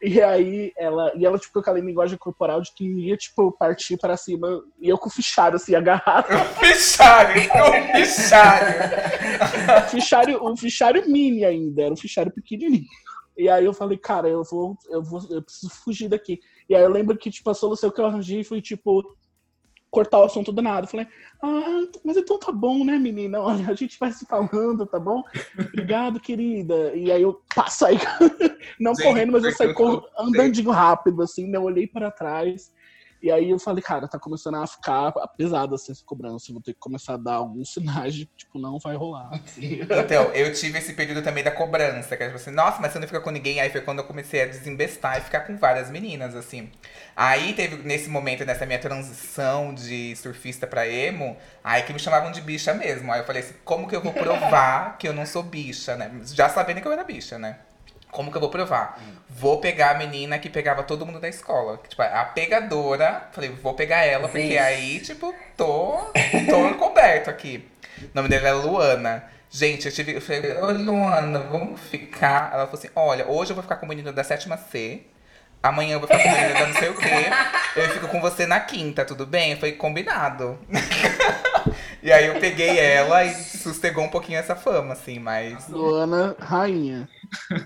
E 0.00 0.20
aí 0.20 0.72
ela, 0.76 1.12
e 1.16 1.26
ela 1.26 1.36
tipo, 1.36 1.54
com 1.54 1.58
aquela 1.58 1.80
linguagem 1.80 2.16
corporal 2.16 2.60
de 2.60 2.72
que 2.74 2.84
ia, 2.84 3.16
tipo, 3.16 3.50
partir 3.50 3.96
para 3.96 4.16
cima, 4.16 4.62
e 4.80 4.88
eu 4.88 4.98
com 4.98 5.08
o 5.08 5.12
fichário, 5.12 5.56
assim, 5.56 5.74
agarrado. 5.74 6.26
O 6.62 6.64
fichário, 6.64 7.42
o 7.42 7.96
fichário. 7.96 8.80
o 9.84 9.90
fichário, 9.90 10.44
um 10.44 10.56
fichário 10.56 11.10
mini 11.10 11.44
ainda, 11.44 11.82
era 11.82 11.92
um 11.92 11.96
fichário 11.96 12.32
pequenininho. 12.32 12.86
E 13.36 13.48
aí 13.48 13.64
eu 13.64 13.72
falei, 13.72 13.96
cara, 13.96 14.28
eu 14.28 14.44
vou, 14.44 14.76
eu 14.88 15.02
vou, 15.02 15.20
eu 15.30 15.42
preciso 15.42 15.70
fugir 15.70 16.08
daqui. 16.08 16.40
E 16.68 16.74
aí 16.74 16.82
eu 16.82 16.90
lembro 16.90 17.16
que, 17.16 17.30
tipo, 17.30 17.48
a 17.50 17.54
solução 17.54 17.90
que 17.90 18.00
eu 18.00 18.06
arranjei 18.06 18.44
foi, 18.44 18.60
tipo, 18.60 19.02
cortar 19.92 20.20
o 20.20 20.24
assunto 20.24 20.50
do 20.50 20.62
nada. 20.62 20.86
Eu 20.86 20.90
falei, 20.90 21.06
ah, 21.42 21.82
mas 22.02 22.16
então 22.16 22.38
tá 22.38 22.50
bom, 22.50 22.82
né, 22.84 22.98
menina? 22.98 23.40
Olha, 23.40 23.68
a 23.68 23.74
gente 23.74 23.98
vai 23.98 24.10
se 24.10 24.24
falando, 24.24 24.86
tá 24.86 24.98
bom? 24.98 25.22
Obrigado, 25.58 26.18
querida. 26.18 26.94
E 26.94 27.12
aí 27.12 27.22
eu 27.22 27.42
passo 27.54 27.84
aí, 27.86 27.98
não 28.80 28.94
Sim, 28.94 29.02
correndo, 29.02 29.32
mas 29.32 29.44
eu 29.44 29.52
saí 29.52 29.74
andandinho 30.18 30.70
rápido, 30.70 31.22
assim, 31.22 31.46
né? 31.46 31.58
Eu 31.58 31.64
olhei 31.64 31.86
para 31.86 32.10
trás. 32.10 32.72
E 33.22 33.30
aí 33.30 33.50
eu 33.50 33.58
falei, 33.58 33.80
cara, 33.80 34.08
tá 34.08 34.18
começando 34.18 34.56
a 34.56 34.66
ficar 34.66 35.12
pesado 35.36 35.76
assim, 35.76 35.92
essa 35.92 36.02
cobrança. 36.04 36.52
Vou 36.52 36.60
ter 36.60 36.72
que 36.72 36.80
começar 36.80 37.14
a 37.14 37.16
dar 37.16 37.34
alguns 37.34 37.72
sinais 37.72 38.14
de, 38.14 38.26
tipo, 38.36 38.58
não 38.58 38.80
vai 38.80 38.96
rolar. 38.96 39.30
Então, 40.02 40.24
eu 40.32 40.52
tive 40.52 40.78
esse 40.78 40.94
período 40.94 41.22
também 41.22 41.44
da 41.44 41.50
cobrança, 41.50 42.16
que 42.16 42.22
era 42.22 42.32
tipo 42.32 42.42
assim, 42.42 42.50
nossa, 42.50 42.80
mas 42.80 42.92
você 42.92 42.98
não 42.98 43.06
fica 43.06 43.20
com 43.20 43.30
ninguém. 43.30 43.60
Aí 43.60 43.70
foi 43.70 43.80
quando 43.80 44.00
eu 44.00 44.04
comecei 44.04 44.42
a 44.42 44.46
desembestar 44.46 45.18
e 45.18 45.20
ficar 45.20 45.40
com 45.42 45.56
várias 45.56 45.90
meninas, 45.90 46.34
assim. 46.34 46.70
Aí 47.14 47.52
teve, 47.52 47.76
nesse 47.84 48.08
momento, 48.08 48.44
nessa 48.44 48.66
minha 48.66 48.78
transição 48.78 49.72
de 49.72 50.16
surfista 50.16 50.66
pra 50.66 50.88
emo, 50.88 51.36
aí 51.62 51.82
que 51.82 51.92
me 51.92 51.98
chamavam 52.00 52.32
de 52.32 52.40
bicha 52.40 52.74
mesmo. 52.74 53.12
Aí 53.12 53.20
eu 53.20 53.24
falei 53.24 53.42
assim, 53.42 53.54
como 53.64 53.86
que 53.88 53.94
eu 53.94 54.02
vou 54.02 54.12
provar 54.12 54.98
que 54.98 55.06
eu 55.06 55.12
não 55.12 55.24
sou 55.26 55.42
bicha, 55.42 55.96
né? 55.96 56.10
Já 56.32 56.48
sabendo 56.48 56.80
que 56.80 56.88
eu 56.88 56.92
era 56.92 57.04
bicha, 57.04 57.38
né? 57.38 57.58
Como 58.12 58.30
que 58.30 58.36
eu 58.36 58.40
vou 58.40 58.50
provar? 58.50 58.98
Hum. 59.00 59.14
Vou 59.30 59.58
pegar 59.58 59.92
a 59.92 59.94
menina 59.94 60.38
que 60.38 60.50
pegava 60.50 60.82
todo 60.82 61.06
mundo 61.06 61.18
da 61.18 61.28
escola. 61.28 61.80
Tipo, 61.88 62.02
a 62.02 62.24
pegadora. 62.26 63.26
Falei, 63.32 63.50
vou 63.50 63.72
pegar 63.72 64.04
ela, 64.04 64.28
Sim. 64.28 64.32
porque 64.32 64.58
aí, 64.58 65.00
tipo, 65.00 65.34
tô, 65.56 65.98
tô 66.48 66.68
encoberto 66.68 67.30
aqui. 67.30 67.66
O 68.02 68.10
nome 68.14 68.28
dela 68.28 68.48
é 68.48 68.52
Luana. 68.52 69.24
Gente, 69.50 69.86
eu 69.86 69.92
tive. 69.92 70.14
Eu 70.14 70.20
falei, 70.20 70.56
ô 70.58 70.72
Luana, 70.72 71.38
vamos 71.40 71.80
ficar. 71.80 72.50
Ela 72.52 72.66
falou 72.66 72.78
assim: 72.78 72.90
olha, 72.94 73.26
hoje 73.26 73.50
eu 73.50 73.54
vou 73.54 73.62
ficar 73.62 73.76
com 73.76 73.86
o 73.86 73.88
menino 73.88 74.12
da 74.12 74.22
sétima 74.22 74.58
C. 74.58 75.02
Amanhã 75.62 75.94
eu 75.94 76.00
vou 76.00 76.08
ficar 76.08 76.22
com 76.22 76.28
o 76.28 76.32
menino 76.32 76.54
da 76.54 76.66
não 76.66 76.74
sei 76.74 76.88
o 76.90 76.94
quê. 76.94 77.30
Eu 77.76 77.88
fico 77.90 78.08
com 78.08 78.20
você 78.20 78.46
na 78.46 78.60
quinta, 78.60 79.04
tudo 79.06 79.24
bem? 79.24 79.58
Foi 79.58 79.72
combinado. 79.72 80.58
e 82.02 82.12
aí 82.12 82.26
eu 82.26 82.40
peguei 82.40 82.78
ela 82.78 83.24
e 83.24 83.34
sustegou 83.34 84.04
um 84.04 84.10
pouquinho 84.10 84.38
essa 84.38 84.56
fama, 84.56 84.92
assim, 84.92 85.18
mas. 85.18 85.68
Luana, 85.68 86.36
rainha. 86.38 87.08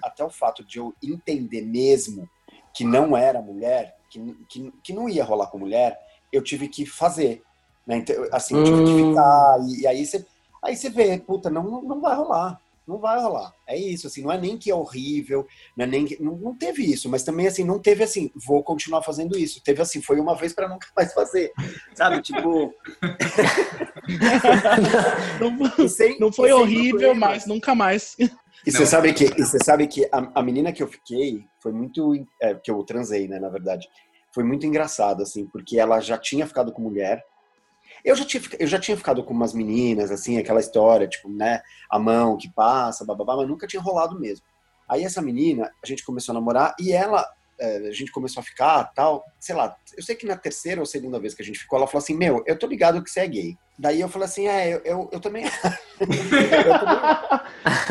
Até 0.03 0.23
o 0.25 0.31
fato 0.31 0.65
de 0.65 0.79
eu 0.79 0.95
entender 1.03 1.63
mesmo 1.63 2.29
que 2.75 2.85
não 2.85 3.17
era 3.17 3.41
mulher, 3.41 3.97
que, 4.11 4.21
que, 4.49 4.73
que 4.83 4.93
não 4.93 5.09
ia 5.09 5.25
rolar 5.25 5.47
com 5.47 5.59
mulher, 5.59 5.99
eu 6.31 6.43
tive 6.43 6.69
que 6.69 6.85
fazer. 6.85 7.43
Né? 7.87 7.97
Então, 7.97 8.15
assim, 8.33 8.57
eu 8.57 8.65
tive 8.65 8.85
que 8.85 8.91
hum. 8.91 9.11
ficar. 9.11 9.57
E, 9.67 9.81
e, 9.83 9.87
aí 9.87 10.05
você 10.05 10.27
aí 10.63 10.77
você 10.77 10.91
vê, 10.91 11.19
puta, 11.19 11.49
não, 11.49 11.83
não 11.83 12.01
vai 12.01 12.15
rolar. 12.15 12.61
Não 12.87 12.99
vai 12.99 13.21
rolar. 13.21 13.53
É 13.67 13.77
isso, 13.77 14.07
assim, 14.07 14.23
não 14.23 14.31
é 14.31 14.39
nem 14.39 14.57
que 14.57 14.71
é 14.71 14.75
horrível, 14.75 15.45
não 15.77 15.85
é 15.85 15.89
nem 15.89 16.05
que, 16.05 16.23
não, 16.23 16.37
não 16.37 16.57
teve 16.57 16.85
isso, 16.85 17.09
mas 17.09 17.25
também 17.25 17.49
assim, 17.49 17.65
não 17.65 17.81
teve 17.81 18.05
assim, 18.05 18.31
vou 18.35 18.63
continuar 18.63 19.03
fazendo 19.03 19.37
isso. 19.37 19.61
Teve 19.63 19.83
assim, 19.83 20.01
foi 20.01 20.21
uma 20.21 20.37
vez 20.37 20.53
para 20.53 20.69
nunca 20.69 20.87
mais 20.97 21.13
fazer. 21.13 21.53
Sabe, 21.95 22.23
tipo. 22.23 22.73
não, 25.41 25.89
sem, 25.89 26.19
não 26.21 26.31
foi 26.31 26.53
horrível, 26.53 27.15
mas 27.15 27.45
nunca 27.47 27.75
mais. 27.75 28.17
E 28.65 28.71
você 28.71 28.87
sabe 28.87 29.13
que, 29.13 29.27
você 29.43 29.59
sabe 29.65 29.87
que 29.87 30.05
a, 30.13 30.31
a, 30.41 30.43
menina 30.43 30.73
que 30.73 30.83
eu 30.83 30.89
fiquei 30.89 31.45
foi 31.61 31.73
muito. 31.73 32.15
É, 32.41 32.55
que 32.55 32.71
eu 32.71 32.83
transei, 32.85 33.27
né, 33.27 33.41
na 33.41 33.49
verdade. 33.49 33.89
Foi 34.33 34.45
muito 34.45 34.67
engraçado, 34.67 35.23
assim, 35.23 35.47
porque 35.47 35.79
ela 35.79 35.99
já 36.01 36.17
tinha 36.19 36.47
ficado 36.47 36.73
com 36.73 36.83
mulher. 36.83 37.25
Eu 38.07 38.15
já, 38.15 38.25
tinha, 38.25 38.43
eu 38.61 38.67
já 38.69 38.79
tinha 38.79 38.97
ficado 38.97 39.25
com 39.25 39.35
umas 39.35 39.53
meninas, 39.53 40.13
assim, 40.13 40.39
aquela 40.39 40.61
história, 40.61 41.09
tipo, 41.09 41.29
né, 41.29 41.61
a 41.91 41.99
mão 41.99 42.37
que 42.37 42.49
passa, 42.49 43.05
bababá, 43.05 43.37
mas 43.37 43.49
nunca 43.49 43.67
tinha 43.67 43.83
rolado 43.83 44.19
mesmo. 44.19 44.47
Aí 44.89 45.03
essa 45.03 45.21
menina, 45.21 45.73
a 45.83 45.87
gente 45.87 46.05
começou 46.05 46.33
a 46.33 46.35
namorar 46.35 46.77
e 46.79 46.93
ela 46.93 47.29
é, 47.59 47.89
a 47.89 47.93
gente 47.93 48.13
começou 48.13 48.41
a 48.41 48.45
ficar 48.45 48.85
tal, 48.95 49.25
sei 49.41 49.55
lá, 49.55 49.75
eu 49.97 50.03
sei 50.03 50.15
que 50.15 50.27
na 50.27 50.37
terceira 50.37 50.81
ou 50.81 50.87
segunda 50.87 51.19
vez 51.19 51.35
que 51.35 51.43
a 51.43 51.45
gente 51.45 51.59
ficou, 51.59 51.79
ela 51.79 51.87
falou 51.87 52.03
assim, 52.03 52.15
meu, 52.17 52.45
eu 52.47 52.57
tô 52.59 52.67
ligado 52.67 53.03
que 53.03 53.11
você 53.11 53.21
é 53.21 53.27
gay. 53.27 53.59
Daí 53.79 54.01
eu 54.01 54.09
falei 54.09 54.27
assim, 54.27 54.47
é, 54.47 54.75
eu, 54.75 54.81
eu, 54.85 55.11
eu 55.13 55.21
também 55.21 55.45
também... 55.99 56.21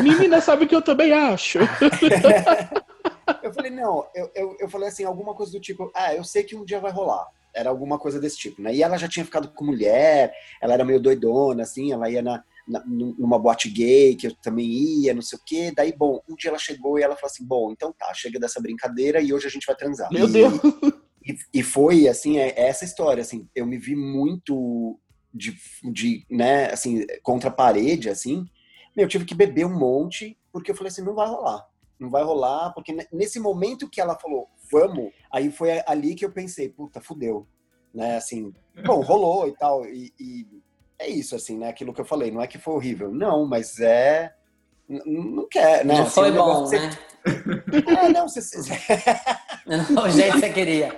Menina 0.00 0.40
sabe 0.40 0.66
que 0.66 0.74
eu 0.74 0.82
também 0.82 1.12
acho. 1.12 1.58
eu 3.42 3.52
falei, 3.52 3.70
não, 3.70 4.06
eu, 4.14 4.30
eu, 4.34 4.56
eu 4.60 4.68
falei 4.68 4.88
assim, 4.88 5.04
alguma 5.04 5.34
coisa 5.34 5.52
do 5.52 5.60
tipo, 5.60 5.90
ah, 5.94 6.14
eu 6.14 6.24
sei 6.24 6.42
que 6.42 6.56
um 6.56 6.64
dia 6.64 6.80
vai 6.80 6.92
rolar. 6.92 7.26
Era 7.56 7.70
alguma 7.70 7.98
coisa 7.98 8.20
desse 8.20 8.36
tipo, 8.36 8.60
né? 8.60 8.74
E 8.74 8.82
ela 8.82 8.98
já 8.98 9.08
tinha 9.08 9.24
ficado 9.24 9.48
com 9.48 9.64
mulher, 9.64 10.32
ela 10.60 10.74
era 10.74 10.84
meio 10.84 11.00
doidona, 11.00 11.62
assim, 11.62 11.92
ela 11.92 12.10
ia 12.10 12.20
na, 12.20 12.44
na, 12.68 12.84
numa 12.84 13.38
boate 13.38 13.70
gay, 13.70 14.14
que 14.14 14.26
eu 14.26 14.34
também 14.36 14.66
ia, 14.66 15.14
não 15.14 15.22
sei 15.22 15.38
o 15.38 15.42
quê. 15.44 15.72
Daí, 15.74 15.94
bom, 15.96 16.20
um 16.28 16.34
dia 16.36 16.50
ela 16.50 16.58
chegou 16.58 16.98
e 16.98 17.02
ela 17.02 17.16
falou 17.16 17.30
assim: 17.30 17.46
bom, 17.46 17.72
então 17.72 17.94
tá, 17.98 18.12
chega 18.14 18.38
dessa 18.38 18.60
brincadeira 18.60 19.20
e 19.20 19.32
hoje 19.32 19.46
a 19.46 19.50
gente 19.50 19.66
vai 19.66 19.74
transar. 19.74 20.12
Meu 20.12 20.28
e, 20.28 20.32
Deus! 20.32 20.52
E, 21.24 21.36
e 21.54 21.62
foi, 21.62 22.06
assim, 22.06 22.38
é, 22.38 22.50
é 22.50 22.68
essa 22.68 22.84
história, 22.84 23.20
assim, 23.20 23.48
eu 23.54 23.66
me 23.66 23.78
vi 23.78 23.96
muito 23.96 24.96
de, 25.34 25.56
de, 25.92 26.24
né, 26.30 26.72
assim, 26.72 27.04
contra 27.22 27.48
a 27.48 27.52
parede, 27.52 28.08
assim. 28.08 28.46
Meu, 28.96 29.04
eu 29.04 29.08
tive 29.08 29.24
que 29.24 29.34
beber 29.34 29.66
um 29.66 29.76
monte, 29.76 30.38
porque 30.52 30.70
eu 30.70 30.74
falei 30.74 30.90
assim, 30.90 31.02
não 31.02 31.14
vai 31.14 31.26
rolar. 31.28 31.66
Não 31.98 32.10
vai 32.10 32.22
rolar, 32.22 32.72
porque 32.72 32.96
nesse 33.12 33.40
momento 33.40 33.88
que 33.88 34.00
ela 34.00 34.18
falou, 34.18 34.48
vamos, 34.70 35.12
aí 35.32 35.50
foi 35.50 35.82
ali 35.86 36.14
que 36.14 36.24
eu 36.24 36.32
pensei, 36.32 36.68
puta, 36.68 37.00
fudeu. 37.00 37.46
Né, 37.94 38.16
assim, 38.16 38.52
bom, 38.84 39.00
rolou 39.00 39.48
e 39.48 39.56
tal, 39.56 39.86
e, 39.86 40.12
e 40.20 40.46
é 40.98 41.08
isso, 41.08 41.34
assim, 41.34 41.56
né, 41.56 41.68
aquilo 41.68 41.94
que 41.94 42.00
eu 42.00 42.04
falei, 42.04 42.30
não 42.30 42.42
é 42.42 42.46
que 42.46 42.58
foi 42.58 42.74
horrível, 42.74 43.10
não, 43.10 43.46
mas 43.46 43.80
é, 43.80 44.34
não 44.86 45.48
quer, 45.48 45.84
né? 45.84 45.94
Não 45.94 46.02
assim, 46.02 46.10
foi 46.10 46.30
um 46.30 46.34
bom, 46.34 46.60
você... 46.66 46.78
né? 46.78 46.90
É, 48.04 48.08
não, 48.10 48.28
você... 48.28 48.40
o 50.00 50.08
jeito 50.10 50.34
que 50.34 50.40
você 50.40 50.50
queria. 50.50 50.96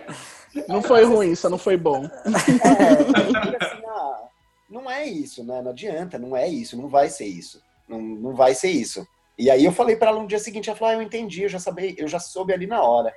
Não 0.69 0.83
foi 0.83 1.05
ruim, 1.05 1.35
só 1.35 1.49
não 1.49 1.59
foi 1.59 1.77
bom. 1.77 2.05
É, 2.05 3.65
assim, 3.65 3.83
ah, 3.87 4.29
não 4.69 4.91
é 4.91 5.07
isso, 5.07 5.45
né? 5.45 5.63
Não 5.63 5.71
adianta, 5.71 6.19
não 6.19 6.37
é 6.37 6.49
isso, 6.49 6.77
não 6.77 6.89
vai 6.89 7.09
ser 7.09 7.27
isso. 7.27 7.63
Não, 7.89 8.01
não 8.01 8.35
vai 8.35 8.55
ser 8.55 8.71
isso. 8.71 9.07
E 9.39 9.51
aí 9.51 9.65
eu 9.65 9.73
falei 9.73 9.97
para 9.97 10.11
ela 10.11 10.21
no 10.21 10.29
dia 10.29 10.39
seguinte, 10.39 10.69
ela 10.69 10.79
falou, 10.79 10.95
ah, 10.95 10.97
eu 10.97 11.03
entendi, 11.03 11.43
eu 11.43 11.49
já 11.49 11.59
sabia, 11.59 11.95
eu 11.97 12.09
já 12.09 12.19
soube 12.19 12.53
ali 12.53 12.67
na 12.67 12.83
hora. 12.83 13.13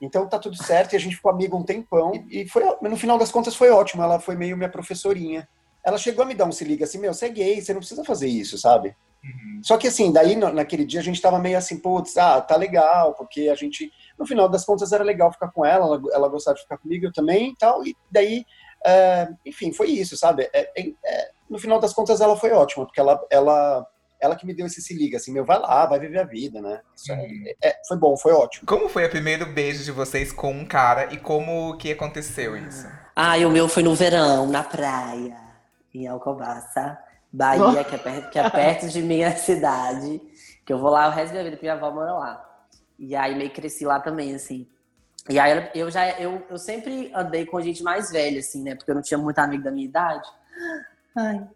Então 0.00 0.28
tá 0.28 0.38
tudo 0.38 0.56
certo 0.56 0.92
e 0.92 0.96
a 0.96 1.00
gente 1.00 1.16
ficou 1.16 1.30
amigo 1.30 1.56
um 1.56 1.62
tempão. 1.62 2.12
E 2.30 2.48
foi, 2.48 2.62
no 2.82 2.96
final 2.96 3.18
das 3.18 3.30
contas 3.30 3.54
foi 3.54 3.70
ótimo, 3.70 4.02
ela 4.02 4.20
foi 4.20 4.36
meio 4.36 4.56
minha 4.56 4.68
professorinha. 4.68 5.48
Ela 5.84 5.98
chegou 5.98 6.24
a 6.24 6.26
me 6.26 6.34
dar 6.34 6.46
um 6.46 6.52
se 6.52 6.64
liga 6.64 6.84
assim, 6.84 6.98
meu, 6.98 7.14
você 7.14 7.26
é 7.26 7.30
gay, 7.30 7.60
você 7.60 7.72
não 7.72 7.80
precisa 7.80 8.04
fazer 8.04 8.28
isso, 8.28 8.58
sabe? 8.58 8.94
Uhum. 9.24 9.60
Só 9.62 9.76
que 9.76 9.88
assim, 9.88 10.12
daí 10.12 10.36
naquele 10.36 10.84
dia 10.84 11.00
a 11.00 11.02
gente 11.02 11.20
tava 11.20 11.38
meio 11.38 11.56
assim, 11.56 11.78
putz, 11.78 12.16
ah, 12.16 12.40
tá 12.40 12.56
legal, 12.56 13.14
porque 13.14 13.48
a 13.48 13.54
gente, 13.54 13.90
no 14.18 14.26
final 14.26 14.48
das 14.48 14.64
contas 14.64 14.92
era 14.92 15.02
legal 15.02 15.32
ficar 15.32 15.50
com 15.50 15.64
ela, 15.64 15.86
ela, 15.86 16.02
ela 16.12 16.28
gostava 16.28 16.56
de 16.56 16.62
ficar 16.62 16.78
comigo, 16.78 17.06
eu 17.06 17.12
também 17.12 17.50
e 17.50 17.56
tal, 17.56 17.84
e 17.86 17.96
daí, 18.10 18.44
é, 18.84 19.28
enfim, 19.44 19.72
foi 19.72 19.90
isso, 19.90 20.16
sabe? 20.16 20.48
É, 20.52 20.70
é, 20.76 20.92
é, 21.04 21.30
no 21.48 21.58
final 21.58 21.80
das 21.80 21.92
contas 21.92 22.20
ela 22.20 22.36
foi 22.36 22.52
ótima, 22.52 22.84
porque 22.84 23.00
ela, 23.00 23.24
ela, 23.30 23.86
ela 24.20 24.36
que 24.36 24.46
me 24.46 24.54
deu 24.54 24.66
esse 24.66 24.80
se 24.80 24.94
liga, 24.94 25.16
assim, 25.16 25.32
meu, 25.32 25.44
vai 25.44 25.58
lá, 25.58 25.86
vai 25.86 25.98
viver 25.98 26.18
a 26.18 26.24
vida, 26.24 26.60
né? 26.60 26.80
Isso 26.94 27.12
é, 27.12 27.54
é, 27.62 27.76
foi 27.86 27.96
bom, 27.96 28.16
foi 28.16 28.32
ótimo. 28.32 28.66
Como 28.66 28.88
foi 28.88 29.04
o 29.04 29.10
primeiro 29.10 29.46
beijo 29.46 29.84
de 29.84 29.92
vocês 29.92 30.32
com 30.32 30.50
um 30.50 30.64
cara 30.64 31.12
e 31.12 31.18
como 31.18 31.76
que 31.76 31.92
aconteceu 31.92 32.56
isso? 32.56 32.86
Ah, 33.14 33.36
o 33.38 33.50
meu 33.50 33.68
foi 33.68 33.82
no 33.82 33.94
verão, 33.94 34.46
na 34.48 34.62
praia, 34.62 35.36
em 35.94 36.06
Alcobaça. 36.06 36.98
Bahia, 37.32 37.84
que 37.84 37.94
é, 37.94 37.98
perto, 37.98 38.30
que 38.30 38.38
é 38.38 38.48
perto 38.48 38.88
de 38.88 39.02
minha 39.02 39.36
cidade. 39.36 40.20
Que 40.64 40.72
eu 40.72 40.78
vou 40.78 40.90
lá 40.90 41.08
o 41.08 41.10
resto 41.10 41.28
da 41.28 41.40
minha 41.40 41.44
vida, 41.44 41.56
porque 41.56 41.66
minha 41.66 41.74
avó 41.74 41.90
mora 41.90 42.12
lá. 42.12 42.64
E 42.98 43.14
aí 43.14 43.36
meio 43.36 43.50
cresci 43.50 43.84
lá 43.84 44.00
também, 44.00 44.34
assim. 44.34 44.66
E 45.28 45.38
aí 45.38 45.70
eu 45.74 45.90
já 45.90 46.18
eu, 46.20 46.46
eu 46.48 46.56
sempre 46.56 47.10
andei 47.14 47.44
com 47.44 47.60
gente 47.60 47.82
mais 47.82 48.10
velha, 48.10 48.38
assim, 48.38 48.62
né? 48.62 48.74
Porque 48.74 48.90
eu 48.90 48.94
não 48.94 49.02
tinha 49.02 49.18
muito 49.18 49.38
amigo 49.38 49.62
da 49.62 49.70
minha 49.70 49.86
idade. 49.86 50.28
Ai. 51.16 51.46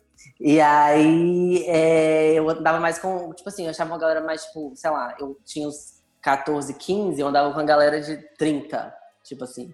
E 0.41 0.61
aí 0.61 1.65
é, 1.67 2.33
eu 2.35 2.49
andava 2.49 2.81
mais 2.81 2.99
com, 2.99 3.33
tipo 3.33 3.49
assim, 3.49 3.65
eu 3.65 3.71
achava 3.71 3.91
uma 3.91 3.99
galera 3.99 4.21
mais, 4.21 4.45
tipo, 4.45 4.73
sei 4.75 4.91
lá, 4.91 5.15
eu 5.19 5.39
tinha 5.45 5.69
uns 5.69 6.03
14, 6.23 6.75
15, 6.75 7.21
eu 7.21 7.29
andava 7.29 7.53
com 7.53 7.61
a 7.61 7.65
galera 7.65 8.01
de 8.01 8.17
30, 8.37 8.95
tipo 9.23 9.45
assim, 9.45 9.73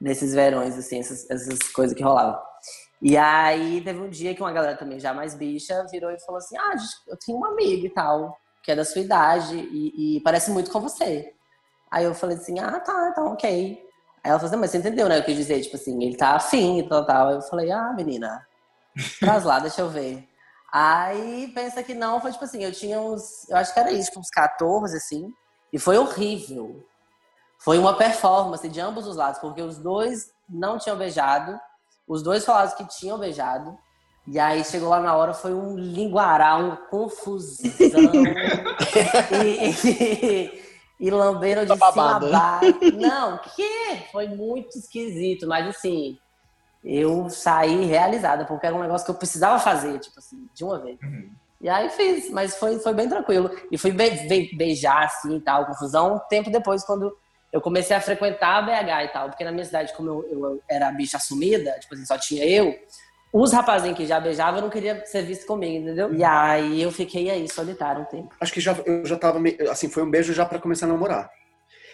nesses 0.00 0.34
verões, 0.34 0.76
assim, 0.76 0.98
essas, 1.00 1.28
essas 1.30 1.58
coisas 1.70 1.96
que 1.96 2.02
rolavam. 2.02 2.40
E 3.00 3.16
aí 3.16 3.82
teve 3.82 4.00
um 4.00 4.08
dia 4.08 4.34
que 4.34 4.40
uma 4.40 4.52
galera 4.52 4.76
também 4.76 4.98
já 4.98 5.12
mais 5.12 5.34
bicha 5.34 5.86
virou 5.90 6.10
e 6.10 6.20
falou 6.20 6.38
assim: 6.38 6.56
Ah, 6.56 6.74
eu 7.06 7.16
tenho 7.16 7.38
um 7.38 7.44
amigo 7.44 7.86
e 7.86 7.90
tal, 7.90 8.36
que 8.62 8.72
é 8.72 8.76
da 8.76 8.84
sua 8.84 9.02
idade 9.02 9.56
e, 9.56 10.16
e 10.16 10.20
parece 10.22 10.50
muito 10.50 10.70
com 10.70 10.80
você. 10.80 11.32
Aí 11.90 12.04
eu 12.04 12.14
falei 12.14 12.36
assim: 12.36 12.58
Ah, 12.58 12.80
tá, 12.80 13.10
então 13.12 13.32
ok. 13.32 13.50
Aí 14.24 14.30
ela 14.30 14.38
falou 14.38 14.50
assim: 14.50 14.60
Mas 14.60 14.70
você 14.70 14.78
entendeu, 14.78 15.08
né? 15.08 15.18
Eu 15.18 15.24
quis 15.24 15.36
dizer, 15.36 15.60
tipo 15.60 15.76
assim, 15.76 16.02
ele 16.02 16.16
tá 16.16 16.36
afim 16.36 16.78
e 16.78 16.88
tal, 16.88 17.04
tal. 17.04 17.32
Eu 17.32 17.42
falei: 17.42 17.70
Ah, 17.70 17.92
menina, 17.92 18.46
traz 19.20 19.44
lá, 19.44 19.58
deixa 19.58 19.80
eu 19.80 19.88
ver. 19.88 20.28
Aí 20.72 21.50
pensa 21.54 21.82
que 21.82 21.94
não, 21.94 22.20
foi 22.20 22.32
tipo 22.32 22.44
assim: 22.44 22.62
eu 22.62 22.72
tinha 22.72 23.00
uns, 23.00 23.48
eu 23.48 23.56
acho 23.56 23.72
que 23.72 23.80
era 23.80 23.92
isso, 23.92 24.10
uns 24.18 24.30
14, 24.30 24.96
assim, 24.96 25.32
e 25.72 25.78
foi 25.78 25.96
horrível. 25.98 26.84
Foi 27.58 27.78
uma 27.78 27.96
performance 27.96 28.68
de 28.68 28.80
ambos 28.80 29.06
os 29.06 29.16
lados, 29.16 29.40
porque 29.40 29.62
os 29.62 29.78
dois 29.78 30.30
não 30.48 30.78
tinham 30.78 30.96
beijado 30.96 31.58
os 32.06 32.22
dois 32.22 32.44
falaram 32.44 32.70
que 32.76 32.86
tinham 32.88 33.18
beijado. 33.18 33.76
E 34.28 34.38
aí 34.38 34.64
chegou 34.64 34.88
lá 34.88 35.00
na 35.00 35.14
hora, 35.14 35.34
foi 35.34 35.54
um 35.54 35.76
linguará, 35.76 36.56
uma 36.56 36.76
confusão. 36.76 37.70
e, 39.44 39.70
e, 39.88 40.62
e 40.98 41.10
lamberam 41.10 41.64
de 41.64 41.76
tá 41.76 41.92
cima 41.92 42.16
a 42.16 42.20
baixo. 42.20 42.96
Não, 42.96 43.38
que? 43.38 44.08
Foi 44.10 44.28
muito 44.28 44.76
esquisito, 44.78 45.46
mas 45.46 45.68
assim, 45.68 46.18
eu 46.86 47.28
saí 47.28 47.84
realizada, 47.84 48.44
porque 48.44 48.64
era 48.64 48.76
um 48.76 48.80
negócio 48.80 49.04
que 49.04 49.10
eu 49.10 49.16
precisava 49.16 49.58
fazer, 49.58 49.98
tipo 49.98 50.18
assim, 50.18 50.48
de 50.54 50.62
uma 50.62 50.78
vez. 50.78 50.96
Uhum. 51.02 51.30
E 51.60 51.68
aí 51.68 51.90
fiz, 51.90 52.30
mas 52.30 52.56
foi, 52.56 52.78
foi 52.78 52.94
bem 52.94 53.08
tranquilo. 53.08 53.50
E 53.72 53.76
fui 53.76 53.90
be 53.90 54.08
be 54.28 54.54
beijar, 54.56 55.04
assim, 55.04 55.36
e 55.36 55.40
tal, 55.40 55.66
confusão, 55.66 56.14
um 56.14 56.18
tempo 56.28 56.48
depois, 56.48 56.84
quando 56.84 57.16
eu 57.52 57.60
comecei 57.60 57.96
a 57.96 58.00
frequentar 58.00 58.58
a 58.58 58.62
BH 58.62 59.04
e 59.04 59.08
tal, 59.08 59.28
porque 59.30 59.42
na 59.42 59.50
minha 59.50 59.64
cidade, 59.64 59.92
como 59.94 60.08
eu, 60.08 60.28
eu 60.30 60.62
era 60.68 60.92
bicha 60.92 61.16
assumida, 61.16 61.72
tipo 61.80 61.94
assim, 61.94 62.04
só 62.04 62.16
tinha 62.16 62.44
eu, 62.44 62.78
os 63.32 63.52
rapazinhos 63.52 63.96
que 63.96 64.06
já 64.06 64.20
beijavam 64.20 64.60
não 64.60 64.70
queriam 64.70 65.04
ser 65.06 65.22
visto 65.22 65.44
comigo, 65.46 65.84
entendeu? 65.84 66.14
E 66.14 66.22
aí 66.22 66.80
eu 66.80 66.92
fiquei 66.92 67.30
aí, 67.30 67.48
solitário 67.48 68.02
um 68.02 68.04
tempo. 68.04 68.34
Acho 68.40 68.52
que 68.52 68.60
já, 68.60 68.76
eu 68.84 69.04
já 69.04 69.16
tava, 69.16 69.40
assim, 69.70 69.88
foi 69.88 70.04
um 70.04 70.10
beijo 70.10 70.32
já 70.32 70.46
para 70.46 70.60
começar 70.60 70.86
a 70.86 70.90
namorar. 70.90 71.28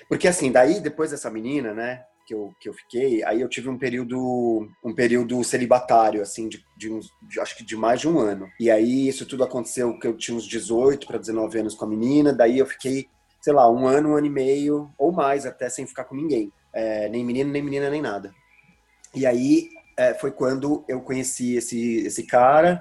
Porque 0.09 0.29
assim, 0.29 0.53
daí, 0.53 0.81
depois 0.81 1.11
dessa 1.11 1.31
menina, 1.31 1.73
né, 1.73 2.05
que 2.33 2.35
eu, 2.35 2.55
que 2.59 2.69
eu 2.69 2.73
fiquei, 2.73 3.23
aí 3.25 3.41
eu 3.43 3.49
tive 3.49 3.69
um 3.69 3.77
período, 3.77 4.67
um 4.83 4.95
período 4.95 5.45
celibatário, 5.45 6.23
assim, 6.23 6.49
de, 6.49 6.65
de 6.77 6.91
uns, 6.91 7.11
de, 7.23 7.39
acho 7.39 7.57
que 7.57 7.65
de 7.65 7.77
mais 7.77 8.01
de 8.01 8.09
um 8.09 8.19
ano. 8.19 8.49
E 8.59 8.71
aí 8.71 9.07
isso 9.07 9.27
tudo 9.27 9.45
aconteceu 9.45 9.99
que 9.99 10.07
eu 10.07 10.17
tinha 10.17 10.37
uns 10.37 10.45
18 10.45 11.07
para 11.07 11.19
19 11.19 11.59
anos 11.59 11.75
com 11.75 11.85
a 11.85 11.89
menina, 11.89 12.33
daí 12.33 12.59
eu 12.59 12.67
fiquei 12.67 13.07
sei 13.41 13.53
lá, 13.53 13.69
um 13.69 13.89
ano, 13.89 14.11
um 14.11 14.17
ano 14.17 14.27
e 14.27 14.31
meio, 14.31 14.89
ou 14.97 15.11
mais 15.11 15.45
até, 15.45 15.69
sem 15.69 15.85
ficar 15.85 16.05
com 16.05 16.15
ninguém. 16.15 16.53
É, 16.73 17.09
nem 17.09 17.25
menino, 17.25 17.51
nem 17.51 17.61
menina, 17.61 17.91
nem 17.91 18.01
nada. 18.01 18.33
E 19.13 19.27
aí 19.27 19.69
é, 19.97 20.15
foi 20.15 20.31
quando 20.31 20.85
eu 20.89 21.01
conheci 21.01 21.57
esse, 21.57 22.07
esse 22.07 22.25
cara, 22.25 22.81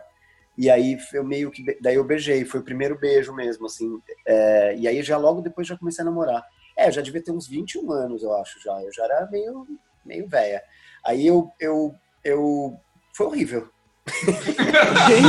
e 0.56 0.70
aí 0.70 0.98
eu 1.14 1.24
meio 1.24 1.50
que. 1.50 1.66
Daí 1.82 1.96
eu 1.96 2.04
beijei, 2.04 2.46
foi 2.46 2.60
o 2.60 2.64
primeiro 2.64 2.98
beijo 2.98 3.34
mesmo, 3.34 3.66
assim. 3.66 4.00
É, 4.24 4.76
e 4.78 4.88
aí 4.88 5.02
já 5.02 5.18
logo 5.18 5.42
depois 5.42 5.68
já 5.68 5.76
comecei 5.76 6.04
a 6.04 6.06
namorar. 6.06 6.46
É, 6.82 6.92
já 6.92 7.02
devia 7.02 7.24
ter 7.24 7.32
uns 7.32 7.48
21 7.48 7.92
anos, 7.92 8.24
eu 8.24 8.36
acho, 8.36 8.60
já. 8.60 8.82
Eu 8.82 8.92
já 8.92 9.04
era 9.06 9.30
meio, 9.30 9.68
meio 10.04 10.28
velha. 10.28 10.64
Aí 11.06 11.28
eu, 11.28 11.52
eu, 11.60 11.94
eu. 12.24 12.76
Foi 13.16 13.28
horrível. 13.28 13.70
Gente! 15.08 15.22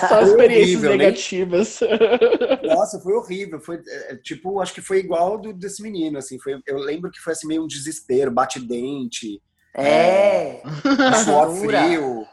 Só 0.08 0.22
experiências 0.22 0.76
horrível, 0.76 0.90
negativas. 0.90 1.80
Nem... 1.80 2.74
Nossa, 2.74 2.98
foi 2.98 3.12
horrível. 3.12 3.60
Foi, 3.60 3.82
é, 3.86 4.16
tipo, 4.16 4.58
acho 4.58 4.72
que 4.72 4.80
foi 4.80 5.00
igual 5.00 5.36
do, 5.36 5.52
desse 5.52 5.82
menino, 5.82 6.16
assim. 6.16 6.38
Foi, 6.38 6.58
eu 6.66 6.78
lembro 6.78 7.10
que 7.10 7.20
foi 7.20 7.34
assim, 7.34 7.46
meio 7.46 7.62
um 7.62 7.66
desespero, 7.66 8.30
bate-dente. 8.30 9.42
É. 9.74 10.62
é 10.62 11.14
suar 11.24 11.50
frio. 11.50 12.26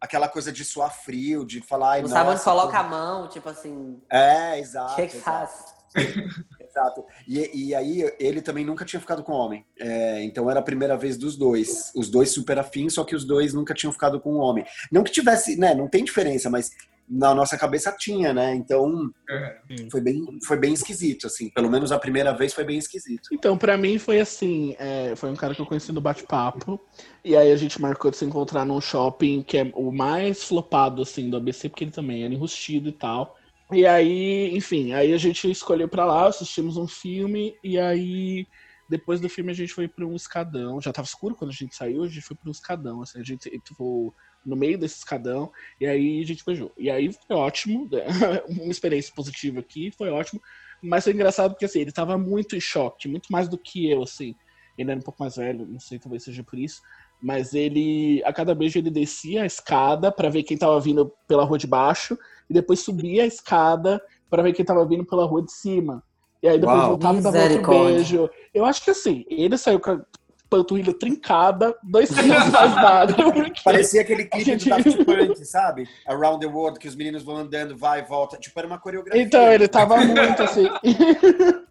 Aquela 0.00 0.28
coisa 0.28 0.50
de 0.50 0.64
suar 0.64 0.94
frio, 1.04 1.44
de 1.44 1.60
falar. 1.60 2.00
Não 2.00 2.08
sabe 2.08 2.30
onde 2.30 2.42
coloca 2.42 2.78
a 2.78 2.84
mão, 2.84 3.28
tipo 3.28 3.50
assim. 3.50 4.00
É, 4.10 4.58
exato. 4.58 4.92
O 4.92 4.96
que, 4.96 5.08
que 5.08 5.18
faz? 5.18 5.76
Exato. 6.60 7.04
E, 7.26 7.68
e 7.68 7.74
aí 7.74 8.10
ele 8.20 8.40
também 8.40 8.64
nunca 8.64 8.84
tinha 8.84 9.00
ficado 9.00 9.22
com 9.22 9.32
homem. 9.32 9.64
É, 9.78 10.22
então 10.22 10.50
era 10.50 10.60
a 10.60 10.62
primeira 10.62 10.96
vez 10.96 11.16
dos 11.16 11.36
dois. 11.36 11.92
Os 11.94 12.08
dois 12.08 12.30
super 12.30 12.58
afins, 12.58 12.94
só 12.94 13.04
que 13.04 13.16
os 13.16 13.24
dois 13.24 13.54
nunca 13.54 13.74
tinham 13.74 13.92
ficado 13.92 14.20
com 14.20 14.34
um 14.34 14.38
homem. 14.38 14.64
Não 14.92 15.02
que 15.02 15.10
tivesse, 15.10 15.56
né? 15.56 15.74
Não 15.74 15.88
tem 15.88 16.04
diferença, 16.04 16.48
mas 16.48 16.70
na 17.08 17.34
nossa 17.34 17.56
cabeça 17.56 17.90
tinha, 17.90 18.34
né? 18.34 18.54
Então 18.54 18.84
uhum. 18.84 19.90
foi 19.90 20.00
bem, 20.00 20.38
foi 20.44 20.58
bem 20.58 20.74
esquisito, 20.74 21.26
assim. 21.26 21.48
Pelo 21.48 21.70
menos 21.70 21.90
a 21.90 21.98
primeira 21.98 22.32
vez 22.32 22.52
foi 22.52 22.64
bem 22.64 22.76
esquisito. 22.76 23.30
Então, 23.32 23.56
para 23.56 23.78
mim 23.78 23.98
foi 23.98 24.20
assim, 24.20 24.76
é, 24.78 25.14
foi 25.16 25.30
um 25.30 25.36
cara 25.36 25.54
que 25.54 25.60
eu 25.60 25.66
conheci 25.66 25.90
no 25.90 26.00
bate-papo. 26.00 26.78
E 27.24 27.34
aí 27.34 27.50
a 27.50 27.56
gente 27.56 27.80
marcou 27.80 28.10
de 28.10 28.18
se 28.18 28.24
encontrar 28.24 28.64
num 28.66 28.80
shopping 28.80 29.42
que 29.42 29.56
é 29.56 29.72
o 29.74 29.90
mais 29.90 30.44
flopado, 30.44 31.02
assim, 31.02 31.30
do 31.30 31.36
ABC, 31.38 31.68
porque 31.68 31.84
ele 31.84 31.90
também 31.90 32.24
era 32.24 32.34
enrustido 32.34 32.90
e 32.90 32.92
tal. 32.92 33.37
E 33.72 33.86
aí, 33.86 34.56
enfim, 34.56 34.92
aí 34.92 35.12
a 35.12 35.18
gente 35.18 35.50
escolheu 35.50 35.88
para 35.88 36.04
lá, 36.04 36.26
assistimos 36.26 36.76
um 36.78 36.86
filme 36.86 37.54
e 37.62 37.78
aí 37.78 38.46
depois 38.88 39.20
do 39.20 39.28
filme 39.28 39.50
a 39.50 39.54
gente 39.54 39.74
foi 39.74 39.86
para 39.86 40.06
um 40.06 40.16
escadão. 40.16 40.80
Já 40.80 40.92
tava 40.92 41.06
escuro 41.06 41.34
quando 41.34 41.50
a 41.50 41.54
gente 41.54 41.76
saiu, 41.76 42.02
a 42.02 42.08
gente 42.08 42.22
foi 42.22 42.36
para 42.36 42.48
um 42.48 42.52
escadão, 42.52 43.02
assim, 43.02 43.20
a 43.20 43.22
gente 43.22 43.50
ficou 43.66 44.14
no 44.44 44.56
meio 44.56 44.78
desse 44.78 44.96
escadão 44.96 45.52
e 45.78 45.86
aí 45.86 46.22
a 46.22 46.24
gente 46.24 46.44
beijou. 46.44 46.72
E 46.78 46.90
aí 46.90 47.12
foi 47.12 47.36
ótimo, 47.36 47.86
né? 47.92 48.06
uma 48.48 48.70
experiência 48.70 49.12
positiva 49.14 49.60
aqui, 49.60 49.90
foi 49.90 50.08
ótimo, 50.08 50.40
mas 50.82 51.04
foi 51.04 51.12
engraçado 51.12 51.50
porque 51.52 51.66
assim, 51.66 51.80
ele 51.80 51.92
tava 51.92 52.16
muito 52.16 52.56
em 52.56 52.60
choque, 52.60 53.06
muito 53.06 53.30
mais 53.30 53.48
do 53.48 53.58
que 53.58 53.90
eu, 53.90 54.02
assim. 54.02 54.34
Ele 54.78 54.90
era 54.92 55.00
um 55.00 55.02
pouco 55.02 55.22
mais 55.22 55.36
velho, 55.36 55.66
não 55.66 55.80
sei, 55.80 55.98
talvez 55.98 56.22
seja 56.22 56.42
por 56.42 56.58
isso. 56.58 56.80
Mas 57.20 57.52
ele, 57.54 58.22
a 58.24 58.32
cada 58.32 58.54
beijo, 58.54 58.78
ele 58.78 58.90
descia 58.90 59.42
a 59.42 59.46
escada 59.46 60.12
para 60.12 60.28
ver 60.28 60.42
quem 60.44 60.56
tava 60.56 60.78
vindo 60.80 61.12
pela 61.26 61.44
rua 61.44 61.58
de 61.58 61.66
baixo, 61.66 62.16
e 62.48 62.54
depois 62.54 62.80
subia 62.80 63.24
a 63.24 63.26
escada 63.26 64.00
para 64.30 64.42
ver 64.42 64.52
quem 64.52 64.64
tava 64.64 64.86
vindo 64.86 65.04
pela 65.04 65.26
rua 65.26 65.42
de 65.42 65.52
cima. 65.52 66.02
E 66.42 66.46
aí 66.48 66.58
depois 66.58 66.78
Uau. 66.78 66.88
voltava 66.90 67.18
e 67.18 67.20
dava 67.22 67.38
outro 67.42 67.68
beijo. 67.68 68.30
Eu 68.54 68.64
acho 68.64 68.82
que 68.84 68.90
assim, 68.90 69.24
ele 69.28 69.58
saiu 69.58 69.80
com 69.80 69.90
a 69.90 70.00
panturrilha 70.48 70.94
trincada, 70.94 71.76
dois 71.82 72.08
quilos 72.08 72.38
porque 73.34 73.60
Parecia 73.64 74.00
aquele 74.00 74.24
clipe 74.24 74.44
gente- 74.44 74.64
do 74.64 74.70
Daft 74.70 74.96
Punk, 75.04 75.44
sabe? 75.44 75.88
Around 76.06 76.40
the 76.40 76.46
World, 76.46 76.78
que 76.78 76.88
os 76.88 76.94
meninos 76.94 77.22
vão 77.22 77.36
andando, 77.36 77.76
vai 77.76 78.00
e 78.00 78.04
volta. 78.04 78.36
Tipo, 78.38 78.58
era 78.60 78.66
uma 78.68 78.78
coreografia. 78.78 79.20
Então, 79.22 79.52
ele 79.52 79.68
tava 79.68 79.96
muito 79.96 80.42
assim. 80.42 80.68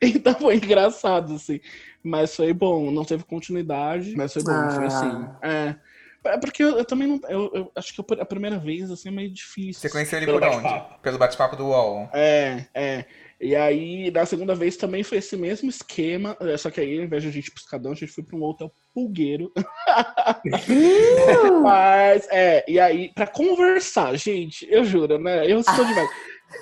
então 0.00 0.34
foi 0.34 0.56
engraçado, 0.56 1.34
assim. 1.34 1.60
Mas 2.02 2.34
foi 2.34 2.52
bom, 2.52 2.90
não 2.90 3.04
teve 3.04 3.24
continuidade, 3.24 4.14
mas 4.16 4.32
foi 4.32 4.42
bom, 4.42 4.70
foi 4.70 4.84
Ah. 4.84 4.86
assim. 4.86 5.28
É. 5.42 5.74
É 6.22 6.36
Porque 6.36 6.62
eu, 6.62 6.76
eu 6.76 6.84
também 6.84 7.08
não. 7.08 7.18
Eu, 7.30 7.50
eu 7.54 7.72
acho 7.74 7.94
que 7.94 8.04
a 8.20 8.26
primeira 8.26 8.58
vez, 8.58 8.90
assim, 8.90 9.08
é 9.08 9.12
meio 9.12 9.30
difícil. 9.32 9.80
Você 9.80 9.88
conheceu 9.88 10.18
ele 10.18 10.30
por 10.30 10.42
onde? 10.44 10.82
Pelo 11.00 11.16
bate-papo 11.16 11.56
do 11.56 11.64
UOL. 11.68 12.10
É, 12.12 12.66
é. 12.74 13.06
E 13.40 13.56
aí, 13.56 14.10
da 14.10 14.26
segunda 14.26 14.54
vez 14.54 14.76
também 14.76 15.02
foi 15.02 15.16
esse 15.16 15.34
mesmo 15.34 15.70
esquema, 15.70 16.36
é, 16.40 16.58
só 16.58 16.70
que 16.70 16.78
aí, 16.78 16.98
ao 16.98 17.04
invés 17.04 17.22
de 17.22 17.30
a 17.30 17.32
gente 17.32 17.46
ir 17.48 17.52
pro 17.52 17.62
Escadão, 17.62 17.92
a 17.92 17.94
gente 17.94 18.12
foi 18.12 18.22
pra 18.22 18.36
um 18.36 18.42
hotel 18.42 18.70
pulgueiro. 18.92 19.50
Mas, 21.62 22.28
é, 22.30 22.64
e 22.68 22.78
aí, 22.78 23.10
pra 23.14 23.26
conversar, 23.26 24.14
gente, 24.16 24.66
eu 24.70 24.84
juro, 24.84 25.18
né? 25.18 25.50
Eu 25.50 25.62
sou 25.62 25.84
demais. 25.86 26.10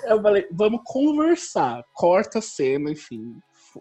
Eu 0.05 0.21
falei, 0.21 0.47
vamos 0.51 0.79
conversar. 0.85 1.83
Corta 1.93 2.39
a 2.39 2.41
cena, 2.41 2.89
enfim. 2.91 3.35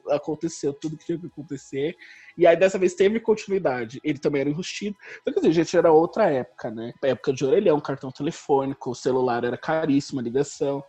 Aconteceu 0.09 0.73
tudo 0.73 0.97
que 0.97 1.07
tinha 1.07 1.19
que 1.19 1.27
acontecer. 1.27 1.97
E 2.37 2.47
aí, 2.47 2.57
dessa 2.57 2.79
vez, 2.79 2.95
teve 2.95 3.21
continuidade. 3.21 4.01
Ele 4.05 4.19
também 4.19 4.41
era 4.41 4.51
enrustido. 4.51 4.97
Então, 5.21 5.35
quer 5.35 5.41
dizer, 5.41 5.53
gente, 5.53 5.77
era 5.77 5.93
outra 5.93 6.31
época, 6.31 6.71
né? 6.71 6.93
Época 7.03 7.33
de 7.33 7.45
orelhão, 7.45 7.81
cartão 7.81 8.11
telefônico, 8.11 8.91
o 8.91 8.95
celular 8.95 9.45
era 9.45 9.57
caríssimo, 9.57 10.21
a 10.21 10.23
ligação. 10.23 10.83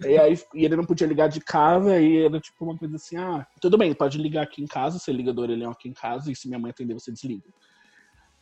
E 0.00 0.16
aí 0.16 0.38
e 0.54 0.64
ele 0.64 0.76
não 0.76 0.84
podia 0.84 1.06
ligar 1.06 1.28
de 1.28 1.40
casa, 1.40 2.00
e 2.00 2.24
era 2.24 2.38
tipo 2.38 2.64
uma 2.64 2.78
coisa 2.78 2.94
assim, 2.94 3.16
ah, 3.16 3.44
tudo 3.60 3.76
bem, 3.76 3.92
pode 3.92 4.16
ligar 4.16 4.44
aqui 4.44 4.62
em 4.62 4.66
casa, 4.66 4.96
você 4.96 5.12
liga 5.12 5.32
do 5.32 5.42
orelhão 5.42 5.72
aqui 5.72 5.88
em 5.88 5.92
casa, 5.92 6.30
e 6.30 6.36
se 6.36 6.46
minha 6.46 6.58
mãe 6.58 6.70
atender, 6.70 6.94
você 6.94 7.10
desliga. 7.10 7.48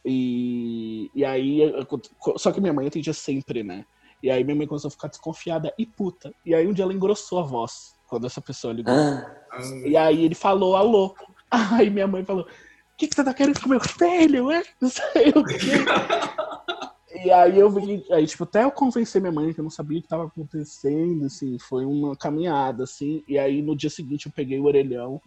E, 0.05 1.11
e 1.15 1.25
aí, 1.25 1.61
só 2.37 2.53
que 2.53 2.61
minha 2.61 2.73
mãe 2.73 2.87
atendia 2.87 3.15
sempre, 3.15 3.63
né? 3.63 3.87
E 4.23 4.31
aí 4.31 4.45
minha 4.45 4.57
mãe 4.57 4.67
começou 4.67 4.89
a 4.89 4.91
ficar 4.91 5.09
desconfiada 5.09 5.73
e 5.79 5.85
puta. 5.85 6.33
E 6.45 6.55
aí 6.55 6.67
um 6.67 6.73
dia 6.73 6.85
ela 6.85 6.95
engrossou 6.95 7.39
a 7.39 7.43
voz, 7.43 7.96
quando 8.07 8.27
essa 8.27 8.41
pessoa 8.41 8.73
ligou. 8.73 8.93
Ah, 8.95 9.37
E 9.85 9.97
aí 9.97 10.25
ele 10.25 10.35
falou, 10.35 10.77
alô. 10.77 11.15
Aí 11.51 11.89
minha 11.91 12.07
mãe 12.09 12.25
falou, 12.25 12.43
o 12.43 12.97
que, 12.97 13.07
que 13.07 13.15
você 13.15 13.23
tá 13.23 13.33
querendo 13.33 13.61
com 13.61 13.69
meu 13.69 13.81
filho? 13.81 14.51
É? 14.51 14.63
Não 14.81 14.89
sei 14.89 15.29
o 15.31 15.45
quê. 15.45 15.57
E 17.25 17.31
aí 17.31 17.59
eu 17.59 17.71
vim, 17.71 18.05
aí, 18.11 18.27
tipo, 18.27 18.45
até 18.45 18.65
eu 18.65 18.71
convencer 18.71 19.21
minha 19.21 19.33
mãe 19.33 19.53
que 19.53 19.59
eu 19.59 19.63
não 19.65 19.71
sabia 19.71 19.99
o 19.99 20.03
que 20.03 20.09
tava 20.09 20.27
acontecendo, 20.27 21.25
assim, 21.25 21.59
foi 21.59 21.85
uma 21.87 22.15
caminhada, 22.15 22.85
assim. 22.85 23.25
E 23.27 23.39
aí 23.39 23.63
no 23.63 23.75
dia 23.75 23.89
seguinte 23.89 24.27
eu 24.27 24.33
peguei 24.33 24.59
o 24.61 24.65
orelhão, 24.65 25.21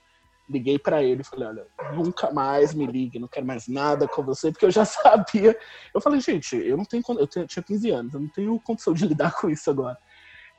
liguei 0.47 0.77
pra 0.77 1.03
ele 1.03 1.21
e 1.21 1.23
falei, 1.23 1.47
olha, 1.47 1.67
nunca 1.93 2.31
mais 2.31 2.73
me 2.73 2.85
ligue, 2.85 3.19
não 3.19 3.27
quero 3.27 3.45
mais 3.45 3.67
nada 3.67 4.07
com 4.07 4.23
você, 4.23 4.51
porque 4.51 4.65
eu 4.65 4.71
já 4.71 4.85
sabia. 4.85 5.57
Eu 5.93 5.99
falei, 5.99 6.21
gente, 6.21 6.55
eu 6.55 6.77
não 6.77 6.85
tenho, 6.85 7.03
eu 7.17 7.27
tinha 7.27 7.63
15 7.63 7.89
anos, 7.89 8.13
eu 8.13 8.19
não 8.19 8.29
tenho 8.29 8.59
condição 8.59 8.93
de 8.93 9.07
lidar 9.07 9.33
com 9.33 9.49
isso 9.49 9.69
agora. 9.69 9.97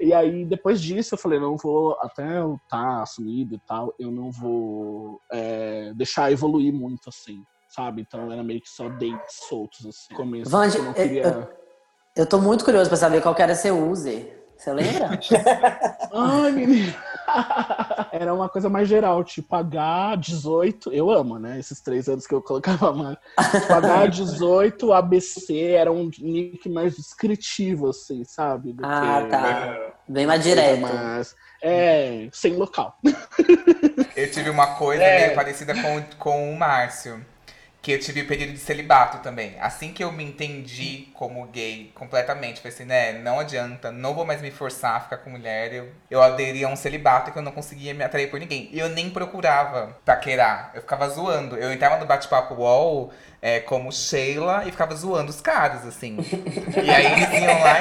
E 0.00 0.14
aí, 0.14 0.46
depois 0.46 0.80
disso, 0.80 1.14
eu 1.14 1.18
falei, 1.18 1.38
não 1.38 1.58
vou, 1.58 1.94
até 2.00 2.38
eu 2.38 2.58
estar 2.64 3.02
assumido 3.02 3.54
e 3.54 3.60
tal, 3.66 3.94
eu 3.98 4.10
não 4.10 4.30
vou 4.32 5.20
é, 5.30 5.92
deixar 5.94 6.32
evoluir 6.32 6.72
muito, 6.72 7.08
assim, 7.08 7.36
sabe? 7.68 8.00
Então 8.00 8.32
era 8.32 8.42
meio 8.42 8.62
que 8.62 8.68
só 8.70 8.88
dates 8.88 9.36
soltos, 9.46 9.84
assim, 9.84 10.14
começo. 10.14 10.50
Vande, 10.50 10.78
eu 10.78 10.84
não 10.84 10.92
é- 10.92 10.94
queria... 10.94 11.50
eu 12.16 12.26
tô 12.26 12.38
muito 12.40 12.64
curioso 12.64 12.88
pra 12.88 12.96
saber 12.96 13.20
qual 13.20 13.34
que 13.34 13.42
era 13.42 13.54
seu 13.54 13.90
user. 13.90 14.39
Você 14.60 14.72
lembra? 14.74 15.18
Ai, 16.12 16.52
menino. 16.52 16.94
Era 18.12 18.34
uma 18.34 18.48
coisa 18.48 18.68
mais 18.68 18.86
geral, 18.88 19.24
tipo 19.24 19.56
H18, 19.56 20.92
eu 20.92 21.10
amo, 21.10 21.38
né? 21.38 21.58
Esses 21.58 21.80
três 21.80 22.08
anos 22.08 22.26
que 22.26 22.34
eu 22.34 22.42
colocava 22.42 22.92
mais. 22.92 23.16
Tipo, 23.52 23.72
H18, 23.72 24.92
ABC, 24.94 25.58
era 25.70 25.90
um 25.90 26.10
nick 26.18 26.68
mais 26.68 26.94
descritivo, 26.96 27.88
assim, 27.88 28.22
sabe? 28.24 28.72
Do 28.74 28.84
Ah, 28.84 29.22
que 29.24 29.30
tá. 29.30 29.92
Bem 30.06 30.26
mais 30.26 30.42
direto. 30.42 30.80
mais- 30.82 31.34
É, 31.62 32.28
sem 32.32 32.54
local. 32.56 32.98
Eu 34.16 34.30
tive 34.30 34.50
uma 34.50 34.74
coisa 34.74 35.02
É. 35.02 35.24
meio 35.26 35.34
parecida 35.36 35.72
com, 35.74 36.02
com 36.18 36.52
o 36.52 36.58
Márcio. 36.58 37.24
Que 37.82 37.92
eu 37.92 37.98
tive 37.98 38.24
período 38.24 38.52
de 38.52 38.58
celibato 38.58 39.18
também. 39.18 39.56
Assim 39.58 39.92
que 39.92 40.04
eu 40.04 40.12
me 40.12 40.22
entendi 40.22 41.08
como 41.14 41.46
gay 41.46 41.90
completamente, 41.94 42.60
falei 42.60 42.74
assim, 42.74 42.84
né, 42.84 43.14
não 43.14 43.40
adianta, 43.40 43.90
não 43.90 44.14
vou 44.14 44.26
mais 44.26 44.42
me 44.42 44.50
forçar 44.50 44.96
a 44.96 45.00
ficar 45.00 45.16
com 45.18 45.30
mulher. 45.30 45.72
Eu, 45.72 45.88
eu 46.10 46.22
aderi 46.22 46.62
a 46.62 46.68
um 46.68 46.76
celibato 46.76 47.32
que 47.32 47.38
eu 47.38 47.42
não 47.42 47.52
conseguia 47.52 47.94
me 47.94 48.04
atrair 48.04 48.30
por 48.30 48.38
ninguém. 48.38 48.68
E 48.70 48.78
eu 48.78 48.88
nem 48.90 49.08
procurava 49.08 49.96
paquerar. 50.04 50.72
Eu 50.74 50.82
ficava 50.82 51.08
zoando. 51.08 51.56
Eu 51.56 51.72
entrava 51.72 51.96
no 51.96 52.04
bate-papo 52.04 52.54
UOL 52.54 53.12
é, 53.42 53.60
como 53.60 53.90
Sheila 53.90 54.64
e 54.66 54.70
ficava 54.70 54.94
zoando 54.94 55.30
os 55.30 55.40
caras, 55.40 55.86
assim. 55.86 56.18
E 56.82 56.90
aí 56.90 57.06
eles 57.12 57.42
iam 57.42 57.60
lá 57.60 57.78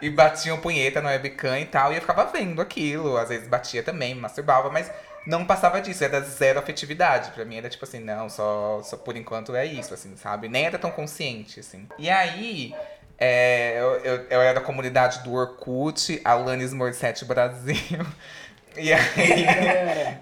e, 0.00 0.06
e 0.06 0.10
batiam 0.10 0.58
punheta 0.58 1.00
no 1.00 1.08
webcam 1.08 1.58
e 1.58 1.66
tal. 1.66 1.92
E 1.92 1.96
eu 1.96 2.00
ficava 2.00 2.24
vendo 2.26 2.60
aquilo. 2.60 3.16
Às 3.16 3.28
vezes 3.28 3.48
batia 3.48 3.82
também, 3.82 4.14
me 4.14 4.20
masturbava, 4.20 4.70
mas 4.70 4.90
não 5.26 5.44
passava 5.44 5.80
disso, 5.80 6.04
era 6.04 6.20
zero 6.20 6.58
afetividade. 6.58 7.30
Pra 7.30 7.44
mim 7.44 7.56
era 7.56 7.68
tipo 7.68 7.84
assim, 7.84 8.00
não, 8.00 8.28
só, 8.28 8.82
só 8.82 8.96
por 8.96 9.16
enquanto 9.16 9.54
é 9.54 9.66
isso, 9.66 9.92
assim, 9.94 10.16
sabe? 10.16 10.48
Nem 10.48 10.66
era 10.66 10.78
tão 10.78 10.90
consciente, 10.90 11.60
assim. 11.60 11.88
E 11.98 12.08
aí, 12.08 12.74
é, 13.18 13.78
eu, 13.78 13.94
eu, 13.96 14.26
eu 14.30 14.40
era 14.40 14.60
da 14.60 14.64
comunidade 14.64 15.22
do 15.22 15.34
Orkut, 15.34 16.20
Alanis 16.24 16.72
Morissette 16.72 17.24
Brasil. 17.24 17.76
E 18.76 18.92
aí, 18.92 19.46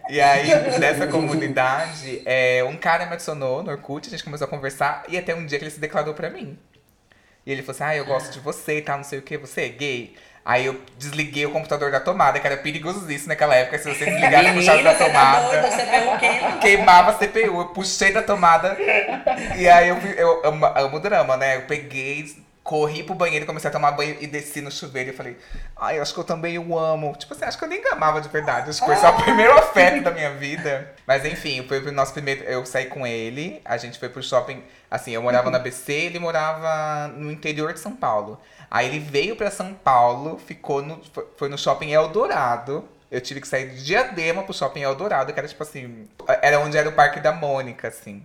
e 0.09 0.20
aí, 0.22 0.78
nessa 0.78 1.07
comunidade, 1.07 2.22
é, 2.24 2.64
um 2.64 2.78
cara 2.78 3.05
me 3.05 3.12
adicionou 3.12 3.62
no 3.62 3.70
Orkut, 3.70 4.09
a 4.09 4.11
gente 4.11 4.24
começou 4.24 4.46
a 4.46 4.49
conversar, 4.49 5.05
e 5.07 5.18
até 5.18 5.34
um 5.34 5.44
dia 5.44 5.59
que 5.59 5.64
ele 5.64 5.70
se 5.70 5.78
declarou 5.78 6.14
pra 6.14 6.30
mim. 6.30 6.59
E 7.44 7.53
ele 7.53 7.62
falou 7.62 7.74
assim, 7.74 7.84
ah, 7.84 7.96
eu 7.96 8.07
gosto 8.07 8.32
de 8.32 8.40
você 8.40 8.78
e 8.78 8.82
tal, 8.82 8.96
não 8.96 9.05
sei 9.05 9.18
o 9.18 9.22
que, 9.22 9.36
você 9.36 9.66
é 9.66 9.68
gay? 9.68 10.16
Aí 10.49 10.64
eu 10.64 10.80
desliguei 10.96 11.44
o 11.44 11.51
computador 11.51 11.90
da 11.90 12.01
tomada, 12.01 12.40
que 12.40 12.46
era 12.46 12.57
perigosíssimo 12.57 13.28
naquela 13.28 13.55
época, 13.55 13.76
se 13.76 13.84
você 13.84 14.07
desligasse 14.07 14.46
a 14.49 14.55
puxada 14.55 14.82
da 14.82 14.94
tomada, 14.94 16.59
queimava 16.62 17.11
a 17.11 17.14
CPU, 17.14 17.61
eu 17.61 17.66
puxei 17.66 18.14
da 18.14 18.22
tomada, 18.22 18.74
e 19.59 19.68
aí 19.68 19.88
eu, 19.88 19.99
eu 20.16 20.46
amo, 20.46 20.64
amo 20.64 21.01
drama, 21.01 21.36
né? 21.36 21.57
Eu 21.57 21.66
peguei, 21.66 22.34
corri 22.64 23.03
pro 23.03 23.14
banheiro, 23.14 23.44
comecei 23.44 23.68
a 23.68 23.70
tomar 23.70 23.92
banho 23.92 24.16
e 24.20 24.26
desci 24.26 24.62
no 24.62 24.70
chuveiro 24.70 25.11
e 25.11 25.12
falei, 25.12 25.36
ai, 25.76 25.99
eu 25.99 26.03
acho 26.03 26.14
que 26.14 26.20
eu 26.20 26.24
também 26.24 26.59
o 26.59 26.78
amo. 26.78 27.14
Tipo 27.18 27.34
assim, 27.34 27.44
acho 27.44 27.59
que 27.59 27.64
eu 27.64 27.68
nem 27.68 27.82
amava 27.92 28.18
de 28.18 28.30
verdade, 28.30 28.70
acho 28.70 28.80
que 28.80 28.86
foi 28.86 28.96
só 28.96 29.11
o 29.11 29.20
primeiro 29.24 29.53
afeto 29.53 30.03
da 30.03 30.11
minha 30.11 30.30
vida. 30.30 30.94
Mas 31.07 31.26
enfim, 31.26 31.62
foi 31.68 31.80
o 31.80 31.92
nosso 31.92 32.14
primeiro, 32.14 32.42
eu 32.44 32.64
saí 32.64 32.86
com 32.86 33.07
ele, 33.07 33.61
a 33.66 33.76
gente 33.76 33.99
foi 33.99 34.09
pro 34.09 34.22
shopping, 34.22 34.64
assim, 34.90 35.11
eu 35.11 35.20
morava 35.22 35.51
na 35.51 35.59
BC, 35.59 35.92
ele 35.92 36.18
morava 36.18 37.09
no 37.09 37.30
interior 37.30 37.74
de 37.74 37.80
São 37.80 37.94
Paulo. 37.94 38.40
Aí 38.71 38.87
ele 38.87 38.99
veio 38.99 39.37
pra 39.37 39.51
São 39.51 39.73
Paulo, 39.75 40.39
ficou 40.39 40.83
no, 40.83 41.01
foi- 41.37 41.49
no 41.49 41.57
shopping 41.59 41.91
Eldorado. 41.93 42.85
Eu 43.11 43.21
tive 43.21 43.41
que 43.41 43.49
sair 43.49 43.71
de 43.71 43.85
Diadema 43.85 44.43
pro 44.43 44.53
shopping 44.53 44.83
Eldorado, 44.83 45.33
que 45.33 45.39
era 45.39 45.49
tipo 45.49 45.62
assim, 45.62 46.07
era 46.43 46.61
onde 46.61 46.77
era 46.77 46.89
o 46.89 46.93
Parque 46.93 47.21
da 47.21 47.33
Mônica, 47.33 47.89
assim. 47.89 48.23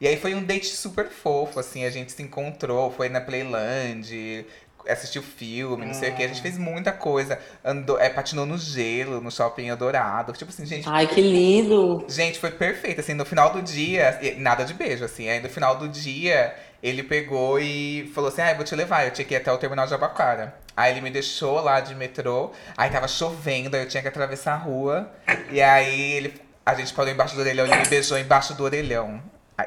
E 0.00 0.08
aí 0.08 0.16
foi 0.16 0.34
um 0.34 0.42
date 0.42 0.66
super 0.74 1.08
fofo, 1.10 1.60
assim, 1.60 1.84
a 1.84 1.90
gente 1.90 2.10
se 2.12 2.22
encontrou, 2.22 2.90
foi 2.90 3.08
na 3.08 3.20
Playland, 3.20 4.44
assistiu 4.88 5.22
filme, 5.22 5.86
não 5.86 5.94
sei 5.94 6.10
o 6.10 6.14
que, 6.16 6.24
a 6.24 6.28
gente 6.28 6.42
fez 6.42 6.58
muita 6.58 6.90
coisa. 6.90 7.38
Andou, 7.64 7.98
é, 8.00 8.08
patinou 8.08 8.44
no 8.46 8.58
gelo, 8.58 9.20
no 9.20 9.30
shopping 9.30 9.68
Eldorado. 9.68 10.32
Tipo 10.32 10.50
assim, 10.50 10.66
gente, 10.66 10.88
Ai, 10.88 11.06
que 11.06 11.20
lindo. 11.20 12.04
Gente, 12.08 12.38
foi 12.38 12.50
perfeito. 12.50 13.00
Assim, 13.00 13.14
no 13.14 13.24
final 13.24 13.52
do 13.52 13.62
dia, 13.62 14.18
nada 14.38 14.64
de 14.64 14.74
beijo, 14.74 15.04
assim. 15.04 15.28
Aí 15.28 15.40
no 15.40 15.48
final 15.48 15.76
do 15.76 15.88
dia, 15.88 16.54
ele 16.82 17.02
pegou 17.02 17.60
e 17.60 18.10
falou 18.14 18.28
assim: 18.28 18.42
Ah, 18.42 18.50
eu 18.50 18.56
vou 18.56 18.64
te 18.64 18.74
levar. 18.74 19.04
Eu 19.04 19.12
tinha 19.12 19.24
que 19.24 19.34
ir 19.34 19.36
até 19.36 19.52
o 19.52 19.58
terminal 19.58 19.86
de 19.86 19.94
Abacara. 19.94 20.54
Aí 20.76 20.92
ele 20.92 21.00
me 21.00 21.10
deixou 21.10 21.60
lá 21.60 21.80
de 21.80 21.94
metrô. 21.94 22.50
Aí 22.76 22.90
tava 22.90 23.06
chovendo, 23.06 23.76
aí 23.76 23.82
eu 23.82 23.88
tinha 23.88 24.02
que 24.02 24.08
atravessar 24.08 24.54
a 24.54 24.56
rua. 24.56 25.10
E 25.50 25.60
aí 25.60 26.12
ele, 26.12 26.40
a 26.64 26.74
gente 26.74 26.92
parou 26.92 27.12
embaixo 27.12 27.34
do 27.36 27.40
orelhão, 27.40 27.66
ele 27.66 27.76
me 27.76 27.86
beijou 27.88 28.18
embaixo 28.18 28.54
do 28.54 28.64
orelhão. 28.64 29.22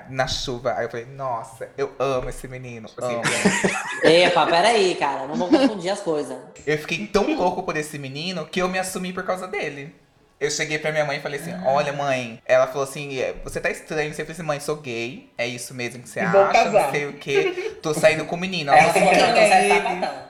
Na 0.09 0.27
chuva. 0.27 0.73
Aí 0.73 0.85
eu 0.85 0.89
falei, 0.89 1.05
nossa, 1.05 1.69
eu 1.77 1.93
amo 1.99 2.27
esse 2.27 2.47
menino. 2.49 2.89
Assim, 2.97 3.21
Epa, 4.03 4.45
peraí, 4.45 4.95
cara. 4.95 5.25
Não 5.25 5.35
vou 5.35 5.47
confundir 5.47 5.89
as 5.89 6.01
coisas. 6.01 6.37
Eu 6.65 6.77
fiquei 6.79 7.07
tão 7.07 7.33
louco 7.33 7.63
por 7.63 7.77
esse 7.77 7.97
menino 7.97 8.45
que 8.45 8.61
eu 8.61 8.67
me 8.67 8.77
assumi 8.77 9.13
por 9.13 9.23
causa 9.23 9.47
dele. 9.47 9.95
Eu 10.39 10.51
cheguei 10.51 10.77
pra 10.77 10.91
minha 10.91 11.05
mãe 11.05 11.17
e 11.17 11.21
falei 11.21 11.39
assim: 11.39 11.53
Olha, 11.65 11.93
mãe. 11.93 12.41
Ela 12.45 12.67
falou 12.67 12.83
assim: 12.83 13.17
"É, 13.19 13.33
Você 13.43 13.59
tá 13.61 13.69
estranho. 13.69 14.13
Você 14.13 14.23
falou 14.23 14.33
assim: 14.33 14.43
Mãe, 14.43 14.59
sou 14.59 14.75
gay. 14.75 15.31
É 15.37 15.47
isso 15.47 15.73
mesmo 15.73 16.03
que 16.03 16.09
você 16.09 16.25
vou 16.25 16.43
acha? 16.43 16.53
casar. 16.63 16.83
Não 16.83 16.91
sei 16.91 17.05
o 17.07 17.13
quê. 17.13 17.77
Tô 17.81 17.93
saindo 17.93 18.25
com 18.25 18.35
o 18.35 18.39
menino. 18.39 18.71
Ela 18.71 18.91
falou 18.93 19.09
assim: 19.11 19.33
Quem 19.33 19.33
é 19.33 19.49
é 19.49 19.77
ele? 19.77 20.25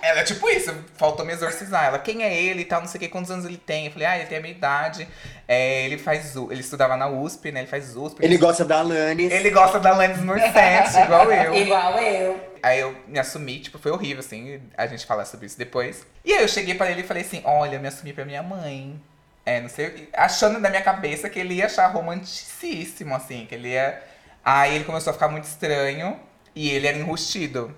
Ela 0.00 0.20
é 0.20 0.22
tipo 0.24 0.48
isso, 0.48 0.72
faltou 0.96 1.24
me 1.24 1.32
exorcizar. 1.32 1.86
Ela, 1.86 1.98
quem 1.98 2.22
é 2.22 2.34
ele 2.34 2.62
e 2.62 2.64
tal, 2.64 2.80
não 2.80 2.88
sei 2.88 2.98
o 2.98 3.00
que, 3.00 3.08
quantos 3.08 3.30
anos 3.30 3.44
ele 3.44 3.56
tem. 3.56 3.86
Eu 3.86 3.92
falei, 3.92 4.06
ah, 4.06 4.16
ele 4.16 4.26
tem 4.26 4.38
a 4.38 4.40
minha 4.40 4.54
idade. 4.54 5.08
É, 5.46 5.84
ele 5.84 5.98
faz 5.98 6.36
ele 6.36 6.60
estudava 6.60 6.96
na 6.96 7.08
USP, 7.08 7.50
né? 7.50 7.60
Ele 7.60 7.66
faz 7.66 7.96
USP. 7.96 8.24
Ele 8.24 8.36
gosta 8.36 8.64
da 8.64 8.78
Alanis. 8.78 9.32
Ele 9.32 9.50
gosta 9.50 9.80
da 9.80 9.90
Alanis 9.90 10.18
Morissette, 10.18 10.98
igual 11.00 11.30
eu. 11.32 11.54
Igual 11.54 11.98
eu. 11.98 12.48
Aí 12.62 12.80
eu 12.80 12.94
me 13.06 13.18
assumi, 13.18 13.60
tipo, 13.60 13.78
foi 13.78 13.92
horrível, 13.92 14.20
assim, 14.20 14.60
a 14.76 14.86
gente 14.86 15.06
falar 15.06 15.24
sobre 15.24 15.46
isso 15.46 15.58
depois. 15.58 16.04
E 16.24 16.32
aí 16.32 16.42
eu 16.42 16.48
cheguei 16.48 16.74
pra 16.74 16.90
ele 16.90 17.00
e 17.00 17.04
falei 17.04 17.22
assim, 17.22 17.40
olha, 17.44 17.76
eu 17.76 17.80
me 17.80 17.88
assumi 17.88 18.12
pra 18.12 18.24
minha 18.24 18.42
mãe. 18.42 19.00
É, 19.48 19.60
não 19.60 19.68
sei, 19.68 20.08
achando 20.12 20.58
na 20.58 20.68
minha 20.68 20.82
cabeça 20.82 21.30
que 21.30 21.38
ele 21.38 21.54
ia 21.54 21.66
achar 21.66 21.86
romanticíssimo, 21.88 23.14
assim, 23.14 23.46
que 23.46 23.54
ele 23.54 23.68
ia... 23.68 24.02
Aí 24.44 24.74
ele 24.74 24.84
começou 24.84 25.10
a 25.10 25.14
ficar 25.14 25.28
muito 25.28 25.44
estranho 25.44 26.18
e 26.54 26.70
ele 26.70 26.86
era 26.86 26.98
enrustido. 26.98 27.74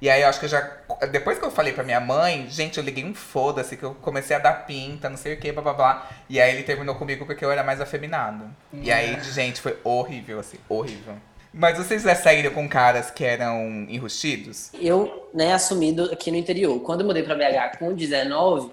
E 0.00 0.08
aí 0.08 0.22
eu 0.22 0.28
acho 0.28 0.38
que 0.38 0.46
eu 0.46 0.50
já. 0.50 0.78
Depois 1.10 1.38
que 1.38 1.44
eu 1.44 1.50
falei 1.50 1.74
pra 1.74 1.84
minha 1.84 2.00
mãe, 2.00 2.46
gente, 2.48 2.78
eu 2.78 2.84
liguei 2.84 3.04
um 3.04 3.14
foda-se, 3.14 3.76
que 3.76 3.82
eu 3.82 3.94
comecei 3.96 4.34
a 4.34 4.38
dar 4.38 4.66
pinta, 4.66 5.10
não 5.10 5.16
sei 5.16 5.34
o 5.34 5.36
que, 5.36 5.52
blá 5.52 5.62
blá 5.62 5.72
blá. 5.74 6.10
E 6.28 6.40
aí 6.40 6.54
ele 6.54 6.62
terminou 6.62 6.94
comigo 6.94 7.26
porque 7.26 7.44
eu 7.44 7.52
era 7.52 7.62
mais 7.62 7.80
afeminado. 7.82 8.44
Hum. 8.72 8.80
E 8.82 8.90
aí, 8.90 9.20
gente, 9.22 9.60
foi 9.60 9.78
horrível, 9.84 10.40
assim, 10.40 10.56
horrível. 10.68 11.14
Mas 11.52 11.76
vocês 11.76 12.02
já 12.02 12.14
saíram 12.14 12.52
com 12.52 12.66
caras 12.68 13.10
que 13.10 13.24
eram 13.24 13.86
enrustidos? 13.88 14.70
Eu, 14.74 15.28
né, 15.34 15.52
assumido 15.52 16.04
aqui 16.12 16.30
no 16.30 16.36
interior. 16.36 16.80
Quando 16.80 17.00
eu 17.00 17.06
mudei 17.06 17.22
pra 17.22 17.34
BH 17.34 17.76
com 17.78 17.92
19, 17.92 18.70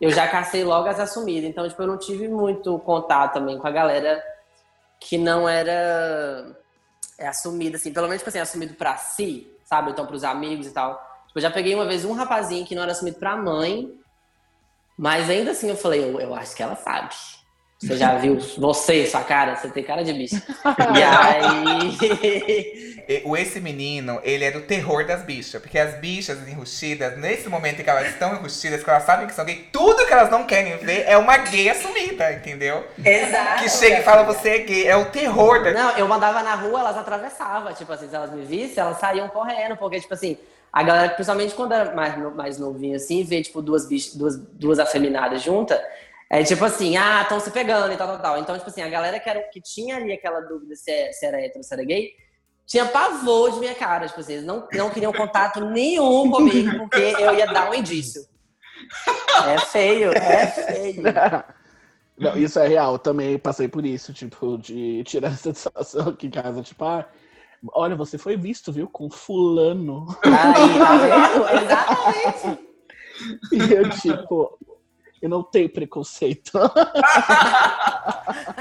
eu 0.00 0.10
já 0.10 0.28
cacei 0.28 0.64
logo 0.64 0.88
as 0.88 1.00
assumidas. 1.00 1.48
Então, 1.48 1.68
tipo, 1.68 1.82
eu 1.82 1.86
não 1.86 1.98
tive 1.98 2.28
muito 2.28 2.78
contato 2.80 3.34
também 3.34 3.58
com 3.58 3.66
a 3.66 3.70
galera 3.70 4.22
que 5.00 5.18
não 5.18 5.48
era 5.48 6.56
é, 7.18 7.28
assumida, 7.28 7.76
assim. 7.76 7.92
Pelo 7.92 8.06
menos, 8.06 8.20
tipo 8.20 8.28
assim, 8.30 8.38
assumido 8.38 8.74
pra 8.74 8.96
si 8.96 9.52
sabe? 9.66 9.90
Então, 9.90 10.06
pros 10.06 10.24
amigos 10.24 10.66
e 10.66 10.70
tal. 10.70 10.94
Tipo, 11.26 11.38
eu 11.38 11.42
já 11.42 11.50
peguei 11.50 11.74
uma 11.74 11.84
vez 11.84 12.04
um 12.04 12.12
rapazinho 12.12 12.64
que 12.64 12.74
não 12.74 12.82
era 12.82 12.92
assumido 12.92 13.18
pra 13.18 13.36
mãe, 13.36 13.92
mas 14.96 15.28
ainda 15.28 15.50
assim 15.50 15.68
eu 15.68 15.76
falei, 15.76 16.02
eu, 16.02 16.18
eu 16.18 16.34
acho 16.34 16.56
que 16.56 16.62
ela 16.62 16.76
sabe. 16.76 17.14
Você 17.78 17.94
já 17.96 18.16
viu 18.16 18.38
você, 18.56 19.06
sua 19.06 19.22
cara? 19.22 19.54
Você 19.54 19.68
tem 19.68 19.84
cara 19.84 20.02
de 20.02 20.10
bicho. 20.12 20.36
e 20.96 21.02
aí. 21.02 22.96
O 23.24 23.36
esse 23.36 23.60
menino, 23.60 24.18
ele 24.24 24.44
é 24.44 24.50
do 24.50 24.62
terror 24.62 25.06
das 25.06 25.22
bichas. 25.22 25.60
Porque 25.60 25.78
as 25.78 25.94
bichas 25.96 26.38
enrustidas, 26.48 27.18
nesse 27.18 27.48
momento 27.50 27.80
em 27.80 27.84
que 27.84 27.90
elas 27.90 28.08
estão 28.08 28.34
enrustidas, 28.34 28.82
que 28.82 28.88
elas 28.88 29.02
sabem 29.04 29.26
que 29.26 29.34
são 29.34 29.44
gay, 29.44 29.68
tudo 29.70 30.06
que 30.06 30.12
elas 30.12 30.30
não 30.30 30.44
querem 30.44 30.76
ver 30.78 31.04
é 31.06 31.18
uma 31.18 31.36
gay 31.36 31.68
assumida, 31.68 32.32
entendeu? 32.32 32.82
Exato. 33.04 33.62
Que 33.62 33.68
chega 33.68 33.98
e 33.98 34.02
fala, 34.02 34.22
você 34.22 34.48
é 34.48 34.58
gay. 34.58 34.86
É 34.88 34.96
o 34.96 35.10
terror 35.10 35.62
da. 35.62 35.72
Não, 35.72 35.90
eu 35.98 36.08
mandava 36.08 36.42
na 36.42 36.54
rua, 36.54 36.80
elas 36.80 36.96
atravessavam. 36.96 37.74
Tipo 37.74 37.92
assim, 37.92 38.08
se 38.08 38.16
elas 38.16 38.32
me 38.32 38.42
vissem, 38.42 38.82
elas 38.82 38.98
saíam 38.98 39.28
correndo. 39.28 39.76
Porque, 39.76 40.00
tipo 40.00 40.14
assim, 40.14 40.38
a 40.72 40.82
galera, 40.82 41.10
principalmente 41.10 41.54
quando 41.54 41.72
era 41.72 41.94
mais, 41.94 42.16
mais 42.34 42.58
novinho 42.58 42.96
assim, 42.96 43.22
vê, 43.22 43.42
tipo, 43.42 43.60
duas, 43.60 43.86
bichas, 43.86 44.14
duas, 44.14 44.36
duas 44.36 44.78
afeminadas 44.78 45.42
juntas. 45.42 45.78
É 46.30 46.42
tipo 46.42 46.64
assim, 46.64 46.96
ah, 46.96 47.22
estão 47.22 47.38
se 47.38 47.50
pegando 47.50 47.92
e 47.92 47.96
tal, 47.96 48.08
tal, 48.08 48.18
tal. 48.20 48.38
Então, 48.38 48.56
tipo 48.56 48.68
assim, 48.68 48.82
a 48.82 48.88
galera 48.88 49.20
que, 49.20 49.28
era, 49.28 49.42
que 49.44 49.60
tinha 49.60 49.96
ali 49.96 50.12
aquela 50.12 50.40
dúvida 50.40 50.74
se, 50.74 50.90
é, 50.90 51.12
se 51.12 51.24
era 51.24 51.40
hétero 51.40 51.58
ou 51.58 51.62
se 51.62 51.72
era 51.72 51.84
gay, 51.84 52.10
tinha 52.66 52.84
pavor 52.86 53.52
de 53.52 53.60
minha 53.60 53.74
cara. 53.74 54.08
Tipo 54.08 54.20
assim, 54.20 54.34
eles 54.34 54.44
não, 54.44 54.66
não 54.72 54.90
queriam 54.90 55.12
contato 55.12 55.64
nenhum 55.64 56.30
comigo, 56.30 56.78
porque 56.78 57.14
eu 57.18 57.34
ia 57.34 57.46
dar 57.46 57.70
um 57.70 57.74
indício. 57.74 58.22
É 59.46 59.58
feio, 59.58 60.12
é 60.12 60.46
feio. 60.46 61.02
Não, 62.18 62.34
isso 62.34 62.58
é 62.58 62.66
real, 62.66 62.98
também 62.98 63.38
passei 63.38 63.68
por 63.68 63.84
isso, 63.84 64.10
tipo, 64.10 64.56
de 64.56 65.04
tirar 65.04 65.28
essa 65.28 65.52
satisfação 65.52 66.08
aqui 66.08 66.28
em 66.28 66.30
casa, 66.30 66.62
tipo, 66.62 66.82
ah, 66.82 67.06
olha, 67.74 67.94
você 67.94 68.16
foi 68.16 68.38
visto, 68.38 68.72
viu, 68.72 68.88
com 68.88 69.10
fulano. 69.10 70.06
Aí, 70.24 70.78
tá 70.78 70.96
vendo? 70.96 71.62
Exatamente. 71.62 72.66
E 73.50 73.72
eu, 73.72 73.88
tipo, 73.88 74.58
eu 75.20 75.28
não 75.28 75.42
tenho 75.42 75.68
preconceito. 75.68 76.52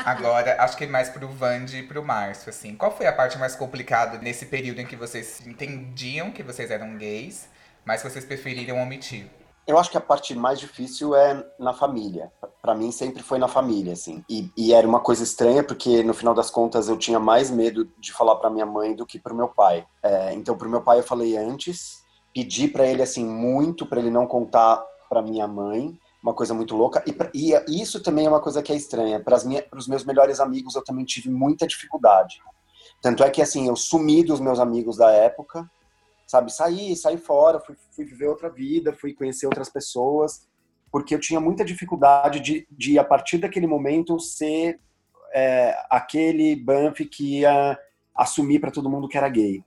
Agora, 0.05 0.61
acho 0.61 0.77
que 0.77 0.85
mais 0.85 1.09
pro 1.09 1.27
Vande 1.27 1.79
e 1.79 1.83
pro 1.83 2.03
Márcio, 2.03 2.49
assim. 2.49 2.75
Qual 2.75 2.95
foi 2.95 3.07
a 3.07 3.13
parte 3.13 3.37
mais 3.37 3.55
complicada 3.55 4.17
nesse 4.17 4.45
período 4.45 4.79
em 4.79 4.85
que 4.85 4.95
vocês 4.95 5.45
entendiam 5.45 6.31
que 6.31 6.43
vocês 6.43 6.71
eram 6.71 6.97
gays, 6.97 7.49
mas 7.83 8.01
que 8.01 8.09
vocês 8.09 8.25
preferiram 8.25 8.81
omitir? 8.81 9.27
Eu 9.67 9.79
acho 9.79 9.89
que 9.89 9.97
a 9.97 10.01
parte 10.01 10.35
mais 10.35 10.59
difícil 10.59 11.15
é 11.15 11.43
na 11.57 11.73
família. 11.73 12.31
Para 12.61 12.75
mim 12.75 12.91
sempre 12.91 13.23
foi 13.23 13.39
na 13.39 13.47
família, 13.47 13.93
assim. 13.93 14.23
E, 14.29 14.51
e, 14.55 14.73
era 14.73 14.87
uma 14.87 14.99
coisa 14.99 15.23
estranha 15.23 15.63
porque 15.63 16.03
no 16.03 16.13
final 16.13 16.35
das 16.35 16.51
contas 16.51 16.87
eu 16.87 16.97
tinha 16.97 17.19
mais 17.19 17.49
medo 17.49 17.89
de 17.99 18.13
falar 18.13 18.35
para 18.35 18.51
minha 18.51 18.65
mãe 18.65 18.95
do 18.95 19.07
que 19.07 19.17
para 19.17 19.33
o 19.33 19.35
meu 19.35 19.47
pai. 19.47 19.85
É, 20.03 20.33
então 20.33 20.55
pro 20.55 20.69
meu 20.69 20.81
pai 20.81 20.99
eu 20.99 21.03
falei 21.03 21.35
antes, 21.35 22.03
pedi 22.31 22.67
para 22.67 22.85
ele 22.85 23.01
assim 23.01 23.25
muito 23.25 23.87
para 23.87 23.99
ele 23.99 24.11
não 24.11 24.27
contar 24.27 24.83
para 25.09 25.21
minha 25.21 25.47
mãe 25.47 25.97
uma 26.25 26.33
coisa 26.33 26.55
muito 26.55 26.75
louca. 26.75 27.03
E, 27.05 27.53
e 27.53 27.81
isso 27.81 28.01
também 28.01 28.25
é 28.25 28.29
uma 28.29 28.41
coisa 28.41 28.63
que 28.63 28.73
é 28.73 28.75
estranha. 28.75 29.19
Para 29.19 29.35
os 29.35 29.87
meus 29.87 30.03
melhores 30.03 30.39
amigos, 30.39 30.75
eu 30.75 30.83
também 30.83 31.05
tive 31.05 31.29
muita 31.29 31.67
dificuldade. 31.67 32.41
Tanto 32.99 33.23
é 33.23 33.29
que, 33.29 33.43
assim, 33.43 33.67
eu 33.67 33.75
sumi 33.75 34.23
dos 34.23 34.39
meus 34.39 34.59
amigos 34.59 34.97
da 34.97 35.11
época, 35.11 35.69
sabe? 36.25 36.51
Saí, 36.51 36.95
saí 36.95 37.17
fora, 37.17 37.59
fui, 37.59 37.75
fui 37.95 38.05
viver 38.05 38.27
outra 38.27 38.49
vida, 38.49 38.91
fui 38.91 39.13
conhecer 39.13 39.45
outras 39.45 39.69
pessoas, 39.69 40.47
porque 40.91 41.13
eu 41.13 41.19
tinha 41.19 41.39
muita 41.39 41.63
dificuldade 41.63 42.39
de, 42.39 42.67
de 42.71 42.97
a 42.97 43.03
partir 43.03 43.37
daquele 43.37 43.67
momento, 43.67 44.19
ser 44.19 44.79
é, 45.31 45.77
aquele 45.91 46.55
Banff 46.55 47.05
que 47.05 47.41
ia 47.41 47.77
assumir 48.15 48.59
para 48.59 48.71
todo 48.71 48.89
mundo 48.89 49.07
que 49.07 49.17
era 49.17 49.29
gay. 49.29 49.63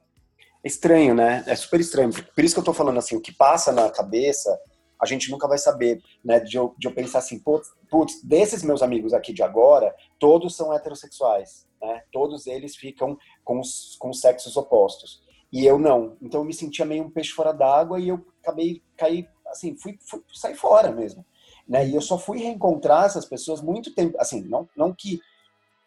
É 0.65 0.67
estranho, 0.67 1.15
né? 1.15 1.45
É 1.47 1.55
super 1.55 1.79
estranho. 1.79 2.11
Por 2.13 2.43
isso 2.43 2.55
que 2.55 2.61
eu 2.61 2.65
tô 2.65 2.73
falando 2.73 2.99
assim, 2.99 3.15
o 3.15 3.21
que 3.21 3.31
passa 3.31 3.71
na 3.71 3.89
cabeça 3.91 4.59
a 5.01 5.07
gente 5.07 5.31
nunca 5.31 5.47
vai 5.47 5.59
saber, 5.59 6.03
né? 6.25 6.41
De 6.41 6.57
eu, 6.57 6.75
de 6.79 6.87
eu 6.87 6.95
pensar 6.95 7.19
assim, 7.19 7.39
putz, 7.39 7.69
putz, 7.91 8.23
desses 8.23 8.63
meus 8.63 8.83
amigos 8.83 9.13
aqui 9.13 9.33
de 9.33 9.43
agora, 9.43 9.95
todos 10.19 10.57
são 10.57 10.73
heterossexuais, 10.73 11.67
né? 11.81 12.03
Todos 12.13 12.47
eles 12.47 12.77
ficam 12.77 13.17
com 13.45 13.61
os, 13.61 13.97
com 13.99 14.11
os 14.11 14.21
sexos 14.21 14.57
opostos. 14.57 15.23
E 15.53 15.65
eu 15.65 15.79
não. 15.79 16.17
Então 16.21 16.41
eu 16.41 16.45
me 16.45 16.53
sentia 16.53 16.85
meio 16.85 17.05
um 17.05 17.11
peixe 17.11 17.31
fora 17.31 17.53
d'água 17.53 18.01
e 18.01 18.09
eu 18.09 18.25
acabei, 18.43 18.83
caí, 18.97 19.27
assim, 19.47 19.77
fui, 19.77 19.99
fui 20.09 20.23
sair 20.33 20.55
fora 20.55 20.93
mesmo. 20.93 21.25
Né? 21.67 21.89
E 21.89 21.95
eu 21.95 22.01
só 22.01 22.19
fui 22.19 22.39
reencontrar 22.39 23.05
essas 23.05 23.25
pessoas 23.25 23.61
muito 23.61 23.95
tempo, 23.95 24.17
assim, 24.19 24.43
não, 24.43 24.69
não 24.77 24.95
que 24.95 25.21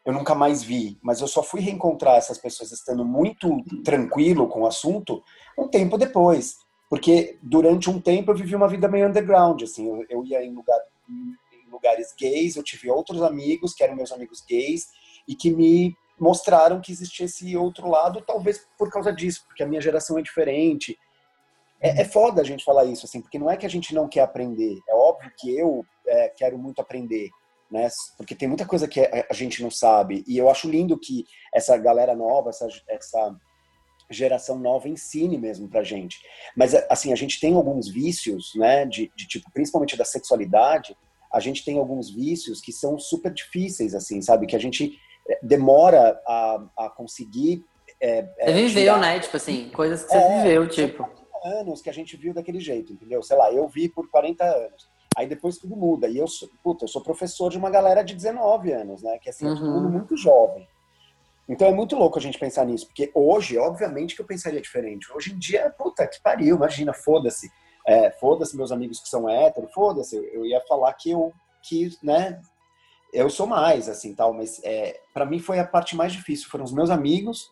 eu 0.05 0.14
nunca 0.14 0.34
mais 0.34 0.64
vi, 0.64 0.97
mas 1.01 1.22
eu 1.22 1.28
só 1.28 1.43
fui 1.43 1.62
reencontrar 1.62 2.16
essas 2.16 2.38
pessoas 2.38 2.72
estando 2.72 3.05
muito 3.05 3.64
tranquilo 3.84 4.47
com 4.47 4.62
o 4.62 4.68
assunto 4.68 5.24
um 5.57 5.68
tempo 5.68 5.97
depois. 5.97 6.55
Porque 6.92 7.38
durante 7.42 7.89
um 7.89 8.02
tempo 8.02 8.32
eu 8.32 8.36
vivi 8.36 8.54
uma 8.54 8.68
vida 8.68 8.86
meio 8.89 9.08
underground, 9.08 9.62
assim, 9.64 9.88
eu, 9.88 10.06
eu 10.10 10.26
ia 10.26 10.44
em, 10.44 10.54
lugar, 10.54 10.78
em 11.10 11.72
lugares 11.72 12.14
gays, 12.20 12.58
eu 12.58 12.64
tive 12.64 12.92
outros 12.92 13.22
amigos 13.22 13.74
que 13.74 13.82
eram 13.82 13.96
meus 13.96 14.12
amigos 14.12 14.42
gays 14.42 14.88
e 15.26 15.34
que 15.34 15.50
me 15.52 15.96
mostraram 16.20 16.82
que 16.82 16.92
existia 16.92 17.28
esse 17.28 17.56
outro 17.56 17.89
lado, 17.89 18.22
talvez 18.22 18.68
por 18.78 18.92
causa 18.92 19.14
disso, 19.14 19.46
porque 19.48 19.64
a 19.64 19.66
minha 19.66 19.80
geração 19.80 20.20
é 20.20 20.22
diferente. 20.22 21.00
É, 21.80 22.02
é 22.02 22.04
foda 22.04 22.42
a 22.42 22.44
gente 22.44 22.66
falar 22.66 22.84
isso, 22.84 23.06
assim, 23.06 23.22
porque 23.22 23.39
não 23.39 23.50
é 23.50 23.56
que 23.56 23.66
a 23.66 23.70
gente 23.70 23.96
não 23.96 24.10
quer 24.10 24.24
aprender. 24.24 24.78
É 24.89 24.94
óbvio 24.94 25.32
que 25.39 25.58
eu 25.58 25.86
é, 26.06 26.28
quero 26.28 26.58
muito 26.58 26.82
aprender, 26.82 27.30
né? 27.72 27.88
Porque 28.18 28.36
tem 28.36 28.50
muita 28.50 28.66
coisa 28.66 28.86
que 28.86 29.00
a 29.00 29.34
gente 29.34 29.64
não 29.64 29.72
sabe. 29.72 30.26
E 30.28 30.38
eu 30.38 30.50
acho 30.50 30.70
lindo 30.70 31.00
que 31.00 31.24
essa 31.56 31.78
galera 31.78 32.14
nova, 32.14 32.50
essa, 32.50 32.68
essa 32.89 33.34
geração 34.12 34.59
nova 34.59 34.88
ensine 34.88 35.38
mesmo 35.38 35.68
pra 35.68 35.84
gente. 35.84 36.20
Mas, 36.55 36.74
assim, 36.89 37.12
a 37.12 37.16
gente 37.16 37.39
tem 37.39 37.55
alguns 37.55 37.88
vícios, 37.88 38.51
né, 38.55 38.86
de, 38.86 39.12
de, 39.16 39.28
tipo, 39.28 39.49
principalmente 39.51 39.97
da 39.97 40.05
sexualidade, 40.05 40.95
a 41.32 41.39
gente 41.39 41.64
tem 41.64 41.78
alguns 41.78 42.09
vícios 42.09 42.59
que 42.59 42.72
são 42.72 42.99
super 42.99 43.34
difíceis, 43.34 43.95
assim, 43.95 44.22
sabe? 44.22 44.45
Que 44.45 44.55
a 44.55 44.59
gente 44.59 44.97
eh, 45.30 45.39
demora 45.41 46.20
a, 46.28 46.66
a 46.78 46.89
conseguir. 46.89 47.64
É, 48.01 48.24
você 48.24 48.53
viveu, 48.53 48.95
tirar... 48.95 48.99
né? 48.99 49.20
Tipo 49.20 49.38
assim, 49.38 49.70
coisas 49.70 50.03
que 50.03 50.09
você 50.09 50.18
é, 50.18 50.38
viveu, 50.43 50.68
tipo. 50.68 51.09
anos 51.43 51.82
que 51.82 51.89
a 51.89 51.93
gente 51.93 52.18
viu 52.18 52.34
daquele 52.34 52.59
jeito, 52.59 52.91
entendeu? 52.91 53.24
Sei 53.24 53.38
lá, 53.38 53.51
eu 53.51 53.68
vi 53.68 53.88
por 53.88 54.09
40 54.09 54.43
anos. 54.43 54.91
Aí 55.16 55.28
depois 55.28 55.57
tudo 55.57 55.76
muda. 55.76 56.07
E 56.07 56.18
eu 56.18 56.28
sou, 56.28 56.49
puta, 56.64 56.86
eu 56.86 56.88
sou 56.88 57.01
professor 57.01 57.49
de 57.49 57.57
uma 57.57 57.70
galera 57.70 58.01
de 58.03 58.16
19 58.16 58.72
anos, 58.72 59.01
né? 59.01 59.18
Que 59.20 59.30
assim, 59.30 59.45
uhum. 59.45 59.53
é 59.53 59.55
todo 59.55 59.72
mundo 59.72 59.89
muito 59.89 60.18
jovem. 60.18 60.68
Então 61.52 61.68
é 61.68 61.74
muito 61.74 61.97
louco 61.97 62.18
a 62.18 62.22
gente 62.22 62.39
pensar 62.39 62.66
nisso, 62.66 62.88
porque 62.88 63.12
hoje, 63.14 63.58
obviamente, 63.58 64.16
que 64.16 64.22
eu 64.22 64.26
pensaria 64.26 64.62
diferente. 64.62 65.12
Hoje 65.14 65.34
em 65.34 65.38
dia, 65.38 65.70
puta 65.78 66.08
que 66.08 66.22
pariu, 66.22 66.56
imagina, 66.56 66.93
foda-se. 66.93 67.52
É, 67.86 68.10
foda-se 68.12 68.56
meus 68.56 68.72
amigos 68.72 69.02
que 69.02 69.10
são 69.10 69.30
héteros, 69.30 69.74
foda-se. 69.74 70.16
Eu, 70.16 70.24
eu, 70.24 70.45
ia 70.45 70.62
falar 70.62 70.93
que 70.93 71.12
eu, 71.12 71.34
que, 71.62 71.89
né, 72.02 72.39
eu 73.12 73.30
sou 73.30 73.45
mais, 73.45 73.89
assim, 73.89 74.16
tal, 74.16 74.34
mas 74.34 74.62
é, 74.64 74.97
para 75.14 75.26
mim 75.26 75.39
foi 75.39 75.60
a 75.60 75.68
parte 75.68 75.93
mais 75.93 76.14
difícil, 76.14 76.47
foram 76.47 76.64
os 76.64 76.72
meus 76.72 76.89
amigos, 76.89 77.52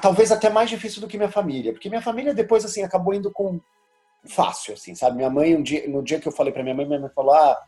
talvez 0.00 0.32
até 0.32 0.48
mais 0.48 0.70
difícil 0.70 1.02
do 1.02 1.08
que 1.08 1.18
minha 1.18 1.30
família, 1.30 1.72
porque 1.72 1.90
minha 1.90 2.00
família 2.00 2.32
depois, 2.32 2.64
assim, 2.64 2.82
acabou 2.82 3.12
indo 3.12 3.30
com 3.30 3.60
fácil, 4.26 4.72
assim, 4.72 4.94
sabe? 4.94 5.16
Minha 5.16 5.28
mãe, 5.28 5.54
um 5.54 5.62
dia, 5.62 5.86
no 5.88 6.02
dia 6.02 6.18
que 6.18 6.26
eu 6.26 6.32
falei 6.32 6.54
para 6.54 6.62
minha 6.62 6.74
mãe, 6.74 6.86
minha 6.86 7.00
mãe 7.00 7.10
falou, 7.14 7.34
ah, 7.34 7.60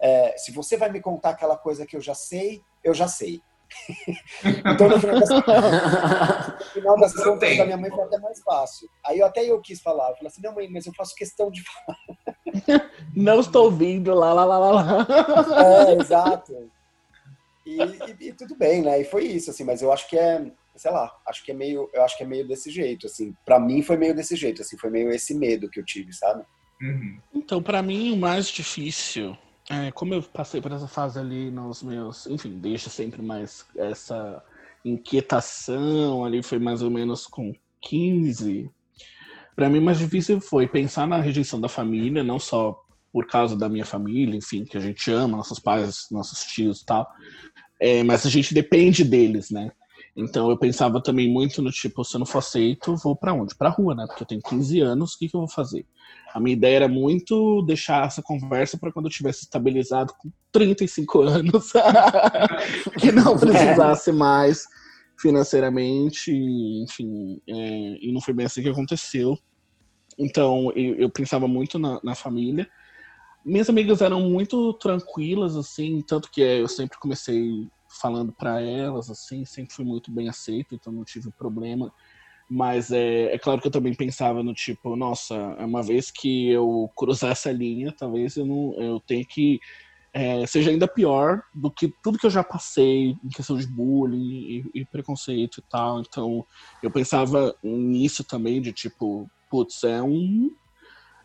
é, 0.00 0.36
se 0.36 0.50
você 0.50 0.76
vai 0.76 0.90
me 0.90 1.00
contar 1.00 1.30
aquela 1.30 1.56
coisa 1.56 1.86
que 1.86 1.96
eu 1.96 2.00
já 2.00 2.14
sei, 2.14 2.60
eu 2.82 2.92
já 2.92 3.06
sei. 3.06 3.40
Então, 4.66 4.88
no 4.88 5.00
final 5.00 5.20
das, 5.20 5.28
no 6.58 6.70
final 6.72 7.00
das 7.00 7.14
contas, 7.14 7.56
da 7.56 7.64
minha 7.64 7.76
mãe 7.76 7.90
foi 7.90 8.04
até 8.04 8.18
mais 8.18 8.40
fácil. 8.42 8.88
Aí 9.06 9.22
até 9.22 9.44
eu 9.44 9.60
quis 9.60 9.80
falar. 9.80 10.10
Eu 10.10 10.16
falei 10.16 10.28
assim, 10.28 10.42
não, 10.42 10.54
mãe, 10.54 10.68
mas 10.70 10.86
eu 10.86 10.92
faço 10.94 11.14
questão 11.14 11.50
de 11.50 11.62
falar. 11.62 12.90
Não 13.14 13.40
estou 13.40 13.64
ouvindo, 13.64 14.14
lá, 14.14 14.32
lá, 14.32 14.44
lá, 14.44 14.58
lá, 14.58 14.70
lá. 14.70 15.06
É, 15.88 15.94
exato. 15.94 16.70
E, 17.66 17.78
e, 17.78 18.28
e, 18.28 18.32
tudo 18.32 18.56
bem, 18.56 18.82
né? 18.82 19.00
E 19.00 19.04
foi 19.04 19.24
isso, 19.24 19.50
assim, 19.50 19.64
mas 19.64 19.82
eu 19.82 19.92
acho 19.92 20.08
que 20.08 20.18
é, 20.18 20.50
sei 20.76 20.90
lá, 20.90 21.14
acho 21.26 21.44
que 21.44 21.52
é 21.52 21.54
meio, 21.54 21.88
eu 21.92 22.02
acho 22.02 22.16
que 22.16 22.24
é 22.24 22.26
meio 22.26 22.46
desse 22.46 22.70
jeito, 22.70 23.06
assim. 23.06 23.34
Para 23.44 23.60
mim 23.60 23.82
foi 23.82 23.96
meio 23.96 24.14
desse 24.14 24.34
jeito, 24.34 24.62
assim, 24.62 24.76
foi 24.76 24.90
meio 24.90 25.10
esse 25.10 25.34
medo 25.34 25.68
que 25.68 25.78
eu 25.78 25.84
tive, 25.84 26.12
sabe? 26.12 26.44
Uhum. 26.82 27.20
Então, 27.34 27.62
para 27.62 27.82
mim 27.82 28.12
o 28.12 28.16
mais 28.16 28.48
difícil 28.48 29.36
é, 29.70 29.92
como 29.92 30.12
eu 30.12 30.22
passei 30.22 30.60
por 30.60 30.72
essa 30.72 30.88
fase 30.88 31.18
ali 31.18 31.48
nos 31.48 31.80
meus. 31.80 32.26
Enfim, 32.26 32.58
deixa 32.58 32.90
sempre 32.90 33.22
mais 33.22 33.64
essa 33.76 34.42
inquietação 34.84 36.24
ali, 36.24 36.42
foi 36.42 36.58
mais 36.58 36.82
ou 36.82 36.90
menos 36.90 37.24
com 37.24 37.54
15. 37.82 38.68
Para 39.54 39.70
mim, 39.70 39.78
mais 39.78 39.98
difícil 39.98 40.40
foi 40.40 40.66
pensar 40.66 41.06
na 41.06 41.20
rejeição 41.20 41.60
da 41.60 41.68
família, 41.68 42.24
não 42.24 42.40
só 42.40 42.82
por 43.12 43.26
causa 43.26 43.56
da 43.56 43.68
minha 43.68 43.84
família, 43.84 44.36
enfim, 44.36 44.64
que 44.64 44.76
a 44.76 44.80
gente 44.80 45.08
ama, 45.10 45.36
nossos 45.36 45.60
pais, 45.60 46.06
nossos 46.10 46.44
tios 46.44 46.80
e 46.80 46.86
tal, 46.86 47.08
é, 47.78 48.02
mas 48.02 48.26
a 48.26 48.30
gente 48.30 48.52
depende 48.52 49.04
deles, 49.04 49.50
né? 49.50 49.70
Então 50.16 50.50
eu 50.50 50.58
pensava 50.58 51.02
também 51.02 51.32
muito 51.32 51.62
no 51.62 51.70
tipo, 51.70 52.04
se 52.04 52.16
eu 52.16 52.18
não 52.18 52.26
for 52.26 52.38
aceito, 52.38 52.96
vou 52.96 53.14
para 53.14 53.32
onde? 53.32 53.54
Pra 53.54 53.68
rua, 53.68 53.94
né? 53.94 54.04
Porque 54.06 54.22
eu 54.22 54.26
tenho 54.26 54.42
15 54.42 54.80
anos, 54.80 55.14
o 55.14 55.18
que, 55.18 55.28
que 55.28 55.36
eu 55.36 55.40
vou 55.40 55.48
fazer? 55.48 55.86
A 56.34 56.40
minha 56.40 56.54
ideia 56.54 56.76
era 56.76 56.88
muito 56.88 57.62
deixar 57.62 58.06
essa 58.06 58.22
conversa 58.22 58.76
para 58.76 58.92
quando 58.92 59.06
eu 59.06 59.10
tivesse 59.10 59.44
estabilizado 59.44 60.12
com 60.18 60.30
35 60.52 61.22
anos, 61.22 61.72
que 62.98 63.12
não 63.12 63.38
precisasse 63.38 64.12
mais 64.12 64.66
financeiramente, 65.18 66.32
enfim, 66.32 67.40
é, 67.48 67.98
e 68.00 68.10
não 68.12 68.20
foi 68.20 68.34
bem 68.34 68.46
assim 68.46 68.62
que 68.62 68.68
aconteceu. 68.68 69.38
Então 70.18 70.72
eu, 70.74 70.96
eu 70.96 71.10
pensava 71.10 71.46
muito 71.46 71.78
na, 71.78 72.00
na 72.02 72.14
família. 72.14 72.68
Minhas 73.44 73.70
amigas 73.70 74.02
eram 74.02 74.20
muito 74.20 74.74
tranquilas, 74.74 75.56
assim, 75.56 76.02
tanto 76.06 76.30
que 76.30 76.40
eu 76.42 76.68
sempre 76.68 76.98
comecei 76.98 77.68
falando 78.00 78.32
para 78.32 78.60
elas, 78.60 79.10
assim, 79.10 79.44
sempre 79.44 79.74
fui 79.74 79.84
muito 79.84 80.10
bem 80.10 80.28
aceito, 80.28 80.74
então 80.74 80.92
não 80.92 81.04
tive 81.04 81.30
problema. 81.30 81.92
Mas 82.48 82.90
é, 82.90 83.34
é 83.34 83.38
claro 83.38 83.60
que 83.60 83.68
eu 83.68 83.72
também 83.72 83.94
pensava 83.94 84.42
no 84.42 84.52
tipo, 84.52 84.96
nossa, 84.96 85.36
uma 85.58 85.82
vez 85.82 86.10
que 86.10 86.48
eu 86.50 86.90
cruzar 86.96 87.32
essa 87.32 87.52
linha, 87.52 87.94
talvez 87.96 88.36
eu 88.36 88.44
não 88.44 88.74
eu 88.80 89.00
tenha 89.00 89.24
que 89.24 89.60
é, 90.12 90.44
seja 90.46 90.70
ainda 90.70 90.88
pior 90.88 91.40
do 91.54 91.70
que 91.70 91.92
tudo 92.02 92.18
que 92.18 92.26
eu 92.26 92.30
já 92.30 92.42
passei 92.42 93.16
em 93.24 93.28
questão 93.28 93.56
de 93.56 93.66
bullying 93.66 94.64
e, 94.74 94.80
e 94.80 94.84
preconceito 94.84 95.60
e 95.60 95.62
tal. 95.70 96.00
Então 96.00 96.44
eu 96.82 96.90
pensava 96.90 97.54
nisso 97.62 98.24
também, 98.24 98.60
de 98.60 98.72
tipo, 98.72 99.30
putz, 99.48 99.84
é 99.84 100.02
um 100.02 100.50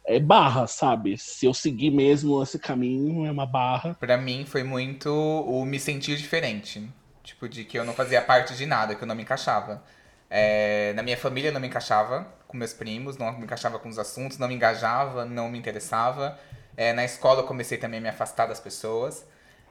é 0.08 0.20
barra, 0.20 0.68
sabe? 0.68 1.18
Se 1.18 1.46
eu 1.46 1.54
seguir 1.54 1.92
mesmo 1.92 2.42
esse 2.42 2.60
caminho, 2.60 3.26
é 3.26 3.32
uma 3.32 3.46
barra. 3.46 3.96
Para 4.00 4.18
mim 4.18 4.46
foi 4.46 4.64
muito 4.64 5.10
o 5.12 5.66
me 5.66 5.80
sentir 5.80 6.16
diferente. 6.18 6.88
Tipo, 7.24 7.50
de 7.50 7.64
que 7.64 7.78
eu 7.78 7.84
não 7.84 7.94
fazia 7.94 8.22
parte 8.22 8.56
de 8.56 8.66
nada, 8.66 8.94
que 8.94 9.04
eu 9.04 9.08
não 9.08 9.16
me 9.16 9.24
encaixava. 9.24 9.84
É, 10.30 10.94
na 10.94 11.02
minha 11.02 11.18
família 11.18 11.52
não 11.52 11.60
me 11.60 11.68
encaixava 11.68 12.28
com 12.48 12.56
meus 12.56 12.74
primos, 12.74 13.18
não 13.18 13.32
me 13.38 13.44
encaixava 13.44 13.80
com 13.80 13.90
os 13.90 13.98
assuntos, 13.98 14.38
não 14.38 14.48
me 14.48 14.54
engajava, 14.56 15.26
não 15.26 15.50
me 15.50 15.58
interessava. 15.58 16.38
É, 16.78 16.94
na 16.94 17.04
escola 17.04 17.42
eu 17.42 17.46
comecei 17.48 17.78
também 17.78 18.00
a 18.00 18.04
me 18.04 18.10
afastar 18.10 18.48
das 18.48 18.60
pessoas, 18.60 19.26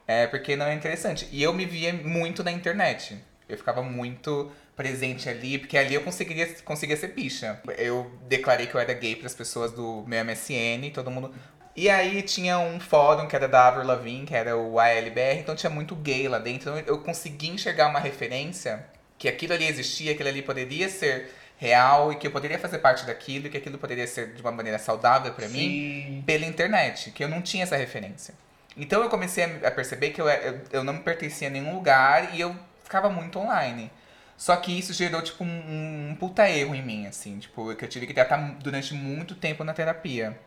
é, 0.06 0.26
porque 0.26 0.56
não 0.56 0.66
é 0.66 0.74
interessante. 0.74 1.28
E 1.30 1.42
eu 1.42 1.52
me 1.52 1.64
via 1.64 1.92
muito 1.92 2.42
na 2.42 2.50
internet. 2.50 3.22
Eu 3.48 3.56
ficava 3.56 3.82
muito 3.82 4.50
presente 4.76 5.28
ali, 5.28 5.58
porque 5.58 5.78
ali 5.78 5.94
eu 5.94 6.02
conseguiria, 6.02 6.46
conseguia 6.64 6.96
ser 6.96 7.08
bicha. 7.08 7.60
Eu 7.78 8.10
declarei 8.28 8.66
que 8.66 8.74
eu 8.74 8.80
era 8.80 8.92
gay 8.92 9.16
para 9.16 9.26
as 9.26 9.34
pessoas 9.34 9.72
do 9.72 10.04
meu 10.06 10.24
MSN, 10.24 10.90
todo 10.92 11.10
mundo. 11.10 11.34
E 11.76 11.88
aí 11.90 12.22
tinha 12.22 12.58
um 12.58 12.78
fórum 12.78 13.26
que 13.26 13.34
era 13.34 13.48
da 13.48 13.68
Avril 13.68 13.86
Lavigne, 13.86 14.26
que 14.26 14.34
era 14.34 14.56
o 14.56 14.78
ALBR, 14.78 15.38
então 15.40 15.56
tinha 15.56 15.70
muito 15.70 15.94
gay 15.96 16.28
lá 16.28 16.38
dentro. 16.38 16.70
Então 16.70 16.78
eu 16.86 16.98
consegui 16.98 17.48
enxergar 17.48 17.88
uma 17.88 17.98
referência 17.98 18.84
que 19.18 19.28
aquilo 19.28 19.54
ali 19.54 19.66
existia, 19.66 20.12
aquilo 20.12 20.28
ali 20.28 20.42
poderia 20.42 20.88
ser 20.88 21.32
real 21.56 22.12
e 22.12 22.16
que 22.16 22.26
eu 22.26 22.30
poderia 22.30 22.58
fazer 22.58 22.78
parte 22.78 23.06
daquilo 23.06 23.46
e 23.46 23.50
que 23.50 23.56
aquilo 23.56 23.78
poderia 23.78 24.06
ser 24.06 24.34
de 24.34 24.40
uma 24.42 24.52
maneira 24.52 24.78
saudável 24.78 25.32
para 25.32 25.48
mim 25.48 26.22
pela 26.26 26.44
internet, 26.44 27.10
que 27.10 27.22
eu 27.22 27.28
não 27.28 27.40
tinha 27.40 27.62
essa 27.62 27.76
referência. 27.76 28.34
Então 28.76 29.02
eu 29.02 29.08
comecei 29.08 29.44
a 29.44 29.70
perceber 29.70 30.10
que 30.10 30.20
eu, 30.20 30.28
eu, 30.28 30.60
eu 30.72 30.84
não 30.84 30.94
me 30.94 31.00
pertencia 31.00 31.48
a 31.48 31.50
nenhum 31.50 31.74
lugar 31.74 32.34
e 32.34 32.40
eu 32.40 32.54
ficava 32.82 33.08
muito 33.08 33.38
online. 33.38 33.90
Só 34.36 34.56
que 34.56 34.76
isso 34.76 34.92
gerou, 34.92 35.22
tipo, 35.22 35.44
um, 35.44 36.10
um 36.10 36.16
puta 36.18 36.48
erro 36.48 36.74
em 36.74 36.82
mim, 36.82 37.06
assim, 37.06 37.38
tipo, 37.38 37.74
que 37.74 37.84
eu 37.84 37.88
tive 37.88 38.06
que 38.06 38.14
tratar 38.14 38.36
durante 38.60 38.92
muito 38.94 39.34
tempo 39.34 39.62
na 39.62 39.72
terapia. 39.72 40.38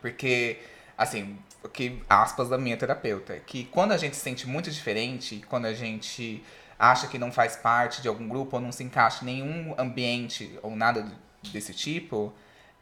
Porque, 0.00 0.58
assim, 0.96 1.38
que 1.72 2.00
aspas 2.08 2.48
da 2.48 2.58
minha 2.58 2.76
terapeuta, 2.76 3.38
que 3.44 3.64
quando 3.64 3.92
a 3.92 3.96
gente 3.96 4.16
se 4.16 4.22
sente 4.22 4.46
muito 4.46 4.70
diferente, 4.70 5.44
quando 5.48 5.66
a 5.66 5.74
gente 5.74 6.42
acha 6.78 7.06
que 7.08 7.18
não 7.18 7.32
faz 7.32 7.56
parte 7.56 8.02
de 8.02 8.08
algum 8.08 8.28
grupo 8.28 8.56
ou 8.56 8.62
não 8.62 8.70
se 8.70 8.84
encaixa 8.84 9.24
em 9.24 9.26
nenhum 9.26 9.74
ambiente 9.78 10.58
ou 10.62 10.76
nada 10.76 11.06
desse 11.52 11.72
tipo, 11.72 12.32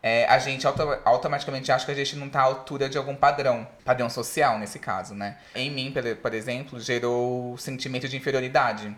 é, 0.03 0.27
a 0.27 0.39
gente 0.39 0.67
auto 0.67 0.83
automaticamente 1.05 1.73
acha 1.73 1.87
que 1.87 1.93
a 1.93 1.95
gente 1.95 2.17
não 2.17 2.27
está 2.27 2.41
à 2.41 2.43
altura 2.43 2.91
de 2.91 2.99
algum 2.99 3.17
padrão, 3.17 3.67
padrão 3.85 4.11
social 4.11 4.59
nesse 4.59 4.79
caso, 4.79 5.15
né? 5.15 5.39
Em 5.55 5.71
mim, 5.71 5.93
por 6.21 6.35
exemplo, 6.35 6.79
gerou 6.79 7.57
sentimento 7.57 8.07
de 8.07 8.17
inferioridade 8.17 8.95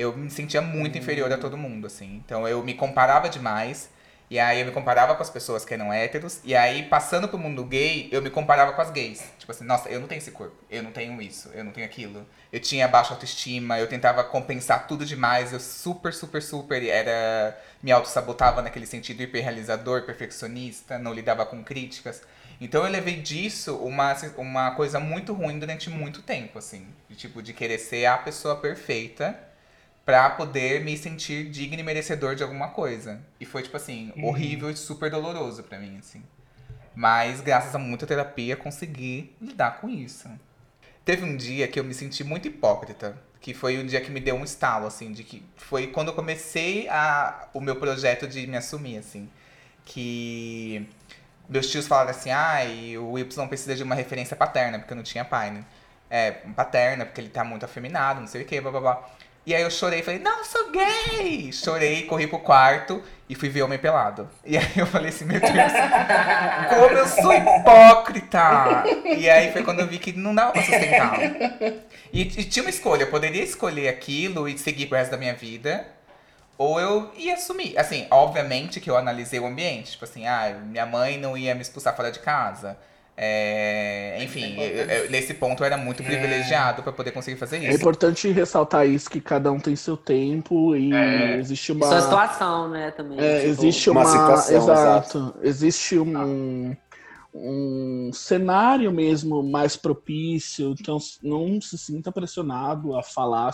eu 0.00 0.16
me 0.16 0.30
sentia 0.30 0.60
muito 0.62 0.96
inferior 0.96 1.32
a 1.32 1.38
todo 1.38 1.56
mundo, 1.56 1.86
assim. 1.86 2.22
Então 2.24 2.46
eu 2.48 2.62
me 2.62 2.74
comparava 2.74 3.28
demais. 3.28 3.90
E 4.30 4.38
aí 4.38 4.60
eu 4.60 4.66
me 4.66 4.70
comparava 4.70 5.16
com 5.16 5.22
as 5.24 5.28
pessoas 5.28 5.64
que 5.64 5.74
eram 5.74 5.92
héteros. 5.92 6.38
E 6.44 6.54
aí, 6.54 6.84
passando 6.84 7.26
pro 7.26 7.36
mundo 7.36 7.64
gay, 7.64 8.08
eu 8.12 8.22
me 8.22 8.30
comparava 8.30 8.72
com 8.72 8.80
as 8.80 8.88
gays. 8.88 9.24
Tipo 9.36 9.50
assim, 9.50 9.64
nossa, 9.64 9.88
eu 9.88 9.98
não 9.98 10.06
tenho 10.06 10.20
esse 10.20 10.30
corpo, 10.30 10.54
eu 10.70 10.84
não 10.84 10.92
tenho 10.92 11.20
isso, 11.20 11.50
eu 11.52 11.64
não 11.64 11.72
tenho 11.72 11.84
aquilo. 11.84 12.24
Eu 12.52 12.60
tinha 12.60 12.86
baixa 12.86 13.12
autoestima, 13.12 13.80
eu 13.80 13.88
tentava 13.88 14.22
compensar 14.22 14.86
tudo 14.86 15.04
demais. 15.04 15.52
Eu 15.52 15.58
super, 15.58 16.14
super, 16.14 16.40
super 16.40 16.80
era. 16.84 17.58
Me 17.82 17.90
auto-sabotava 17.90 18.62
naquele 18.62 18.86
sentido 18.86 19.20
hiperrealizador, 19.20 20.02
perfeccionista, 20.02 20.96
não 20.96 21.12
lidava 21.12 21.44
com 21.44 21.64
críticas. 21.64 22.22
Então 22.60 22.84
eu 22.84 22.90
levei 22.90 23.16
disso 23.16 23.76
uma, 23.78 24.14
uma 24.36 24.70
coisa 24.76 25.00
muito 25.00 25.32
ruim 25.32 25.58
durante 25.58 25.90
muito 25.90 26.22
tempo, 26.22 26.58
assim. 26.58 26.86
De, 27.08 27.16
tipo, 27.16 27.42
de 27.42 27.52
querer 27.52 27.78
ser 27.78 28.06
a 28.06 28.16
pessoa 28.16 28.54
perfeita 28.54 29.49
pra 30.10 30.28
poder 30.28 30.84
me 30.84 30.98
sentir 30.98 31.48
digno 31.50 31.78
e 31.78 31.84
merecedor 31.84 32.34
de 32.34 32.42
alguma 32.42 32.70
coisa. 32.70 33.20
E 33.38 33.46
foi, 33.46 33.62
tipo 33.62 33.76
assim, 33.76 34.12
uhum. 34.16 34.24
horrível 34.26 34.68
e 34.68 34.76
super 34.76 35.08
doloroso 35.08 35.62
para 35.62 35.78
mim, 35.78 35.98
assim. 36.00 36.20
Mas, 36.96 37.40
graças 37.40 37.72
a 37.76 37.78
muita 37.78 38.08
terapia, 38.08 38.56
consegui 38.56 39.32
lidar 39.40 39.80
com 39.80 39.88
isso. 39.88 40.28
Teve 41.04 41.24
um 41.24 41.36
dia 41.36 41.68
que 41.68 41.78
eu 41.78 41.84
me 41.84 41.94
senti 41.94 42.24
muito 42.24 42.48
hipócrita, 42.48 43.16
que 43.40 43.54
foi 43.54 43.78
um 43.78 43.86
dia 43.86 44.00
que 44.00 44.10
me 44.10 44.18
deu 44.18 44.34
um 44.34 44.42
estalo, 44.42 44.88
assim, 44.88 45.12
de 45.12 45.22
que 45.22 45.44
foi 45.56 45.86
quando 45.86 46.08
eu 46.08 46.14
comecei 46.14 46.88
a, 46.88 47.46
o 47.54 47.60
meu 47.60 47.76
projeto 47.76 48.26
de 48.26 48.48
me 48.48 48.56
assumir, 48.56 48.98
assim. 48.98 49.30
Que 49.84 50.88
meus 51.48 51.70
tios 51.70 51.86
falaram 51.86 52.10
assim, 52.10 52.32
ah, 52.32 52.64
e 52.64 52.98
o 52.98 53.16
Y 53.16 53.46
precisa 53.46 53.76
de 53.76 53.84
uma 53.84 53.94
referência 53.94 54.36
paterna, 54.36 54.80
porque 54.80 54.92
eu 54.92 54.96
não 54.96 55.04
tinha 55.04 55.24
pai, 55.24 55.52
né? 55.52 55.64
É, 56.10 56.32
paterna, 56.32 57.06
porque 57.06 57.20
ele 57.20 57.28
tá 57.28 57.44
muito 57.44 57.64
afeminado, 57.64 58.18
não 58.18 58.26
sei 58.26 58.42
o 58.42 58.44
que, 58.44 58.60
blá 58.60 58.72
blá 58.72 58.80
blá. 58.80 59.19
E 59.46 59.54
aí 59.54 59.62
eu 59.62 59.70
chorei, 59.70 60.02
falei, 60.02 60.20
não, 60.20 60.44
sou 60.44 60.70
gay! 60.70 61.50
Chorei, 61.52 62.02
corri 62.02 62.26
pro 62.26 62.38
quarto 62.38 63.02
e 63.28 63.34
fui 63.34 63.48
ver 63.48 63.62
Homem 63.62 63.78
Pelado. 63.78 64.28
E 64.44 64.56
aí 64.58 64.72
eu 64.76 64.86
falei 64.86 65.08
assim, 65.08 65.24
meu 65.24 65.40
Deus, 65.40 65.72
como 66.68 66.98
eu 66.98 67.06
sou 67.08 67.32
hipócrita! 67.32 68.84
E 69.16 69.30
aí 69.30 69.50
foi 69.50 69.62
quando 69.62 69.80
eu 69.80 69.86
vi 69.86 69.98
que 69.98 70.12
não 70.12 70.34
dava 70.34 70.52
pra 70.52 70.62
sustentar. 70.62 71.18
E, 72.12 72.22
e 72.22 72.44
tinha 72.44 72.62
uma 72.62 72.70
escolha, 72.70 73.04
eu 73.04 73.10
poderia 73.10 73.42
escolher 73.42 73.88
aquilo 73.88 74.48
e 74.48 74.58
seguir 74.58 74.86
pro 74.86 74.98
resto 74.98 75.12
da 75.12 75.16
minha 75.16 75.34
vida. 75.34 75.86
Ou 76.58 76.78
eu 76.78 77.10
ia 77.16 77.34
assumir. 77.34 77.78
Assim, 77.78 78.06
obviamente 78.10 78.80
que 78.80 78.90
eu 78.90 78.96
analisei 78.96 79.40
o 79.40 79.46
ambiente. 79.46 79.92
Tipo 79.92 80.04
assim, 80.04 80.26
ah, 80.26 80.60
minha 80.62 80.84
mãe 80.84 81.16
não 81.16 81.38
ia 81.38 81.54
me 81.54 81.62
expulsar 81.62 81.96
fora 81.96 82.12
de 82.12 82.18
casa. 82.18 82.76
É, 83.16 84.22
enfim, 84.22 84.56
eu, 84.58 84.86
eu, 84.86 85.10
nesse 85.10 85.34
ponto 85.34 85.62
eu 85.62 85.66
era 85.66 85.76
muito 85.76 86.02
privilegiado 86.02 86.82
para 86.82 86.92
poder 86.92 87.10
conseguir 87.10 87.36
fazer 87.36 87.56
é 87.56 87.58
isso. 87.60 87.70
É 87.70 87.74
importante 87.74 88.30
ressaltar 88.30 88.86
isso 88.86 89.10
que 89.10 89.20
cada 89.20 89.52
um 89.52 89.60
tem 89.60 89.76
seu 89.76 89.96
tempo 89.96 90.74
e 90.74 90.92
é. 90.94 91.36
existe 91.36 91.72
uma 91.72 91.86
sua 91.86 92.00
situação, 92.00 92.70
né, 92.70 92.90
também. 92.92 93.18
É, 93.20 93.40
tipo, 93.40 93.50
existe 93.50 93.90
uma, 93.90 94.00
uma 94.00 94.10
situação, 94.10 94.56
exato, 94.56 95.18
exato. 95.18 95.34
Existe 95.42 95.98
um 95.98 96.74
um 97.32 98.10
cenário 98.12 98.92
mesmo 98.92 99.42
mais 99.42 99.76
propício, 99.76 100.74
então 100.78 100.98
não 101.22 101.60
se 101.60 101.78
sinta 101.78 102.10
pressionado 102.10 102.96
a 102.96 103.04
falar 103.04 103.52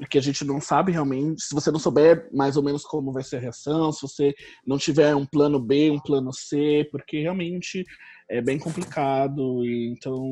porque 0.00 0.16
a 0.16 0.22
gente 0.22 0.46
não 0.46 0.62
sabe 0.62 0.92
realmente, 0.92 1.42
se 1.42 1.54
você 1.54 1.70
não 1.70 1.78
souber 1.78 2.26
mais 2.32 2.56
ou 2.56 2.62
menos 2.62 2.84
como 2.84 3.12
vai 3.12 3.22
ser 3.22 3.36
a 3.36 3.40
reação, 3.40 3.92
se 3.92 4.00
você 4.00 4.34
não 4.66 4.78
tiver 4.78 5.14
um 5.14 5.26
plano 5.26 5.60
B, 5.60 5.90
um 5.90 6.00
plano 6.00 6.32
C, 6.32 6.88
porque 6.90 7.20
realmente 7.20 7.84
é 8.30 8.40
bem 8.40 8.58
complicado, 8.58 9.64
então 9.66 10.22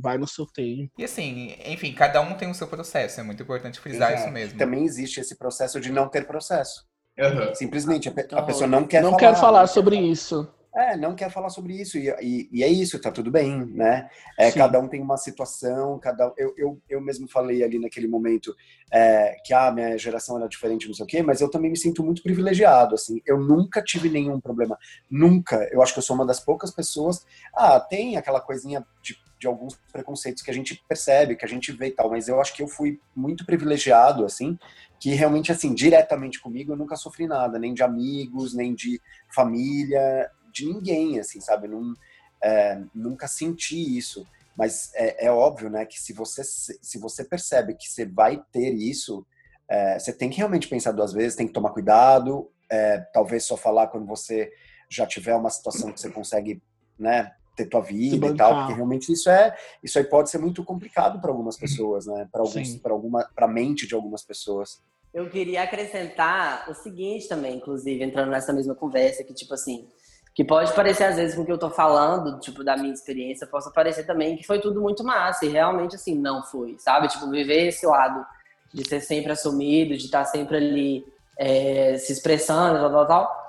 vai 0.00 0.18
no 0.18 0.28
seu 0.28 0.44
tempo. 0.46 0.92
E 0.98 1.04
assim, 1.04 1.56
enfim, 1.64 1.94
cada 1.94 2.20
um 2.20 2.34
tem 2.34 2.50
o 2.50 2.54
seu 2.54 2.68
processo, 2.68 3.18
é 3.18 3.22
muito 3.22 3.42
importante 3.42 3.80
frisar 3.80 4.10
Exato. 4.10 4.24
isso 4.24 4.32
mesmo. 4.32 4.58
Também 4.58 4.84
existe 4.84 5.20
esse 5.20 5.36
processo 5.36 5.80
de 5.80 5.90
não 5.90 6.06
ter 6.06 6.26
processo. 6.26 6.84
Uhum. 7.18 7.54
Simplesmente 7.54 8.08
a, 8.08 8.12
a, 8.38 8.42
pessoa 8.42 8.66
não 8.66 8.86
quer 8.86 9.02
não 9.02 9.10
falar. 9.12 9.20
Quer 9.20 9.34
falar 9.40 9.66
sobre 9.66 9.96
isso. 9.96 10.46
É, 10.74 10.96
não 10.96 11.16
quer 11.16 11.30
falar 11.30 11.50
sobre 11.50 11.74
isso. 11.74 11.98
E, 11.98 12.08
e, 12.20 12.48
e, 12.52 12.62
é 12.62 12.68
isso, 12.68 13.00
tá 13.00 13.10
tudo 13.10 13.30
bem, 13.30 13.64
né? 13.66 14.08
É, 14.38 14.52
cada 14.52 14.78
um 14.78 14.86
tem 14.86 15.02
uma 15.02 15.16
situação, 15.16 15.98
cada 15.98 16.32
eu, 16.36 16.54
eu, 16.56 16.80
eu 16.88 17.00
mesmo 17.00 17.28
falei 17.28 17.64
ali 17.64 17.78
naquele 17.78 18.06
momento 18.06 18.54
é, 18.90 19.34
que 19.44 19.52
a 19.52 19.66
ah, 19.66 19.72
minha 19.72 19.98
geração 19.98 20.36
era 20.36 20.48
diferente, 20.48 20.86
não 20.86 20.94
sei 20.94 21.04
o 21.04 21.08
quê, 21.08 21.22
mas 21.22 21.40
eu 21.40 21.50
também 21.50 21.70
me 21.70 21.76
sinto 21.76 22.04
muito 22.04 22.22
privilegiado, 22.22 22.94
assim. 22.94 23.20
Eu 23.26 23.38
nunca 23.40 23.82
tive 23.82 24.08
nenhum 24.08 24.40
problema. 24.40 24.78
Nunca. 25.10 25.68
Eu 25.72 25.82
acho 25.82 25.92
que 25.92 25.98
eu 25.98 26.04
sou 26.04 26.14
uma 26.14 26.26
das 26.26 26.38
poucas 26.38 26.70
pessoas. 26.70 27.26
Ah, 27.52 27.80
tem 27.80 28.16
aquela 28.16 28.40
coisinha 28.40 28.86
de, 29.02 29.16
de 29.40 29.48
alguns 29.48 29.76
preconceitos 29.92 30.42
que 30.42 30.52
a 30.52 30.54
gente 30.54 30.80
percebe, 30.88 31.34
que 31.34 31.44
a 31.44 31.48
gente 31.48 31.72
vê 31.72 31.88
e 31.88 31.92
tal, 31.92 32.10
mas 32.10 32.28
eu 32.28 32.40
acho 32.40 32.54
que 32.54 32.62
eu 32.62 32.68
fui 32.68 33.00
muito 33.16 33.44
privilegiado, 33.44 34.24
assim, 34.24 34.56
que 35.00 35.10
realmente, 35.14 35.50
assim, 35.50 35.74
diretamente 35.74 36.40
comigo 36.40 36.72
eu 36.72 36.76
nunca 36.76 36.94
sofri 36.94 37.26
nada, 37.26 37.58
nem 37.58 37.74
de 37.74 37.82
amigos, 37.82 38.54
nem 38.54 38.72
de 38.74 39.00
família 39.34 40.30
de 40.52 40.66
ninguém, 40.66 41.18
assim, 41.18 41.40
sabe? 41.40 41.68
Não, 41.68 41.94
é, 42.42 42.80
nunca 42.94 43.28
senti 43.28 43.96
isso. 43.96 44.26
Mas 44.56 44.92
é, 44.94 45.26
é, 45.26 45.32
óbvio, 45.32 45.70
né, 45.70 45.86
que 45.86 46.00
se 46.00 46.12
você, 46.12 46.42
se 46.44 46.98
você 46.98 47.24
percebe 47.24 47.74
que 47.74 47.88
você 47.88 48.04
vai 48.04 48.42
ter 48.52 48.74
isso, 48.74 49.26
é, 49.68 49.98
você 49.98 50.12
tem 50.12 50.28
que 50.28 50.38
realmente 50.38 50.68
pensar 50.68 50.92
duas 50.92 51.12
vezes, 51.12 51.36
tem 51.36 51.46
que 51.46 51.52
tomar 51.52 51.70
cuidado, 51.70 52.50
é, 52.68 52.98
talvez 53.12 53.44
só 53.44 53.56
falar 53.56 53.88
quando 53.88 54.06
você 54.06 54.52
já 54.88 55.06
tiver 55.06 55.34
uma 55.34 55.50
situação 55.50 55.92
que 55.92 56.00
você 56.00 56.10
consegue, 56.10 56.60
né, 56.98 57.32
ter 57.56 57.66
tua 57.66 57.80
vida 57.80 58.26
e 58.26 58.36
tal, 58.36 58.54
porque 58.58 58.74
realmente 58.74 59.12
isso 59.12 59.30
é, 59.30 59.56
isso 59.82 59.98
aí 59.98 60.04
pode 60.04 60.30
ser 60.30 60.38
muito 60.38 60.64
complicado 60.64 61.20
para 61.20 61.30
algumas 61.30 61.56
pessoas, 61.56 62.06
né, 62.06 62.28
para 62.30 62.42
alguns, 62.42 62.76
para 62.76 62.92
alguma, 62.92 63.28
para 63.34 63.48
mente 63.48 63.86
de 63.86 63.94
algumas 63.94 64.22
pessoas. 64.22 64.82
Eu 65.12 65.28
queria 65.28 65.62
acrescentar 65.62 66.68
o 66.70 66.74
seguinte 66.74 67.28
também, 67.28 67.56
inclusive, 67.56 68.02
entrando 68.04 68.30
nessa 68.30 68.52
mesma 68.52 68.74
conversa, 68.74 69.24
que 69.24 69.34
tipo 69.34 69.54
assim, 69.54 69.88
que 70.34 70.44
pode 70.44 70.72
parecer 70.74 71.04
às 71.04 71.16
vezes 71.16 71.34
com 71.34 71.42
o 71.42 71.46
que 71.46 71.52
eu 71.52 71.58
tô 71.58 71.70
falando, 71.70 72.38
tipo, 72.40 72.62
da 72.62 72.76
minha 72.76 72.92
experiência, 72.92 73.46
possa 73.46 73.70
parecer 73.70 74.04
também 74.04 74.36
que 74.36 74.46
foi 74.46 74.60
tudo 74.60 74.80
muito 74.80 75.02
massa, 75.04 75.44
e 75.44 75.48
realmente, 75.48 75.96
assim, 75.96 76.14
não 76.14 76.42
foi, 76.42 76.76
sabe? 76.78 77.08
Tipo, 77.08 77.28
viver 77.28 77.68
esse 77.68 77.86
lado 77.86 78.24
de 78.72 78.88
ser 78.88 79.00
sempre 79.00 79.32
assumido, 79.32 79.96
de 79.96 80.04
estar 80.04 80.24
sempre 80.24 80.56
ali 80.56 81.04
é, 81.36 81.98
se 81.98 82.12
expressando, 82.12 82.78
tal, 82.78 82.90
tal, 82.90 83.06
tal, 83.06 83.40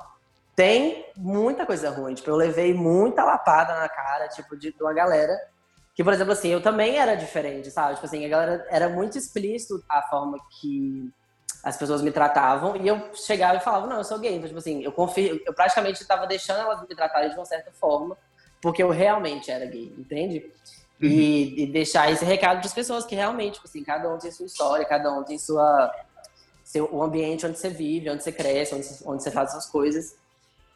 tem 0.55 1.05
muita 1.15 1.65
coisa 1.65 1.89
ruim. 1.89 2.13
Tipo, 2.13 2.31
eu 2.31 2.35
levei 2.35 2.73
muita 2.73 3.23
lapada 3.23 3.79
na 3.79 3.87
cara, 3.87 4.27
tipo, 4.29 4.57
de, 4.57 4.71
de 4.71 4.83
uma 4.83 4.93
galera 4.93 5.37
que, 5.93 6.03
por 6.03 6.13
exemplo, 6.13 6.33
assim, 6.33 6.49
eu 6.49 6.61
também 6.61 6.97
era 6.97 7.15
diferente, 7.15 7.69
sabe? 7.69 7.95
Tipo 7.95 8.05
assim, 8.05 8.25
a 8.25 8.29
galera 8.29 8.65
era 8.69 8.89
muito 8.89 9.17
explícito 9.17 9.83
a 9.89 10.01
forma 10.03 10.37
que 10.59 11.11
as 11.63 11.77
pessoas 11.77 12.01
me 12.01 12.11
tratavam 12.11 12.75
e 12.75 12.87
eu 12.87 13.11
chegava 13.13 13.57
e 13.57 13.61
falava, 13.61 13.87
não, 13.87 13.97
eu 13.97 14.03
sou 14.03 14.19
gay. 14.19 14.35
Então, 14.35 14.47
tipo 14.47 14.59
assim, 14.59 14.83
eu 14.83 14.91
confio, 14.91 15.41
eu 15.45 15.53
praticamente 15.53 16.01
estava 16.01 16.25
deixando 16.25 16.61
elas 16.61 16.81
me 16.81 16.95
tratarem 16.95 17.29
de 17.29 17.35
uma 17.35 17.45
certa 17.45 17.71
forma, 17.71 18.17
porque 18.61 18.81
eu 18.81 18.89
realmente 18.89 19.51
era 19.51 19.65
gay, 19.65 19.93
entende? 19.97 20.51
Uhum. 21.01 21.07
E, 21.07 21.63
e, 21.63 21.65
deixar 21.67 22.11
esse 22.11 22.23
recado 22.23 22.59
para 22.59 22.67
as 22.67 22.73
pessoas 22.73 23.05
que 23.05 23.15
realmente, 23.15 23.55
tipo 23.55 23.67
assim, 23.67 23.83
cada 23.83 24.13
um 24.13 24.17
tem 24.17 24.31
sua 24.31 24.45
história, 24.45 24.85
cada 24.85 25.11
um 25.11 25.23
tem 25.23 25.37
sua 25.37 25.91
seu, 26.63 26.87
o 26.91 27.03
ambiente 27.03 27.45
onde 27.45 27.59
você 27.59 27.69
vive, 27.69 28.09
onde 28.09 28.23
você 28.23 28.31
cresce, 28.31 28.73
onde 28.73 28.85
você, 28.85 29.03
onde 29.05 29.23
você 29.23 29.31
faz 29.31 29.49
essas 29.49 29.65
coisas. 29.65 30.15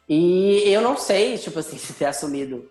E 0.08 0.62
eu 0.66 0.80
não 0.80 0.96
sei, 0.96 1.38
tipo 1.38 1.58
assim, 1.58 1.78
se 1.78 1.94
ter 1.94 2.06
assumido 2.06 2.68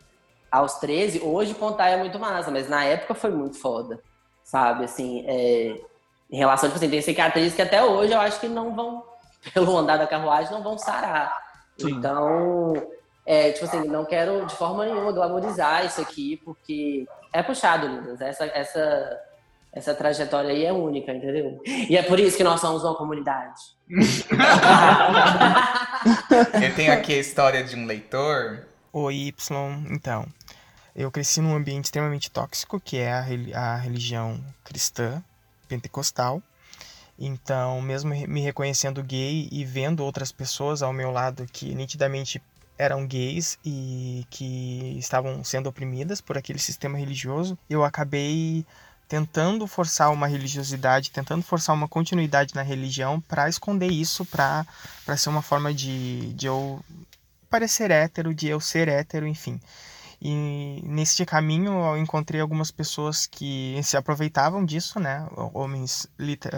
aos 0.51 0.75
13, 0.75 1.21
hoje 1.21 1.53
contar 1.53 1.89
é 1.89 1.97
muito 1.97 2.19
massa, 2.19 2.51
mas 2.51 2.69
na 2.69 2.83
época 2.85 3.13
foi 3.13 3.31
muito 3.31 3.57
foda, 3.57 3.99
sabe? 4.43 4.85
Assim, 4.85 5.25
é, 5.27 5.81
em 6.29 6.37
relação, 6.37 6.69
tipo 6.69 6.77
assim, 6.77 6.89
tem 6.89 7.01
cicatrizes 7.01 7.55
que 7.55 7.61
até 7.61 7.83
hoje 7.83 8.13
eu 8.13 8.19
acho 8.19 8.39
que 8.39 8.47
não 8.47 8.75
vão, 8.75 9.03
pelo 9.53 9.77
andar 9.77 9.97
da 9.97 10.07
carruagem, 10.07 10.51
não 10.51 10.63
vão 10.63 10.77
sarar. 10.77 11.35
Sim. 11.77 11.91
Então, 11.91 12.73
é, 13.25 13.51
tipo 13.51 13.65
assim, 13.65 13.87
não 13.87 14.05
quero 14.05 14.45
de 14.45 14.55
forma 14.55 14.85
nenhuma 14.85 15.11
glamorizar 15.11 15.85
isso 15.85 16.01
aqui, 16.01 16.37
porque 16.45 17.05
é 17.33 17.43
puxado, 17.43 17.87
Lucas. 17.87 18.21
Essa, 18.21 18.45
essa, 18.45 19.19
essa 19.73 19.93
trajetória 19.93 20.51
aí 20.51 20.63
é 20.63 20.71
única, 20.71 21.11
entendeu? 21.11 21.61
E 21.65 21.97
é 21.97 22.03
por 22.03 22.19
isso 22.19 22.37
que 22.37 22.43
nós 22.43 22.61
somos 22.61 22.83
uma 22.83 22.95
comunidade. 22.95 23.61
Eu 26.61 26.75
tenho 26.75 26.93
aqui 26.93 27.13
a 27.13 27.19
história 27.19 27.63
de 27.63 27.75
um 27.75 27.85
leitor. 27.85 28.65
Oi, 28.93 29.27
Y, 29.27 29.85
então. 29.91 30.25
Eu 30.95 31.11
cresci 31.11 31.41
num 31.41 31.53
ambiente 31.53 31.85
extremamente 31.85 32.31
tóxico, 32.31 32.79
que 32.79 32.97
é 32.97 33.11
a, 33.11 33.25
a 33.55 33.75
religião 33.75 34.39
cristã, 34.63 35.21
pentecostal. 35.65 36.41
Então, 37.17 37.81
mesmo 37.81 38.09
me 38.09 38.41
reconhecendo 38.41 39.01
gay 39.03 39.47
e 39.51 39.63
vendo 39.63 40.03
outras 40.03 40.31
pessoas 40.31 40.81
ao 40.81 40.91
meu 40.91 41.11
lado 41.11 41.47
que 41.51 41.73
nitidamente 41.73 42.41
eram 42.77 43.07
gays 43.07 43.57
e 43.63 44.25
que 44.29 44.97
estavam 44.99 45.43
sendo 45.43 45.67
oprimidas 45.69 46.19
por 46.19 46.37
aquele 46.37 46.59
sistema 46.59 46.97
religioso, 46.97 47.57
eu 47.69 47.85
acabei 47.85 48.65
tentando 49.07 49.67
forçar 49.67 50.11
uma 50.11 50.27
religiosidade, 50.27 51.11
tentando 51.11 51.43
forçar 51.43 51.75
uma 51.75 51.87
continuidade 51.87 52.55
na 52.55 52.63
religião 52.63 53.21
para 53.21 53.47
esconder 53.47 53.89
isso, 53.91 54.25
para 54.25 54.65
ser 55.17 55.29
uma 55.29 55.41
forma 55.41 55.73
de, 55.73 56.33
de 56.33 56.47
eu 56.47 56.83
parecer 57.49 57.91
hétero, 57.91 58.33
de 58.33 58.47
eu 58.47 58.59
ser 58.59 58.87
hétero, 58.87 59.27
enfim. 59.27 59.59
E 60.21 60.81
neste 60.83 61.25
caminho 61.25 61.71
eu 61.71 61.97
encontrei 61.97 62.41
algumas 62.41 62.71
pessoas 62.71 63.25
que 63.27 63.79
se 63.83 63.97
aproveitavam 63.97 64.65
disso, 64.65 64.99
né? 64.99 65.27
Homens, 65.53 66.07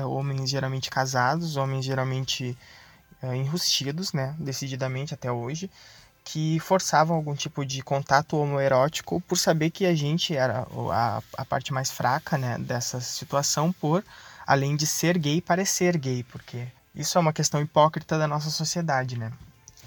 homens 0.05 0.49
geralmente 0.49 0.89
casados, 0.89 1.57
homens 1.57 1.83
geralmente 1.83 2.57
é, 3.21 3.35
enrustidos, 3.35 4.13
né? 4.13 4.35
Decididamente 4.39 5.13
até 5.13 5.31
hoje, 5.31 5.69
que 6.23 6.59
forçavam 6.59 7.15
algum 7.15 7.35
tipo 7.35 7.65
de 7.65 7.81
contato 7.81 8.37
homoerótico 8.37 9.21
por 9.21 9.37
saber 9.37 9.71
que 9.71 9.85
a 9.85 9.95
gente 9.95 10.35
era 10.35 10.67
a, 10.91 11.21
a 11.37 11.45
parte 11.45 11.73
mais 11.73 11.89
fraca, 11.89 12.37
né? 12.37 12.57
Dessa 12.59 13.01
situação, 13.01 13.71
por 13.71 14.03
além 14.45 14.75
de 14.75 14.85
ser 14.85 15.17
gay, 15.17 15.41
parecer 15.41 15.97
gay, 15.97 16.23
porque 16.23 16.67
isso 16.95 17.17
é 17.17 17.21
uma 17.21 17.33
questão 17.33 17.61
hipócrita 17.61 18.17
da 18.17 18.27
nossa 18.27 18.49
sociedade, 18.49 19.17
né? 19.17 19.31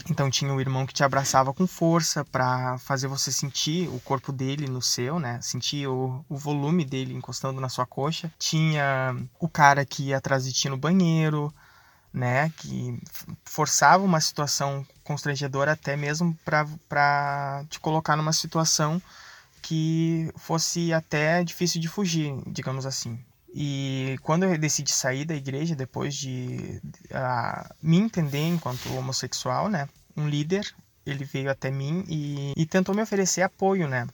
Então 0.08 0.30
tinha 0.30 0.52
o 0.52 0.60
irmão 0.60 0.86
que 0.86 0.94
te 0.94 1.04
abraçava 1.04 1.52
com 1.52 1.66
força 1.66 2.24
para 2.24 2.78
fazer 2.78 3.06
você 3.06 3.30
sentir 3.30 3.88
o 3.88 4.00
corpo 4.00 4.32
dele 4.32 4.66
no 4.66 4.80
seu, 4.80 5.18
né? 5.18 5.40
Sentir 5.42 5.86
o, 5.86 6.24
o 6.28 6.36
volume 6.36 6.84
dele 6.84 7.14
encostando 7.14 7.60
na 7.60 7.68
sua 7.68 7.86
coxa. 7.86 8.32
Tinha 8.38 9.16
o 9.38 9.48
cara 9.48 9.84
que 9.84 10.04
ia 10.04 10.16
atrás 10.16 10.44
de 10.44 10.52
ti 10.52 10.68
no 10.68 10.76
banheiro, 10.76 11.52
né? 12.12 12.50
Que 12.56 12.98
forçava 13.44 14.04
uma 14.04 14.20
situação 14.20 14.86
constrangedora 15.04 15.72
até 15.72 15.96
mesmo 15.96 16.36
para 16.44 17.64
te 17.68 17.78
colocar 17.78 18.16
numa 18.16 18.32
situação 18.32 19.00
que 19.62 20.32
fosse 20.36 20.92
até 20.92 21.44
difícil 21.44 21.80
de 21.80 21.88
fugir, 21.88 22.34
digamos 22.46 22.86
assim. 22.86 23.18
E 23.54 24.16
quando 24.22 24.44
eu 24.44 24.56
decidi 24.56 24.92
sair 24.92 25.24
da 25.24 25.34
igreja, 25.34 25.74
depois 25.74 26.14
de 26.14 26.80
uh, 27.10 27.74
me 27.82 27.98
entender 27.98 28.46
enquanto 28.46 28.94
homossexual, 28.94 29.68
né? 29.68 29.88
Um 30.16 30.28
líder, 30.28 30.72
ele 31.04 31.24
veio 31.24 31.50
até 31.50 31.70
mim 31.70 32.04
e, 32.08 32.52
e 32.56 32.66
tentou 32.66 32.94
me 32.94 33.02
oferecer 33.02 33.42
apoio, 33.42 33.88
né? 33.88 34.06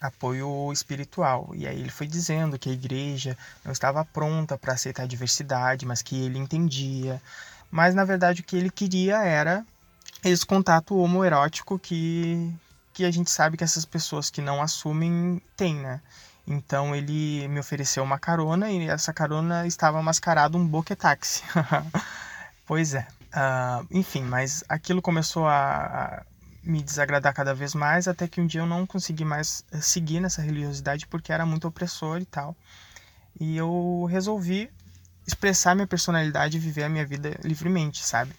Apoio 0.00 0.72
espiritual. 0.72 1.50
E 1.54 1.66
aí 1.66 1.80
ele 1.80 1.90
foi 1.90 2.06
dizendo 2.06 2.58
que 2.58 2.68
a 2.68 2.72
igreja 2.72 3.36
não 3.64 3.72
estava 3.72 4.04
pronta 4.04 4.56
para 4.56 4.74
aceitar 4.74 5.04
a 5.04 5.06
diversidade, 5.06 5.86
mas 5.86 6.02
que 6.02 6.24
ele 6.24 6.38
entendia. 6.38 7.20
Mas 7.70 7.94
na 7.94 8.04
verdade 8.04 8.42
o 8.42 8.44
que 8.44 8.56
ele 8.56 8.70
queria 8.70 9.24
era 9.24 9.66
esse 10.22 10.46
contato 10.46 10.96
homoerótico 10.96 11.78
que, 11.78 12.52
que 12.92 13.04
a 13.04 13.10
gente 13.10 13.30
sabe 13.30 13.56
que 13.56 13.64
essas 13.64 13.84
pessoas 13.84 14.30
que 14.30 14.40
não 14.40 14.62
assumem 14.62 15.40
têm, 15.56 15.74
né? 15.74 16.00
Então 16.46 16.94
ele 16.94 17.48
me 17.48 17.58
ofereceu 17.58 18.02
uma 18.02 18.18
carona 18.18 18.70
e 18.70 18.88
essa 18.88 19.12
carona 19.12 19.66
estava 19.66 20.02
mascarado 20.02 20.58
um 20.58 20.66
boquetáxi. 20.66 21.42
pois 22.66 22.94
é. 22.94 23.06
Uh, 23.34 23.86
enfim, 23.90 24.22
mas 24.22 24.62
aquilo 24.68 25.02
começou 25.02 25.48
a, 25.48 26.22
me 26.64 26.82
desagradar 26.82 27.34
cada 27.34 27.54
vez 27.54 27.74
mais, 27.74 28.08
até 28.08 28.26
que 28.26 28.40
um 28.40 28.46
dia 28.46 28.60
eu 28.60 28.66
não 28.66 28.86
consegui 28.86 29.24
mais 29.24 29.64
eh, 29.70 29.80
seguir 29.80 30.20
nessa 30.20 30.40
religiosidade 30.40 31.06
porque 31.06 31.32
era 31.32 31.44
muito 31.44 31.68
opressor 31.68 32.20
e 32.20 32.24
tal. 32.24 32.56
E 33.38 33.56
eu 33.56 34.06
resolvi 34.10 34.70
expressar 35.26 35.74
minha 35.74 35.86
personalidade 35.86 36.56
e 36.56 36.60
viver 36.60 36.84
a 36.84 36.88
minha 36.88 37.04
vida 37.04 37.38
livremente, 37.42 38.04
sabe? 38.04 38.32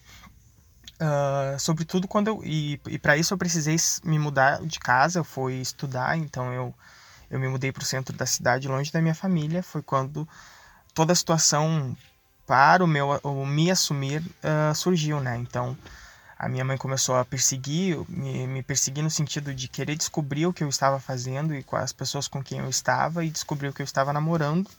Uh, 0.96 1.60
sobretudo 1.60 2.08
quando 2.08 2.30
eu. 2.30 2.42
E, 2.44 2.80
e 2.88 2.98
para 2.98 3.18
isso 3.18 3.34
eu 3.34 3.38
precisei 3.38 3.76
me 4.04 4.18
mudar 4.18 4.62
de 4.62 4.80
casa, 4.80 5.20
eu 5.20 5.24
fui 5.24 5.56
estudar, 5.56 6.18
então 6.18 6.54
eu 6.54 6.74
eu 7.30 7.40
me 7.40 7.48
mudei 7.48 7.72
para 7.72 7.84
o 7.84 7.86
centro 7.86 8.16
da 8.16 8.26
cidade, 8.26 8.68
longe 8.68 8.92
da 8.92 9.02
minha 9.02 9.16
família. 9.16 9.64
Foi 9.64 9.82
quando 9.82 10.28
toda 10.94 11.14
a 11.14 11.16
situação 11.16 11.96
para 12.46 12.84
o 12.84 12.88
meu 12.88 13.20
o 13.24 13.46
me 13.46 13.72
assumir 13.72 14.22
uh, 14.22 14.74
surgiu, 14.76 15.20
né? 15.20 15.38
Então 15.38 15.78
a 16.38 16.50
minha 16.50 16.66
mãe 16.66 16.78
começou 16.78 17.16
a 17.16 17.26
perseguir, 17.26 17.98
me, 18.10 18.46
me 18.46 18.62
perseguir 18.62 19.04
no 19.04 19.10
sentido 19.10 19.54
de 19.54 19.68
querer 19.68 19.96
descobrir 19.96 20.46
o 20.46 20.54
que 20.54 20.64
eu 20.64 20.70
estava 20.70 21.00
fazendo 21.00 21.56
e 21.56 21.64
com 21.64 21.76
as 21.76 21.94
pessoas 21.94 22.28
com 22.28 22.44
quem 22.44 22.60
eu 22.60 22.70
estava 22.70 23.24
e 23.24 23.30
descobrir 23.30 23.70
o 23.70 23.74
que 23.74 23.82
eu 23.82 23.86
estava 23.86 24.12
namorando. 24.12 24.70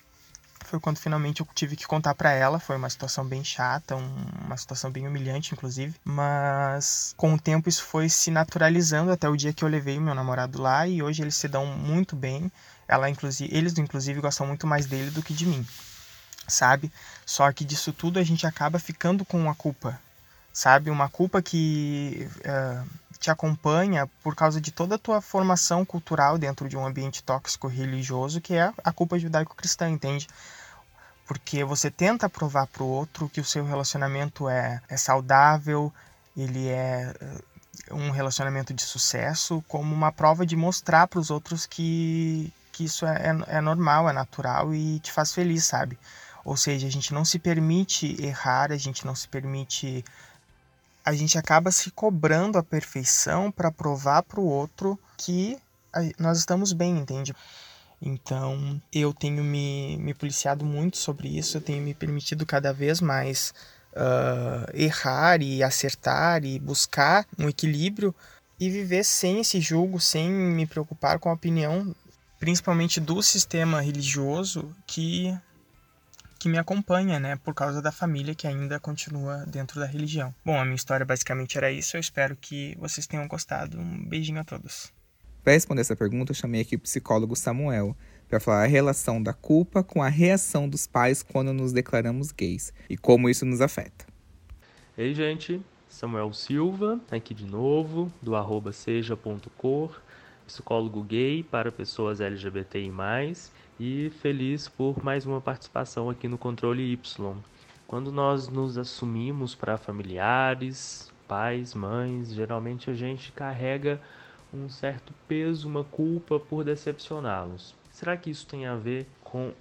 Foi 0.67 0.81
quando 0.81 0.99
finalmente 0.99 1.41
eu 1.41 1.49
tive 1.55 1.77
que 1.77 1.87
contar 1.87 2.15
para 2.15 2.33
ela. 2.33 2.59
Foi 2.59 2.77
uma 2.77 2.91
situação 2.91 3.25
bem 3.25 3.43
chata, 3.45 3.97
um, 3.97 4.15
uma 4.45 4.57
situação 4.57 4.91
bem 4.91 5.07
humilhante, 5.07 5.55
inclusive. 5.55 5.95
Mas 6.05 7.15
com 7.17 7.35
o 7.35 7.41
tempo 7.41 7.69
isso 7.69 7.85
foi 7.85 8.09
se 8.09 8.31
naturalizando 8.31 9.11
até 9.13 9.29
o 9.29 9.37
dia 9.37 9.53
que 9.53 9.65
eu 9.65 9.69
levei 9.69 9.99
o 9.99 10.03
meu 10.03 10.15
namorado 10.15 10.61
lá 10.61 10.87
e 10.87 11.03
hoje 11.03 11.23
eles 11.23 11.37
se 11.37 11.49
dão 11.49 11.67
muito 11.67 12.17
bem. 12.17 12.51
Ela, 12.89 13.09
inclusive, 13.09 13.55
eles, 13.57 13.77
inclusive, 13.79 14.21
gostam 14.21 14.47
muito 14.47 14.67
mais 14.67 14.87
dele 14.87 15.11
do 15.11 15.23
que 15.23 15.35
de 15.35 15.47
mim, 15.47 15.67
sabe? 16.47 16.93
Só 17.25 17.51
que 17.53 17.65
disso 17.65 17.93
tudo 17.93 18.19
a 18.19 18.23
gente 18.23 18.47
acaba 18.47 18.79
ficando 18.79 19.25
com 19.25 19.49
a 19.51 19.55
culpa 19.55 19.99
sabe? 20.57 20.89
Uma 20.89 21.07
culpa 21.11 21.43
que 21.43 22.27
uh, 22.41 22.89
te 23.19 23.31
acompanha 23.31 24.07
por 24.23 24.35
causa 24.35 24.61
de 24.61 24.71
toda 24.71 24.97
a 24.97 24.99
tua 24.99 25.21
formação 25.21 25.85
cultural 25.85 26.39
dentro 26.39 26.69
de 26.69 26.77
um 26.77 26.87
ambiente 26.87 27.23
tóxico 27.23 27.69
religioso, 27.69 28.41
que 28.41 28.55
é 28.55 28.73
a 28.85 28.93
culpa 28.93 29.19
judaico-cristã, 29.19 29.89
entende? 29.89 30.29
Porque 31.27 31.65
você 31.65 31.91
tenta 31.91 32.29
provar 32.29 32.67
para 32.67 32.83
o 32.83 32.89
outro 32.89 33.29
que 33.29 33.41
o 33.41 33.45
seu 33.45 33.65
relacionamento 33.65 34.49
é, 34.49 34.81
é 34.89 34.97
saudável, 34.97 35.93
ele 36.37 36.69
é 36.69 37.13
uh, 37.91 37.97
um 37.97 38.11
relacionamento 38.11 38.73
de 38.73 38.83
sucesso, 38.83 39.65
como 39.67 39.95
uma 39.95 40.13
prova 40.13 40.47
de 40.47 40.55
mostrar 40.55 41.07
para 41.07 41.19
os 41.19 41.31
outros 41.31 41.67
que, 41.67 42.53
que 42.73 42.85
isso 42.85 43.07
é, 43.07 43.15
é, 43.49 43.57
é 43.57 43.61
normal, 43.61 44.09
é 44.09 44.13
natural 44.13 44.75
e 44.75 45.01
te 45.01 45.11
faz 45.11 45.33
feliz, 45.33 45.65
sabe? 45.65 45.99
Ou 46.45 46.57
seja, 46.57 46.87
a 46.87 46.91
gente 46.91 47.13
não 47.13 47.25
se 47.25 47.41
permite 47.41 48.17
errar, 48.23 48.71
a 48.71 48.77
gente 48.77 49.05
não 49.05 49.17
se 49.17 49.27
permite 49.27 50.05
a 51.07 51.13
gente 51.13 51.39
acaba 51.39 51.71
se 51.71 51.93
cobrando 51.93 52.59
a 52.59 52.65
perfeição 52.65 53.53
para 53.53 53.71
provar 53.71 54.25
para 54.25 54.41
o 54.41 54.45
outro 54.45 54.99
que 55.17 55.57
nós 56.19 56.39
estamos 56.39 56.73
bem, 56.73 56.99
entende? 56.99 57.33
Então 58.03 58.83
eu 58.93 59.15
tenho 59.15 59.45
me, 59.45 59.97
me 59.99 60.13
policiado 60.13 60.65
muito 60.65 60.99
sobre 60.99 61.29
isso, 61.29 61.57
eu 61.57 61.61
tenho 61.61 61.81
me 61.81 61.95
permitido 61.95 62.45
cada 62.45 62.73
vez 62.73 63.01
mais 63.01 63.55
uh, 63.93 64.69
errar 64.75 65.41
e 65.41 65.63
acertar 65.63 66.45
e 66.45 66.59
buscar 66.59 67.25
um 67.39 67.49
equilíbrio 67.49 68.13
e 68.59 68.69
viver 68.69 69.05
sem 69.05 69.41
esse 69.41 69.61
julgo, 69.61 70.01
sem 70.01 70.29
me 70.29 70.67
preocupar 70.67 71.21
com 71.21 71.31
a 71.31 71.35
opinião, 71.35 71.95
principalmente 72.41 72.99
do 72.99 73.23
sistema 73.23 73.81
religioso 73.81 74.75
que 74.89 75.33
que 76.39 76.49
me 76.49 76.59
acompanha, 76.59 77.19
né, 77.19 77.37
por 77.37 77.55
causa 77.55 77.81
da 77.81 77.91
família 77.91 78.35
que 78.35 78.47
ainda 78.47 78.79
continua 78.79 79.45
dentro 79.47 79.81
da 79.81 79.87
religião. 79.87 80.35
Bom, 80.45 80.59
a 80.59 80.65
minha 80.65 80.77
história 80.77 81.05
basicamente 81.05 81.57
era 81.57 81.71
isso. 81.71 81.97
Eu 81.97 82.01
espero 82.01 82.37
que 82.37 82.77
vocês 82.79 83.07
tenham 83.07 83.27
gostado. 83.27 83.79
Um 83.79 84.05
beijinho 84.05 84.41
a 84.41 84.45
todos. 84.45 84.93
Para 85.43 85.53
responder 85.53 85.81
essa 85.81 85.95
pergunta, 85.95 86.33
eu 86.33 86.37
chamei 86.37 86.61
aqui 86.61 86.75
o 86.75 86.81
psicólogo 86.81 87.37
Samuel 87.37 87.97
para 88.29 88.41
falar 88.41 88.65
a 88.65 88.67
relação 88.67 89.23
da 89.23 89.33
culpa 89.33 89.83
com 89.83 90.03
a 90.03 90.09
reação 90.09 90.69
dos 90.69 90.87
pais 90.87 91.23
quando 91.23 91.53
nos 91.53 91.73
declaramos 91.73 92.33
gays 92.33 92.73
e 92.91 92.97
como 92.97 93.29
isso 93.29 93.47
nos 93.47 93.61
afeta. 93.61 94.07
Ei, 94.99 95.15
gente, 95.15 95.61
Samuel 95.89 96.33
Silva, 96.33 97.01
aqui 97.11 97.33
de 97.33 97.47
novo, 97.47 98.13
do 98.21 98.35
arroba 98.35 98.73
seja.cor, 98.73 100.03
psicólogo 100.47 101.03
gay 101.03 101.43
para 101.43 101.71
pessoas 101.71 102.21
LGBTI+, 102.21 102.91
e 103.79 104.11
feliz 104.21 104.69
por 104.69 105.05
mais 105.05 105.27
uma 105.27 105.41
participação 105.41 106.09
aqui 106.09 106.27
no 106.27 106.39
Controle 106.39 106.93
Y. 106.93 107.37
Quando 107.87 108.11
nós 108.11 108.49
nos 108.49 108.79
assumimos 108.79 109.55
para 109.55 109.77
familiares, 109.77 111.13
pais, 111.29 111.75
mães, 111.75 112.33
geralmente 112.33 112.91
a 112.91 112.95
gente 112.95 113.31
carrega 113.33 114.01
um 114.53 114.69
certo 114.69 115.13
peso, 115.29 115.69
uma 115.69 115.85
culpa 115.85 116.41
por 116.41 116.65
decepcioná-los. 116.65 117.75
Será 117.91 118.17
que 118.17 118.31
isso 118.31 118.47
tem 118.47 118.67
a 118.67 118.77
ver 118.77 119.07
com 119.23 119.53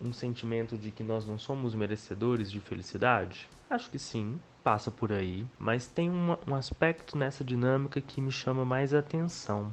um 0.00 0.12
sentimento 0.12 0.76
de 0.76 0.90
que 0.90 1.02
nós 1.02 1.26
não 1.26 1.38
somos 1.38 1.74
merecedores 1.74 2.50
de 2.50 2.60
felicidade? 2.60 3.48
Acho 3.68 3.90
que 3.90 3.98
sim, 3.98 4.38
passa 4.66 4.90
por 4.90 5.12
aí, 5.12 5.46
mas 5.60 5.86
tem 5.86 6.10
uma, 6.10 6.40
um 6.44 6.52
aspecto 6.52 7.16
nessa 7.16 7.44
dinâmica 7.44 8.00
que 8.00 8.20
me 8.20 8.32
chama 8.32 8.64
mais 8.64 8.92
atenção, 8.92 9.72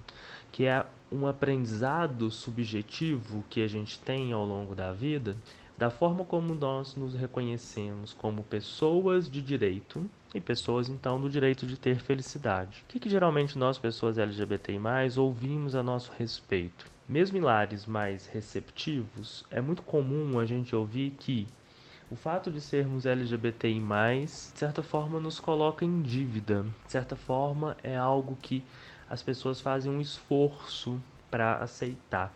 que 0.52 0.68
é 0.68 0.86
um 1.12 1.26
aprendizado 1.26 2.30
subjetivo 2.30 3.44
que 3.50 3.64
a 3.64 3.68
gente 3.68 3.98
tem 3.98 4.32
ao 4.34 4.46
longo 4.46 4.76
da 4.76 4.94
vida, 4.94 5.36
da 5.76 5.90
forma 5.90 6.24
como 6.24 6.54
nós 6.54 6.96
nos 6.96 7.16
reconhecemos 7.16 8.14
como 8.14 8.44
pessoas 8.44 9.28
de 9.28 9.42
direito 9.42 10.08
e 10.32 10.40
pessoas 10.40 10.90
então 10.90 11.20
do 11.20 11.28
direito 11.28 11.66
de 11.66 11.76
ter 11.76 11.96
felicidade. 11.96 12.84
O 12.88 12.92
que, 12.92 13.00
que 13.00 13.10
geralmente 13.10 13.58
nós, 13.58 13.80
pessoas 13.80 14.20
LGBTI, 14.20 14.78
ouvimos 15.18 15.74
a 15.74 15.82
nosso 15.82 16.12
respeito? 16.20 16.86
Mesmo 17.10 17.36
em 17.40 17.42
lares 17.42 17.88
mais 17.88 18.28
receptivos, 18.28 19.44
é 19.50 19.60
muito 19.60 19.82
comum 19.82 20.38
a 20.38 20.46
gente 20.46 20.76
ouvir 20.76 21.16
que 21.18 21.48
o 22.14 22.16
fato 22.16 22.52
de 22.52 22.62
sermos 22.62 23.08
LGBTI, 23.08 23.82
de 24.24 24.30
certa 24.30 24.84
forma, 24.84 25.20
nos 25.20 25.40
coloca 25.40 25.84
em 25.84 26.04
dívida. 26.04 26.64
De 26.86 26.92
certa 26.92 27.16
forma, 27.16 27.76
é 27.82 27.98
algo 27.98 28.38
que 28.40 28.64
as 29.10 29.24
pessoas 29.24 29.60
fazem 29.60 29.92
um 29.92 30.00
esforço 30.00 31.02
para 31.32 31.56
aceitar. 31.56 32.32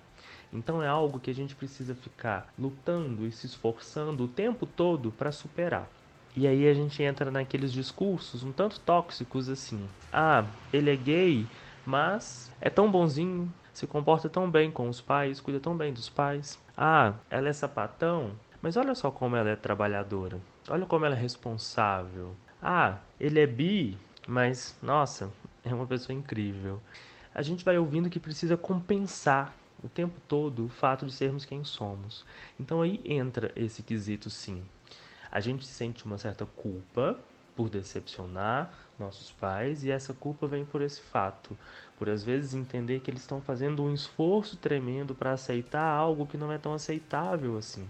Então 0.51 0.81
é 0.81 0.87
algo 0.87 1.19
que 1.19 1.29
a 1.29 1.33
gente 1.33 1.53
precisa 1.53 1.93
ficar 1.93 2.51
lutando 2.57 3.27
e 3.27 3.31
se 3.31 3.45
esforçando 3.45 4.23
o 4.23 4.27
tempo 4.27 4.65
todo 4.65 5.11
para 5.11 5.31
superar. 5.31 5.87
E 6.35 6.47
aí 6.47 6.67
a 6.67 6.73
gente 6.73 7.03
entra 7.03 7.29
naqueles 7.29 7.71
discursos 7.71 8.41
um 8.41 8.51
tanto 8.51 8.79
tóxicos 8.79 9.47
assim. 9.47 9.87
Ah, 10.11 10.43
ele 10.73 10.89
é 10.89 10.95
gay, 10.95 11.45
mas 11.85 12.51
é 12.59 12.71
tão 12.71 12.89
bonzinho, 12.89 13.53
se 13.71 13.85
comporta 13.85 14.27
tão 14.27 14.49
bem 14.49 14.71
com 14.71 14.89
os 14.89 14.99
pais, 14.99 15.39
cuida 15.39 15.59
tão 15.59 15.77
bem 15.77 15.93
dos 15.93 16.09
pais. 16.09 16.57
Ah, 16.75 17.13
ela 17.29 17.49
é 17.49 17.53
sapatão, 17.53 18.31
mas 18.61 18.77
olha 18.77 18.95
só 18.95 19.11
como 19.11 19.35
ela 19.35 19.49
é 19.49 19.55
trabalhadora. 19.55 20.39
Olha 20.69 20.85
como 20.85 21.05
ela 21.05 21.15
é 21.15 21.19
responsável. 21.19 22.35
Ah, 22.61 22.97
ele 23.19 23.39
é 23.39 23.47
bi, 23.47 23.97
mas 24.27 24.77
nossa, 24.81 25.31
é 25.63 25.73
uma 25.73 25.85
pessoa 25.85 26.17
incrível. 26.17 26.81
A 27.33 27.41
gente 27.41 27.63
vai 27.63 27.77
ouvindo 27.77 28.09
que 28.09 28.19
precisa 28.19 28.57
compensar 28.57 29.53
o 29.83 29.87
tempo 29.87 30.19
todo 30.27 30.65
o 30.65 30.69
fato 30.69 31.05
de 31.05 31.13
sermos 31.13 31.45
quem 31.45 31.63
somos. 31.63 32.25
Então 32.59 32.81
aí 32.81 32.99
entra 33.05 33.51
esse 33.55 33.83
quesito 33.83 34.29
sim. 34.29 34.63
A 35.31 35.39
gente 35.39 35.65
sente 35.65 36.05
uma 36.05 36.17
certa 36.17 36.45
culpa 36.45 37.19
por 37.55 37.69
decepcionar 37.69 38.71
nossos 38.99 39.31
pais 39.31 39.83
e 39.83 39.91
essa 39.91 40.13
culpa 40.13 40.47
vem 40.47 40.63
por 40.63 40.81
esse 40.81 41.01
fato, 41.01 41.57
por 41.97 42.09
às 42.09 42.23
vezes 42.23 42.53
entender 42.53 42.99
que 42.99 43.09
eles 43.09 43.21
estão 43.21 43.41
fazendo 43.41 43.83
um 43.83 43.93
esforço 43.93 44.57
tremendo 44.57 45.13
para 45.13 45.33
aceitar 45.33 45.83
algo 45.83 46.25
que 46.25 46.37
não 46.37 46.51
é 46.51 46.57
tão 46.57 46.73
aceitável 46.73 47.57
assim. 47.57 47.87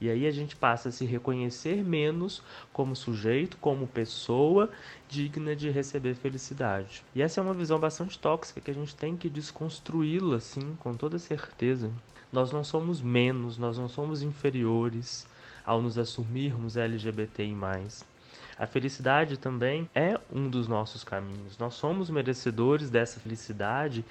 E 0.00 0.08
aí 0.08 0.26
a 0.26 0.30
gente 0.30 0.56
passa 0.56 0.88
a 0.88 0.92
se 0.92 1.04
reconhecer 1.04 1.84
menos 1.84 2.42
como 2.72 2.96
sujeito, 2.96 3.58
como 3.58 3.86
pessoa 3.86 4.70
digna 5.08 5.54
de 5.54 5.68
receber 5.68 6.14
felicidade. 6.14 7.02
E 7.14 7.20
essa 7.20 7.40
é 7.40 7.44
uma 7.44 7.52
visão 7.52 7.78
bastante 7.78 8.18
tóxica 8.18 8.60
que 8.60 8.70
a 8.70 8.74
gente 8.74 8.96
tem 8.96 9.16
que 9.16 9.28
desconstruí-la, 9.28 10.36
assim, 10.36 10.74
com 10.80 10.94
toda 10.94 11.18
certeza. 11.18 11.90
Nós 12.32 12.50
não 12.50 12.64
somos 12.64 13.02
menos, 13.02 13.58
nós 13.58 13.76
não 13.76 13.88
somos 13.88 14.22
inferiores 14.22 15.26
ao 15.64 15.82
nos 15.82 15.98
assumirmos 15.98 16.76
LGBTI+. 16.76 17.54
A 18.58 18.66
felicidade 18.66 19.38
também 19.38 19.88
é 19.94 20.18
um 20.30 20.48
dos 20.48 20.68
nossos 20.68 21.02
caminhos. 21.02 21.56
Nós 21.58 21.74
somos 21.74 22.10
merecedores 22.10 22.90
dessa 22.90 23.18
felicidade 23.18 24.04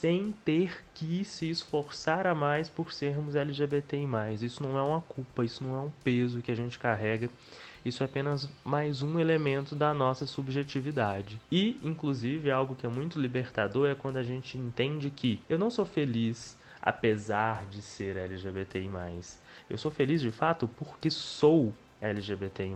sem 0.00 0.34
ter 0.44 0.84
que 0.92 1.24
se 1.24 1.48
esforçar 1.48 2.26
a 2.26 2.34
mais 2.34 2.68
por 2.68 2.92
sermos 2.92 3.34
LGBTI+. 3.34 4.06
Isso 4.42 4.62
não 4.62 4.76
é 4.76 4.82
uma 4.82 5.00
culpa, 5.00 5.44
isso 5.44 5.64
não 5.64 5.74
é 5.74 5.80
um 5.80 5.92
peso 6.04 6.42
que 6.42 6.52
a 6.52 6.54
gente 6.54 6.78
carrega. 6.78 7.30
Isso 7.84 8.02
é 8.02 8.06
apenas 8.06 8.48
mais 8.64 9.00
um 9.00 9.18
elemento 9.18 9.74
da 9.74 9.94
nossa 9.94 10.26
subjetividade. 10.26 11.40
E, 11.50 11.80
inclusive, 11.82 12.50
algo 12.50 12.74
que 12.74 12.84
é 12.84 12.88
muito 12.88 13.18
libertador 13.18 13.88
é 13.88 13.94
quando 13.94 14.18
a 14.18 14.22
gente 14.22 14.58
entende 14.58 15.08
que 15.08 15.40
eu 15.48 15.58
não 15.58 15.70
sou 15.70 15.86
feliz 15.86 16.58
apesar 16.82 17.64
de 17.66 17.80
ser 17.80 18.16
LGBTI+. 18.16 18.90
Eu 19.68 19.78
sou 19.78 19.90
feliz 19.90 20.20
de 20.20 20.30
fato 20.30 20.68
porque 20.68 21.10
sou 21.10 21.72
LGBTI+. 22.00 22.74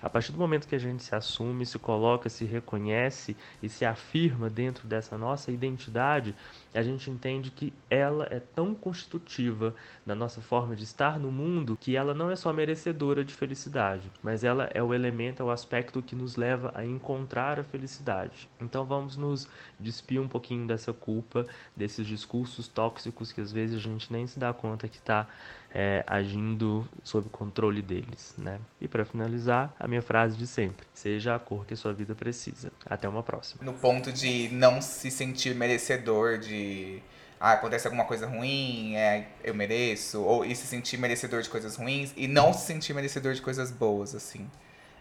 A 0.00 0.08
partir 0.08 0.32
do 0.32 0.38
momento 0.38 0.66
que 0.66 0.74
a 0.74 0.78
gente 0.78 1.02
se 1.02 1.14
assume, 1.14 1.66
se 1.66 1.78
coloca, 1.78 2.28
se 2.28 2.44
reconhece 2.44 3.36
e 3.62 3.68
se 3.68 3.84
afirma 3.84 4.48
dentro 4.48 4.86
dessa 4.88 5.18
nossa 5.18 5.50
identidade, 5.50 6.34
a 6.74 6.82
gente 6.82 7.10
entende 7.10 7.50
que 7.50 7.72
ela 7.90 8.26
é 8.30 8.40
tão 8.40 8.74
constitutiva 8.74 9.74
da 10.06 10.14
nossa 10.14 10.40
forma 10.40 10.74
de 10.74 10.84
estar 10.84 11.18
no 11.18 11.30
mundo 11.30 11.76
que 11.78 11.96
ela 11.96 12.14
não 12.14 12.30
é 12.30 12.36
só 12.36 12.52
merecedora 12.52 13.24
de 13.24 13.34
felicidade, 13.34 14.10
mas 14.22 14.42
ela 14.42 14.70
é 14.72 14.82
o 14.82 14.94
elemento, 14.94 15.42
é 15.42 15.44
o 15.44 15.50
aspecto 15.50 16.02
que 16.02 16.16
nos 16.16 16.36
leva 16.36 16.72
a 16.74 16.84
encontrar 16.84 17.60
a 17.60 17.64
felicidade. 17.64 18.48
Então 18.60 18.84
vamos 18.84 19.16
nos 19.16 19.48
despir 19.78 20.20
um 20.20 20.28
pouquinho 20.28 20.66
dessa 20.66 20.92
culpa, 20.92 21.46
desses 21.76 22.06
discursos 22.06 22.68
tóxicos 22.68 23.32
que 23.32 23.40
às 23.40 23.52
vezes 23.52 23.76
a 23.76 23.80
gente 23.80 24.12
nem 24.12 24.26
se 24.26 24.38
dá 24.38 24.52
conta 24.52 24.88
que 24.88 24.96
está 24.96 25.28
é, 25.74 26.04
agindo 26.06 26.86
sob 27.02 27.28
controle 27.30 27.80
deles, 27.80 28.34
né? 28.36 28.58
E 28.80 28.86
para 28.86 29.04
finalizar, 29.04 29.74
a 29.78 29.88
minha 29.88 30.02
frase 30.02 30.36
de 30.36 30.46
sempre: 30.46 30.86
seja 30.92 31.34
a 31.34 31.38
cor 31.38 31.64
que 31.66 31.74
a 31.74 31.76
sua 31.76 31.92
vida 31.92 32.14
precisa. 32.14 32.70
Até 32.84 33.08
uma 33.08 33.22
próxima. 33.22 33.64
No 33.64 33.72
ponto 33.72 34.12
de 34.12 34.48
não 34.52 34.82
se 34.82 35.10
sentir 35.10 35.54
merecedor 35.54 36.38
de 36.38 37.02
ah, 37.40 37.54
acontece 37.54 37.88
alguma 37.88 38.04
coisa 38.04 38.24
ruim, 38.24 38.94
é, 38.94 39.26
eu 39.42 39.52
mereço, 39.52 40.22
ou 40.22 40.44
e 40.44 40.54
se 40.54 40.64
sentir 40.64 40.96
merecedor 40.96 41.42
de 41.42 41.48
coisas 41.48 41.74
ruins 41.74 42.12
e 42.16 42.28
não 42.28 42.52
se 42.52 42.66
sentir 42.66 42.94
merecedor 42.94 43.34
de 43.34 43.42
coisas 43.42 43.70
boas, 43.70 44.14
assim. 44.14 44.48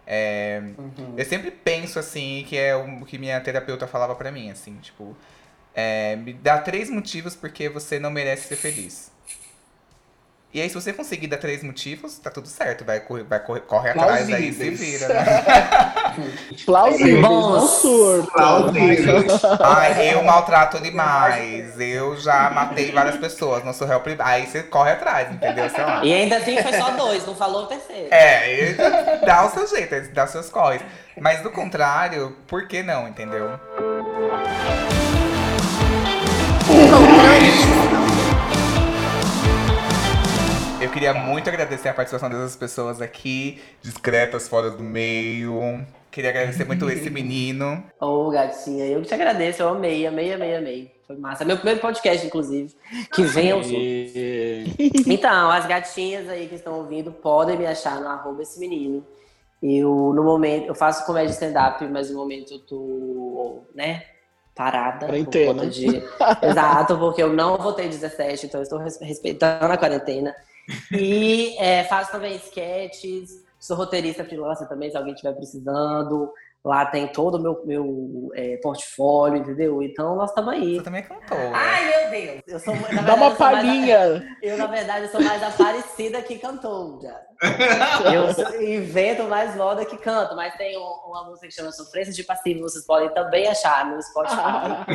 É, 0.08 0.60
uhum. 0.76 1.14
Eu 1.16 1.24
sempre 1.26 1.52
penso 1.52 2.00
assim, 2.00 2.44
que 2.48 2.58
é 2.58 2.76
o 2.76 3.06
que 3.06 3.20
minha 3.20 3.40
terapeuta 3.40 3.86
falava 3.86 4.16
para 4.16 4.32
mim, 4.32 4.50
assim, 4.50 4.76
tipo, 4.78 5.16
é, 5.76 6.16
me 6.16 6.34
dá 6.34 6.58
três 6.58 6.90
motivos 6.90 7.36
porque 7.36 7.70
você 7.70 8.00
não 8.00 8.10
merece 8.10 8.48
ser 8.48 8.56
feliz. 8.56 9.11
E 10.54 10.60
aí, 10.62 10.68
se 10.68 10.76
você 10.76 10.92
conseguir 10.92 11.28
dar 11.28 11.38
três 11.38 11.64
motivos, 11.64 12.18
tá 12.18 12.30
tudo 12.30 12.48
certo. 12.48 12.84
Vai, 12.84 13.00
correr, 13.00 13.24
vai 13.24 13.40
correr, 13.40 13.62
corre 13.62 13.90
atrás 13.92 14.30
aí 14.30 14.50
e 14.50 14.54
se 14.54 14.70
vira, 14.72 15.08
né? 15.08 15.24
Plausíveis, 16.66 17.22
não 17.22 17.66
surto. 17.66 18.32
Ai, 19.64 20.14
eu 20.14 20.22
maltrato 20.24 20.76
animais. 20.76 21.80
Eu 21.80 22.18
já 22.18 22.50
matei 22.50 22.92
várias 22.92 23.16
pessoas. 23.16 23.64
Não 23.64 23.72
sou 23.72 23.88
réu 23.88 24.02
privado. 24.02 24.30
Aí 24.30 24.46
você 24.46 24.62
corre 24.64 24.92
atrás, 24.92 25.32
entendeu? 25.32 25.70
Sei 25.70 25.84
lá. 25.86 26.04
E 26.04 26.14
ainda 26.14 26.36
assim 26.36 26.62
foi 26.62 26.74
só 26.74 26.92
dois, 26.92 27.26
não 27.26 27.34
falou 27.34 27.64
o 27.64 27.68
terceiro. 27.68 28.08
É, 28.12 28.74
dá 29.26 29.46
o 29.46 29.52
seu 29.52 29.66
jeito, 29.68 30.14
dá 30.14 30.26
os 30.26 30.32
seus 30.32 30.50
corres. 30.50 30.82
Mas 31.18 31.42
do 31.42 31.50
contrário, 31.50 32.36
por 32.46 32.68
que 32.68 32.84
não, 32.84 33.08
entendeu? 33.08 33.58
Eu 40.82 40.90
queria 40.90 41.14
muito 41.14 41.48
agradecer 41.48 41.90
a 41.90 41.94
participação 41.94 42.28
dessas 42.28 42.56
pessoas 42.56 43.04
aqui, 43.04 43.62
discretas, 43.84 44.48
fora 44.48 44.72
do 44.72 44.82
meio. 44.82 45.86
Queria 46.10 46.32
agradecer 46.32 46.66
muito 46.66 46.90
esse 46.90 47.08
menino. 47.12 47.84
Ô, 48.02 48.26
oh, 48.26 48.32
gatinha, 48.32 48.88
eu 48.88 49.00
que 49.00 49.08
te 49.08 49.14
agradeço, 49.14 49.62
eu 49.62 49.70
amei, 49.70 50.08
amei, 50.08 50.34
amei, 50.34 50.56
amei. 50.56 50.92
Foi 51.06 51.16
massa. 51.18 51.46
Meu 51.46 51.56
primeiro 51.56 51.80
podcast, 51.80 52.26
inclusive. 52.26 52.76
Que 53.14 53.22
vem 53.22 53.52
aos 53.52 53.68
Então, 55.06 55.52
as 55.52 55.68
gatinhas 55.68 56.28
aí 56.28 56.48
que 56.48 56.56
estão 56.56 56.80
ouvindo 56.80 57.12
podem 57.12 57.60
me 57.60 57.68
achar 57.68 58.02
no 58.02 58.08
arroba 58.08 58.42
esse 58.42 58.60
menino. 58.60 59.06
Eu, 59.62 60.12
no 60.16 60.24
momento, 60.24 60.66
eu 60.66 60.74
faço 60.74 61.06
comédia 61.06 61.32
stand-up, 61.32 61.86
mas 61.86 62.10
no 62.10 62.18
momento 62.18 62.56
eu 62.56 62.60
tô, 62.60 63.62
né, 63.76 64.02
parada. 64.56 65.06
Quarentena. 65.06 65.68
De... 65.68 66.04
Exato, 66.42 66.98
porque 66.98 67.22
eu 67.22 67.32
não 67.32 67.60
votei 67.60 67.88
17, 67.88 68.48
então 68.48 68.60
eu 68.60 68.64
estou 68.64 68.80
respeitando 68.80 69.72
a 69.72 69.78
quarentena. 69.78 70.36
E 70.92 71.56
é, 71.58 71.84
faço 71.86 72.12
também 72.12 72.36
sketches, 72.36 73.44
sou 73.60 73.78
roteirista 73.78 74.26
freelancer 74.26 74.68
também, 74.68 74.90
se 74.90 74.98
alguém 74.98 75.14
estiver 75.14 75.34
precisando. 75.34 76.32
Lá 76.64 76.86
tem 76.86 77.08
todo 77.08 77.36
o 77.36 77.42
meu, 77.42 77.66
meu 77.66 78.32
é, 78.36 78.58
portfólio, 78.58 79.38
entendeu? 79.38 79.82
Então 79.82 80.16
nós 80.16 80.30
estamos 80.30 80.54
aí. 80.54 80.76
Você 80.76 80.84
também 80.84 81.02
é 81.02 81.04
cantora. 81.04 81.52
Ai, 81.56 81.86
meu 81.90 82.10
Deus! 82.12 82.42
Eu 82.46 82.60
sou, 82.60 82.76
verdade, 82.76 83.08
Dá 83.08 83.16
uma 83.16 83.32
palhinha! 83.32 84.38
eu, 84.44 84.58
na 84.60 84.68
verdade, 84.68 85.08
sou 85.08 85.24
mais 85.24 85.42
aparecida 85.42 86.22
que 86.22 86.38
cantora. 86.38 87.20
Eu 88.14 88.32
sou, 88.36 88.62
invento 88.62 89.24
mais 89.24 89.56
moda 89.56 89.84
que 89.84 89.98
canto, 89.98 90.36
mas 90.36 90.54
tem 90.54 90.78
uma 90.78 91.24
música 91.24 91.48
que 91.48 91.54
chama 91.54 91.72
Sofrência 91.72 92.14
de 92.14 92.24
Passivo, 92.24 92.62
vocês 92.62 92.86
podem 92.86 93.10
também 93.10 93.48
achar 93.48 93.84
no 93.88 94.00
Spotify. 94.00 94.86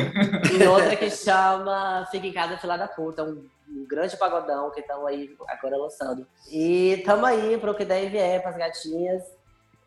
e 0.57 0.65
outra 0.65 0.95
que 0.95 1.09
chama 1.09 2.07
Fica 2.09 2.27
em 2.27 2.31
Casa, 2.31 2.57
Fila 2.57 2.77
da 2.77 2.87
Puta, 2.87 3.23
um 3.23 3.45
um 3.69 3.85
grande 3.87 4.17
pagodão 4.17 4.71
que 4.71 4.79
estão 4.79 5.05
aí 5.05 5.35
agora 5.47 5.77
lançando. 5.77 6.27
E 6.49 6.93
estamos 6.93 7.23
aí 7.25 7.57
para 7.57 7.71
o 7.71 7.75
que 7.75 7.85
der 7.85 8.05
e 8.05 8.09
vier, 8.09 8.41
para 8.41 8.51
as 8.51 8.57
gatinhas 8.57 9.23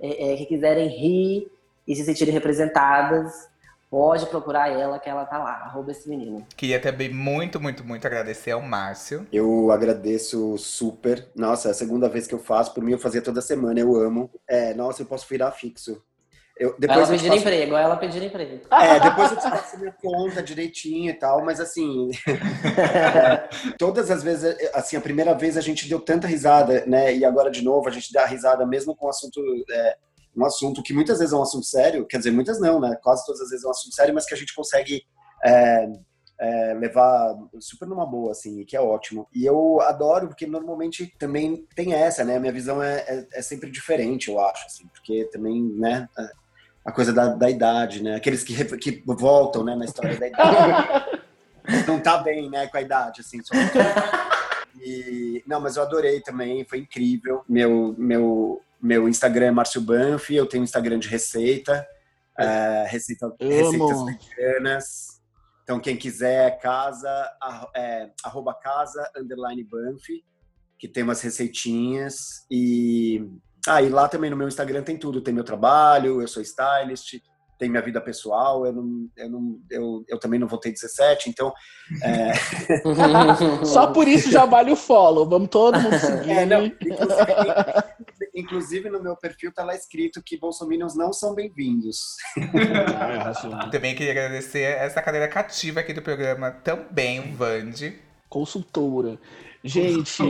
é, 0.00 0.32
é, 0.32 0.36
que 0.36 0.46
quiserem 0.46 0.88
rir 0.88 1.50
e 1.86 1.94
se 1.94 2.04
sentirem 2.04 2.32
representadas. 2.32 3.48
Pode 3.90 4.26
procurar 4.26 4.68
ela, 4.70 5.00
que 5.00 5.10
ela 5.10 5.24
tá 5.24 5.36
lá, 5.36 5.50
arroba 5.64 5.90
esse 5.90 6.08
menino. 6.08 6.46
Queria 6.56 6.80
também 6.80 7.12
muito, 7.12 7.60
muito, 7.60 7.84
muito 7.84 8.06
agradecer 8.06 8.52
ao 8.52 8.62
Márcio. 8.62 9.26
Eu 9.32 9.72
agradeço 9.72 10.56
super. 10.58 11.26
Nossa, 11.34 11.68
é 11.68 11.70
a 11.72 11.74
segunda 11.74 12.08
vez 12.08 12.28
que 12.28 12.34
eu 12.34 12.38
faço. 12.38 12.72
Por 12.72 12.84
mim, 12.84 12.92
eu 12.92 13.00
fazia 13.00 13.20
toda 13.20 13.40
semana, 13.40 13.80
eu 13.80 13.96
amo. 13.96 14.30
É, 14.46 14.72
nossa, 14.74 15.02
eu 15.02 15.06
posso 15.06 15.26
virar 15.28 15.50
fixo. 15.50 16.00
Eu, 16.60 16.74
depois 16.78 17.08
ela 17.08 17.18
pedir 17.18 17.32
emprego, 17.32 17.74
ela 17.74 17.96
pedir 17.96 18.22
emprego. 18.22 18.60
É, 18.70 19.00
depois 19.00 19.30
eu 19.30 19.38
te 19.38 19.48
faço 19.48 19.78
minha 19.78 19.92
conta 19.92 20.42
direitinho 20.42 21.08
e 21.08 21.14
tal, 21.14 21.42
mas 21.42 21.58
assim, 21.58 22.10
todas 23.78 24.10
as 24.10 24.22
vezes, 24.22 24.58
assim, 24.74 24.94
a 24.94 25.00
primeira 25.00 25.32
vez 25.32 25.56
a 25.56 25.62
gente 25.62 25.88
deu 25.88 25.98
tanta 25.98 26.26
risada, 26.26 26.84
né, 26.84 27.16
e 27.16 27.24
agora 27.24 27.50
de 27.50 27.64
novo 27.64 27.88
a 27.88 27.90
gente 27.90 28.12
dá 28.12 28.26
risada 28.26 28.66
mesmo 28.66 28.94
com 28.94 29.06
um 29.06 29.08
assunto, 29.08 29.40
é, 29.70 29.96
um 30.36 30.44
assunto 30.44 30.82
que 30.82 30.92
muitas 30.92 31.18
vezes 31.18 31.32
é 31.32 31.36
um 31.38 31.42
assunto 31.42 31.64
sério, 31.64 32.06
quer 32.06 32.18
dizer, 32.18 32.30
muitas 32.30 32.60
não, 32.60 32.78
né, 32.78 32.94
quase 33.02 33.24
todas 33.24 33.40
as 33.40 33.48
vezes 33.48 33.64
é 33.64 33.68
um 33.68 33.70
assunto 33.70 33.94
sério, 33.94 34.12
mas 34.12 34.26
que 34.26 34.34
a 34.34 34.36
gente 34.36 34.54
consegue 34.54 35.02
é, 35.42 35.88
é, 36.38 36.74
levar 36.74 37.38
super 37.58 37.88
numa 37.88 38.04
boa, 38.04 38.32
assim, 38.32 38.64
que 38.64 38.76
é 38.76 38.80
ótimo. 38.80 39.26
E 39.34 39.44
eu 39.44 39.80
adoro, 39.80 40.28
porque 40.28 40.46
normalmente 40.46 41.06
também 41.18 41.66
tem 41.74 41.92
essa, 41.92 42.24
né? 42.24 42.36
A 42.36 42.40
minha 42.40 42.52
visão 42.52 42.82
é, 42.82 42.98
é, 43.00 43.26
é 43.34 43.42
sempre 43.42 43.70
diferente, 43.70 44.30
eu 44.30 44.40
acho, 44.40 44.66
assim, 44.66 44.86
porque 44.88 45.28
também, 45.30 45.62
né? 45.62 46.08
A 46.84 46.92
coisa 46.92 47.12
da, 47.12 47.28
da 47.28 47.50
idade, 47.50 48.02
né? 48.02 48.16
Aqueles 48.16 48.42
que, 48.42 48.64
que 48.76 49.02
voltam, 49.06 49.64
né, 49.64 49.74
na 49.74 49.84
história 49.84 50.18
da 50.18 50.26
idade. 50.26 51.20
não 51.86 52.00
tá 52.00 52.18
bem, 52.18 52.48
né, 52.48 52.66
com 52.66 52.76
a 52.76 52.82
idade, 52.82 53.20
assim. 53.20 53.40
Só... 53.42 53.54
E, 54.82 55.42
não, 55.46 55.60
mas 55.60 55.76
eu 55.76 55.82
adorei 55.82 56.20
também, 56.20 56.64
foi 56.64 56.78
incrível. 56.78 57.44
Meu, 57.46 57.94
meu, 57.98 58.62
meu 58.80 59.08
Instagram 59.08 59.46
é 59.46 59.50
Márcio 59.50 59.80
Banff, 59.80 60.34
eu 60.34 60.46
tenho 60.46 60.64
Instagram 60.64 60.98
de 60.98 61.08
receita, 61.08 61.86
é, 62.38 62.86
receita 62.88 63.30
receitas 63.38 64.04
veganas. 64.04 65.20
Então, 65.62 65.78
quem 65.78 65.96
quiser, 65.96 66.58
casa, 66.60 67.30
é, 67.76 68.10
arroba 68.24 68.54
casa, 68.54 69.06
underline 69.16 69.62
Banff, 69.64 70.24
que 70.78 70.88
tem 70.88 71.02
umas 71.02 71.20
receitinhas. 71.20 72.46
E 72.50 73.28
ah, 73.66 73.82
e 73.82 73.88
lá 73.88 74.08
também 74.08 74.30
no 74.30 74.36
meu 74.36 74.48
Instagram 74.48 74.82
tem 74.82 74.96
tudo. 74.96 75.20
Tem 75.20 75.34
meu 75.34 75.44
trabalho, 75.44 76.20
eu 76.20 76.28
sou 76.28 76.42
stylist, 76.42 77.20
tem 77.58 77.68
minha 77.68 77.82
vida 77.82 78.00
pessoal. 78.00 78.64
Eu, 78.64 78.72
não, 78.72 79.08
eu, 79.16 79.30
não, 79.30 79.60
eu, 79.70 80.04
eu 80.08 80.18
também 80.18 80.40
não 80.40 80.48
votei 80.48 80.72
17, 80.72 81.28
então. 81.28 81.52
É... 82.02 82.32
Só 83.64 83.88
por 83.88 84.08
isso 84.08 84.30
já 84.30 84.46
vale 84.46 84.72
o 84.72 84.76
follow. 84.76 85.28
Vamos 85.28 85.50
todo 85.50 85.78
mundo 85.78 85.98
seguir. 85.98 86.30
É, 86.30 86.46
não, 86.46 86.64
inclusive, 86.64 87.34
inclusive, 88.34 88.90
no 88.90 89.02
meu 89.02 89.14
perfil 89.14 89.52
tá 89.52 89.62
lá 89.62 89.74
escrito 89.74 90.22
que 90.22 90.38
bolsominions 90.38 90.96
não 90.96 91.12
são 91.12 91.34
bem-vindos. 91.34 92.16
Também 93.70 93.94
queria 93.94 94.12
agradecer 94.12 94.62
essa 94.62 95.02
cadeira 95.02 95.28
cativa 95.28 95.80
aqui 95.80 95.92
do 95.92 96.00
programa, 96.00 96.50
também, 96.50 97.34
Vande. 97.34 97.98
Consultora. 98.28 99.18
Gente, 99.62 100.22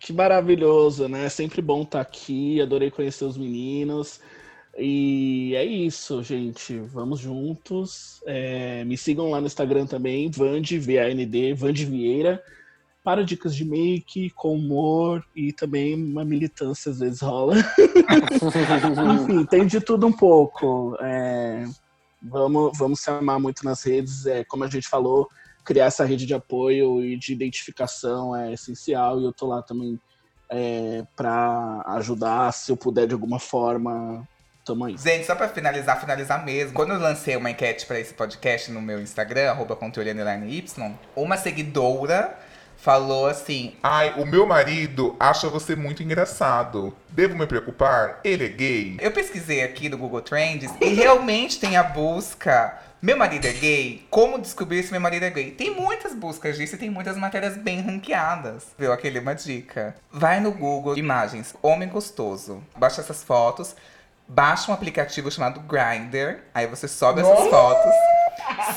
que 0.00 0.12
maravilhoso, 0.12 1.08
né? 1.08 1.28
Sempre 1.28 1.62
bom 1.62 1.82
estar 1.82 1.98
tá 1.98 2.00
aqui. 2.00 2.60
Adorei 2.60 2.90
conhecer 2.90 3.24
os 3.24 3.36
meninos. 3.36 4.20
E 4.76 5.54
é 5.54 5.64
isso, 5.64 6.22
gente. 6.22 6.78
Vamos 6.78 7.20
juntos. 7.20 8.20
É, 8.26 8.84
me 8.84 8.96
sigam 8.96 9.30
lá 9.30 9.40
no 9.40 9.46
Instagram 9.46 9.86
também, 9.86 10.30
Vande, 10.30 10.78
V-A-N-D, 10.78 11.54
Vande 11.54 11.84
Vieira, 11.84 12.42
para 13.04 13.22
dicas 13.22 13.54
de 13.54 13.64
make, 13.64 14.30
com 14.30 14.54
humor 14.54 15.24
e 15.36 15.52
também 15.52 15.94
uma 15.94 16.24
militância 16.24 16.90
às 16.90 16.98
vezes 16.98 17.20
rola. 17.20 17.54
Enfim, 19.22 19.44
tem 19.44 19.66
de 19.66 19.80
tudo 19.80 20.06
um 20.06 20.12
pouco. 20.12 20.96
É, 21.00 21.64
vamos, 22.20 22.76
vamos 22.78 23.00
se 23.00 23.10
amar 23.10 23.38
muito 23.38 23.64
nas 23.64 23.82
redes. 23.84 24.26
É, 24.26 24.42
como 24.44 24.64
a 24.64 24.68
gente 24.68 24.88
falou, 24.88 25.28
criar 25.64 25.86
essa 25.86 26.04
rede 26.04 26.26
de 26.26 26.34
apoio 26.34 27.02
e 27.04 27.16
de 27.16 27.32
identificação 27.32 28.34
é 28.34 28.52
essencial 28.52 29.20
e 29.20 29.24
eu 29.24 29.32
tô 29.32 29.46
lá 29.46 29.62
também 29.62 29.98
é, 30.50 31.04
para 31.16 31.82
ajudar, 31.96 32.52
se 32.52 32.70
eu 32.70 32.76
puder 32.76 33.06
de 33.06 33.14
alguma 33.14 33.38
forma. 33.38 34.26
Tamo. 34.64 34.88
Gente, 34.96 35.26
só 35.26 35.34
pra 35.34 35.48
finalizar, 35.48 36.00
finalizar 36.00 36.44
mesmo. 36.44 36.74
Quando 36.74 36.92
eu 36.92 37.00
lancei 37.00 37.36
uma 37.36 37.50
enquete 37.50 37.84
para 37.84 37.98
esse 37.98 38.14
podcast 38.14 38.70
no 38.70 38.80
meu 38.80 39.00
Instagram, 39.00 39.50
arroba 39.50 39.76
Y, 39.82 40.94
uma 41.16 41.36
seguidora 41.36 42.38
falou 42.76 43.26
assim: 43.26 43.74
Ai, 43.82 44.14
o 44.20 44.26
meu 44.26 44.46
marido 44.46 45.16
acha 45.18 45.48
você 45.48 45.74
muito 45.74 46.02
engraçado. 46.02 46.94
Devo 47.08 47.36
me 47.36 47.46
preocupar? 47.46 48.20
Ele 48.22 48.44
é 48.44 48.48
gay? 48.48 48.96
Eu 49.00 49.10
pesquisei 49.10 49.62
aqui 49.62 49.88
no 49.88 49.96
Google 49.96 50.20
Trends 50.20 50.72
e 50.80 50.88
realmente 50.88 51.58
tem 51.58 51.76
a 51.76 51.82
busca 51.82 52.78
meu 53.02 53.16
marido 53.16 53.44
é 53.46 53.52
gay? 53.52 54.06
Como 54.08 54.38
descobrir 54.38 54.80
se 54.84 54.92
meu 54.92 55.00
marido 55.00 55.24
é 55.24 55.30
gay? 55.30 55.50
Tem 55.50 55.74
muitas 55.74 56.14
buscas 56.14 56.56
disso 56.56 56.76
e 56.76 56.78
tem 56.78 56.88
muitas 56.88 57.16
matérias 57.16 57.56
bem 57.56 57.80
ranqueadas. 57.80 58.66
Viu? 58.78 58.92
Aquele 58.92 59.18
uma 59.18 59.34
dica. 59.34 59.96
Vai 60.12 60.38
no 60.38 60.52
Google 60.52 60.96
Imagens, 60.96 61.52
homem 61.60 61.88
gostoso. 61.88 62.62
Baixa 62.76 63.00
essas 63.00 63.24
fotos. 63.24 63.74
Baixa 64.28 64.70
um 64.70 64.74
aplicativo 64.74 65.32
chamado 65.32 65.58
Grindr. 65.62 66.42
Aí 66.54 66.68
você 66.68 66.86
sobe 66.86 67.22
essas 67.22 67.50
fotos. 67.50 67.92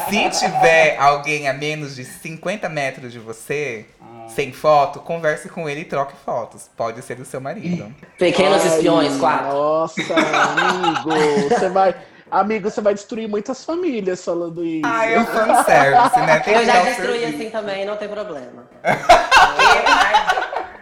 Se 0.10 0.40
tiver 0.40 0.98
alguém 0.98 1.48
a 1.48 1.54
menos 1.54 1.96
de 1.96 2.04
50 2.04 2.68
metros 2.68 3.12
de 3.12 3.20
você, 3.20 3.86
sem 4.28 4.52
foto, 4.52 5.02
converse 5.02 5.50
com 5.50 5.70
ele 5.70 5.82
e 5.82 5.86
troque 5.86 6.16
fotos. 6.26 6.68
Pode 6.76 7.00
ser 7.04 7.16
do 7.16 7.26
seu 7.26 7.40
marido. 7.40 7.94
Pequenos 8.18 8.64
Ai, 8.64 8.68
espiões, 8.70 9.18
quatro. 9.18 9.50
Nossa, 9.50 10.02
amigo, 10.02 11.50
você 11.50 11.70
vai. 11.70 11.96
Amigo, 12.32 12.70
você 12.70 12.82
vai 12.82 12.94
destruir 12.94 13.30
muitas 13.30 13.64
famílias 13.64 14.24
falando 14.26 14.66
isso. 14.66 14.82
Ah, 14.86 15.06
é 15.06 15.20
um 15.20 15.26
fanservice, 15.26 16.20
né? 16.20 16.40
Tem 16.40 16.56
Eu 16.56 16.66
já 16.66 16.82
destruí 16.82 17.20
serviço. 17.20 17.36
assim 17.44 17.50
também, 17.52 17.86
não 17.86 17.96
tem 17.98 18.10
problema. 18.10 18.68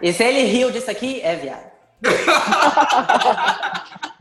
e 0.00 0.12
se 0.12 0.22
ele 0.24 0.42
riu 0.44 0.70
disso 0.70 0.90
aqui, 0.90 1.20
é 1.22 1.36
viado. 1.36 1.74